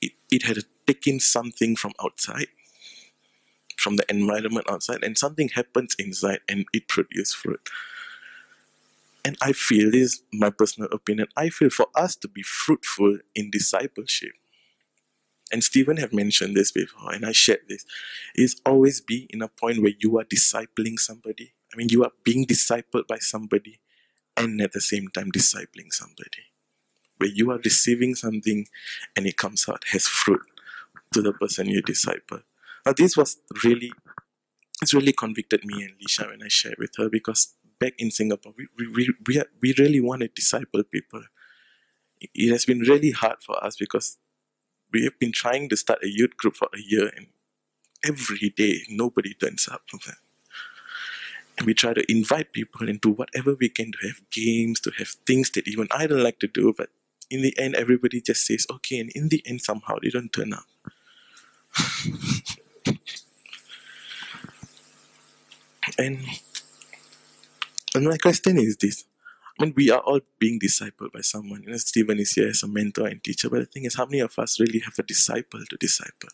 it, 0.00 0.12
it 0.30 0.44
had 0.44 0.56
to 0.56 0.64
take 0.86 1.06
in 1.06 1.20
something 1.20 1.76
from 1.76 1.92
outside, 2.02 2.46
from 3.78 3.96
the 3.96 4.04
environment 4.10 4.66
outside, 4.70 5.02
and 5.02 5.16
something 5.16 5.48
happens 5.48 5.94
inside 5.98 6.40
and 6.48 6.66
it 6.72 6.88
produces 6.88 7.32
fruit. 7.32 7.60
And 9.24 9.36
I 9.40 9.52
feel, 9.52 9.90
this 9.90 10.14
is 10.14 10.22
my 10.32 10.50
personal 10.50 10.88
opinion, 10.92 11.28
I 11.36 11.48
feel 11.50 11.70
for 11.70 11.86
us 11.94 12.16
to 12.16 12.28
be 12.28 12.42
fruitful 12.42 13.18
in 13.34 13.50
discipleship, 13.50 14.32
and 15.50 15.64
Stephen 15.64 15.96
have 15.96 16.12
mentioned 16.12 16.56
this 16.56 16.72
before, 16.72 17.12
and 17.12 17.24
I 17.24 17.32
shared 17.32 17.60
this, 17.68 17.84
is 18.34 18.60
always 18.66 19.00
be 19.00 19.26
in 19.30 19.42
a 19.42 19.48
point 19.48 19.80
where 19.80 19.94
you 19.98 20.18
are 20.18 20.24
discipling 20.24 20.98
somebody. 20.98 21.52
I 21.72 21.76
mean, 21.76 21.88
you 21.88 22.04
are 22.04 22.12
being 22.24 22.46
discipled 22.46 23.06
by 23.06 23.18
somebody 23.18 23.80
and 24.36 24.60
at 24.60 24.72
the 24.72 24.80
same 24.80 25.08
time 25.08 25.30
discipling 25.32 25.90
somebody. 25.90 26.44
Where 27.18 27.30
you 27.30 27.50
are 27.50 27.58
receiving 27.58 28.14
something 28.14 28.66
and 29.16 29.26
it 29.26 29.36
comes 29.36 29.68
out, 29.68 29.84
has 29.92 30.06
fruit 30.06 30.42
to 31.12 31.22
the 31.22 31.32
person 31.32 31.66
you 31.66 31.82
disciple. 31.82 32.40
Now, 32.88 32.94
this 32.96 33.18
was 33.18 33.36
really, 33.64 33.92
it's 34.80 34.94
really 34.94 35.12
convicted 35.12 35.62
me 35.66 35.82
and 35.82 35.92
Lisha 36.00 36.30
when 36.30 36.42
I 36.42 36.48
shared 36.48 36.76
with 36.78 36.92
her 36.96 37.10
because 37.10 37.54
back 37.78 37.92
in 37.98 38.10
Singapore, 38.10 38.54
we, 38.56 38.66
we, 38.78 39.14
we, 39.26 39.42
we 39.60 39.74
really 39.78 40.00
want 40.00 40.22
to 40.22 40.28
disciple 40.28 40.82
people. 40.84 41.22
It 42.22 42.50
has 42.50 42.64
been 42.64 42.78
really 42.80 43.10
hard 43.10 43.42
for 43.44 43.62
us 43.62 43.76
because 43.76 44.16
we 44.90 45.04
have 45.04 45.18
been 45.18 45.32
trying 45.32 45.68
to 45.68 45.76
start 45.76 46.02
a 46.02 46.08
youth 46.08 46.38
group 46.38 46.56
for 46.56 46.70
a 46.74 46.80
year 46.80 47.10
and 47.14 47.26
every 48.06 48.48
day 48.48 48.80
nobody 48.88 49.34
turns 49.34 49.68
up 49.68 49.82
and 51.58 51.66
we 51.66 51.74
try 51.74 51.92
to 51.92 52.04
invite 52.10 52.52
people 52.52 52.88
into 52.88 53.10
whatever 53.10 53.54
we 53.54 53.68
can 53.68 53.92
to 53.92 54.08
have 54.08 54.20
games 54.30 54.80
to 54.80 54.92
have 54.98 55.08
things 55.26 55.50
that 55.50 55.68
even 55.68 55.88
i 55.90 56.06
don't 56.06 56.22
like 56.22 56.38
to 56.38 56.48
do 56.48 56.74
but 56.76 56.90
in 57.30 57.42
the 57.42 57.58
end 57.58 57.74
everybody 57.74 58.20
just 58.20 58.46
says 58.46 58.66
okay 58.72 59.00
and 59.00 59.10
in 59.14 59.28
the 59.28 59.42
end 59.46 59.60
somehow 59.60 59.96
they 60.02 60.10
don't 60.10 60.32
turn 60.32 60.52
up 60.54 60.66
and 65.98 66.18
and 67.94 68.04
my 68.04 68.16
question 68.18 68.58
is 68.58 68.76
this 68.76 69.04
I 69.60 69.64
mean, 69.64 69.74
we 69.76 69.90
are 69.90 70.00
all 70.00 70.20
being 70.38 70.60
discipled 70.60 71.12
by 71.12 71.20
someone. 71.20 71.62
You 71.64 71.70
know, 71.70 71.76
Stephen 71.78 72.20
is 72.20 72.32
here 72.32 72.48
as 72.48 72.62
a 72.62 72.68
mentor 72.68 73.08
and 73.08 73.22
teacher, 73.24 73.50
but 73.50 73.58
the 73.58 73.66
thing 73.66 73.84
is, 73.84 73.96
how 73.96 74.06
many 74.06 74.20
of 74.20 74.38
us 74.38 74.60
really 74.60 74.78
have 74.80 74.94
a 74.98 75.02
disciple 75.02 75.60
to 75.68 75.76
disciple? 75.76 76.28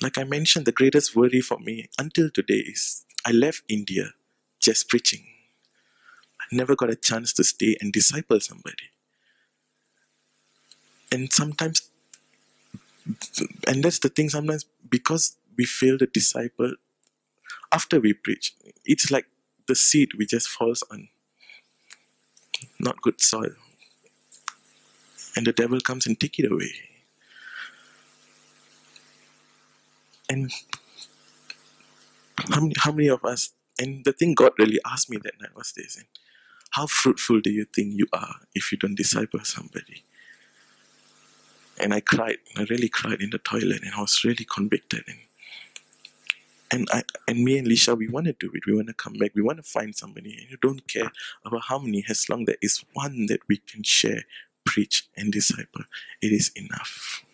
Like 0.00 0.16
I 0.16 0.24
mentioned, 0.24 0.64
the 0.66 0.72
greatest 0.72 1.16
worry 1.16 1.40
for 1.40 1.58
me 1.58 1.88
until 1.98 2.30
today 2.30 2.64
is 2.66 3.04
I 3.26 3.32
left 3.32 3.62
India 3.68 4.12
just 4.60 4.88
preaching. 4.88 5.26
I 6.40 6.56
never 6.56 6.76
got 6.76 6.90
a 6.90 6.96
chance 6.96 7.32
to 7.34 7.44
stay 7.44 7.76
and 7.80 7.92
disciple 7.92 8.40
somebody. 8.40 8.90
And 11.12 11.32
sometimes, 11.32 11.87
and 13.66 13.82
that's 13.82 13.98
the 14.00 14.08
thing, 14.08 14.28
sometimes 14.28 14.66
because 14.88 15.36
we 15.56 15.64
fail 15.64 15.98
to 15.98 16.06
disciple 16.06 16.74
after 17.72 18.00
we 18.00 18.12
preach, 18.12 18.54
it's 18.84 19.10
like 19.10 19.26
the 19.66 19.74
seed 19.74 20.10
we 20.16 20.26
just 20.26 20.48
falls 20.48 20.82
on 20.90 21.08
not 22.78 23.02
good 23.02 23.20
soil. 23.20 23.54
And 25.36 25.46
the 25.46 25.52
devil 25.52 25.80
comes 25.80 26.06
and 26.06 26.18
take 26.18 26.38
it 26.38 26.50
away. 26.50 26.72
And 30.30 30.52
how 32.50 32.60
many, 32.60 32.74
how 32.78 32.92
many 32.92 33.08
of 33.08 33.24
us, 33.24 33.52
and 33.78 34.04
the 34.04 34.12
thing 34.12 34.34
God 34.34 34.52
really 34.58 34.80
asked 34.86 35.10
me 35.10 35.18
that 35.22 35.40
night 35.40 35.54
was 35.54 35.72
this, 35.72 36.02
how 36.70 36.86
fruitful 36.86 37.40
do 37.40 37.50
you 37.50 37.64
think 37.64 37.94
you 37.94 38.06
are 38.12 38.36
if 38.54 38.72
you 38.72 38.78
don't 38.78 38.94
disciple 38.94 39.40
somebody? 39.44 40.04
And 41.80 41.94
I 41.94 42.00
cried, 42.00 42.38
I 42.56 42.64
really 42.70 42.88
cried 42.88 43.20
in 43.20 43.30
the 43.30 43.38
toilet, 43.38 43.82
and 43.82 43.94
I 43.94 44.00
was 44.00 44.24
really 44.24 44.44
convicted. 44.44 45.04
And 45.06 45.18
and 46.70 46.88
I 46.92 47.02
and 47.26 47.44
me 47.44 47.58
and 47.58 47.66
Lisha, 47.66 47.96
we 47.96 48.08
want 48.08 48.26
to 48.26 48.34
do 48.38 48.50
it. 48.54 48.66
We 48.66 48.74
want 48.74 48.88
to 48.88 48.94
come 48.94 49.14
back. 49.14 49.32
We 49.34 49.42
want 49.42 49.58
to 49.58 49.62
find 49.62 49.94
somebody, 49.94 50.36
and 50.38 50.50
you 50.50 50.56
don't 50.60 50.86
care 50.86 51.10
about 51.44 51.62
how 51.68 51.78
many. 51.78 52.04
As 52.08 52.28
long 52.28 52.44
there 52.44 52.56
is 52.62 52.84
one 52.92 53.26
that 53.26 53.40
we 53.48 53.58
can 53.58 53.82
share, 53.82 54.24
preach, 54.64 55.08
and 55.16 55.32
disciple, 55.32 55.84
it 56.20 56.32
is 56.32 56.50
enough. 56.54 57.24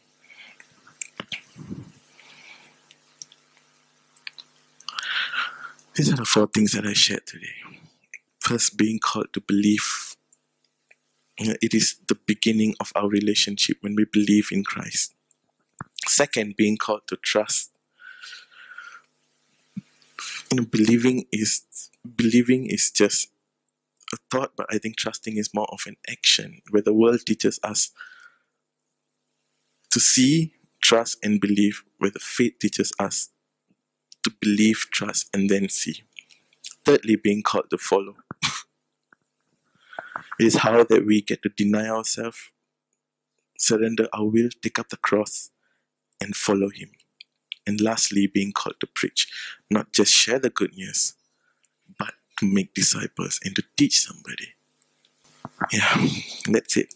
These 5.94 6.12
are 6.12 6.16
the 6.16 6.24
four 6.24 6.48
things 6.48 6.72
that 6.72 6.86
I 6.86 6.92
shared 6.92 7.26
today. 7.26 7.54
First, 8.40 8.76
being 8.76 8.98
called 8.98 9.32
to 9.32 9.40
believe. 9.40 10.16
It 11.38 11.74
is 11.74 11.96
the 12.08 12.14
beginning 12.14 12.74
of 12.80 12.92
our 12.94 13.08
relationship 13.08 13.78
when 13.80 13.96
we 13.96 14.04
believe 14.04 14.48
in 14.52 14.64
Christ. 14.64 15.14
Second, 16.06 16.56
being 16.56 16.76
called 16.76 17.02
to 17.08 17.16
trust 17.16 17.70
you 20.50 20.60
know, 20.60 20.66
believing 20.66 21.26
is 21.32 21.62
believing 22.16 22.66
is 22.66 22.90
just 22.90 23.28
a 24.12 24.16
thought, 24.30 24.52
but 24.56 24.66
I 24.70 24.78
think 24.78 24.96
trusting 24.96 25.36
is 25.36 25.54
more 25.54 25.66
of 25.72 25.80
an 25.86 25.96
action 26.08 26.62
where 26.70 26.82
the 26.82 26.92
world 26.92 27.26
teaches 27.26 27.58
us 27.62 27.90
to 29.90 30.00
see, 30.00 30.54
trust, 30.80 31.18
and 31.24 31.40
believe, 31.40 31.82
where 31.98 32.10
the 32.10 32.18
faith 32.20 32.58
teaches 32.60 32.92
us 32.98 33.30
to 34.22 34.30
believe, 34.40 34.86
trust, 34.92 35.28
and 35.34 35.48
then 35.48 35.68
see. 35.68 36.02
Thirdly, 36.84 37.16
being 37.16 37.42
called 37.42 37.70
to 37.70 37.78
follow. 37.78 38.16
it 40.38 40.46
is 40.46 40.56
how 40.56 40.84
that 40.84 41.06
we 41.06 41.20
get 41.20 41.42
to 41.42 41.48
deny 41.48 41.88
ourselves, 41.88 42.50
surrender 43.58 44.08
our 44.12 44.24
will, 44.24 44.48
take 44.62 44.78
up 44.78 44.88
the 44.88 44.96
cross, 44.96 45.50
and 46.20 46.34
follow 46.34 46.70
Him. 46.70 46.90
And 47.66 47.80
lastly, 47.80 48.26
being 48.26 48.52
called 48.52 48.76
to 48.80 48.86
preach, 48.86 49.28
not 49.70 49.92
just 49.92 50.12
share 50.12 50.38
the 50.38 50.50
good 50.50 50.74
news, 50.74 51.14
but 51.98 52.14
to 52.38 52.46
make 52.46 52.74
disciples 52.74 53.40
and 53.44 53.54
to 53.56 53.62
teach 53.76 54.00
somebody. 54.00 54.48
Yeah, 55.72 56.08
that's 56.50 56.76
it. 56.76 56.94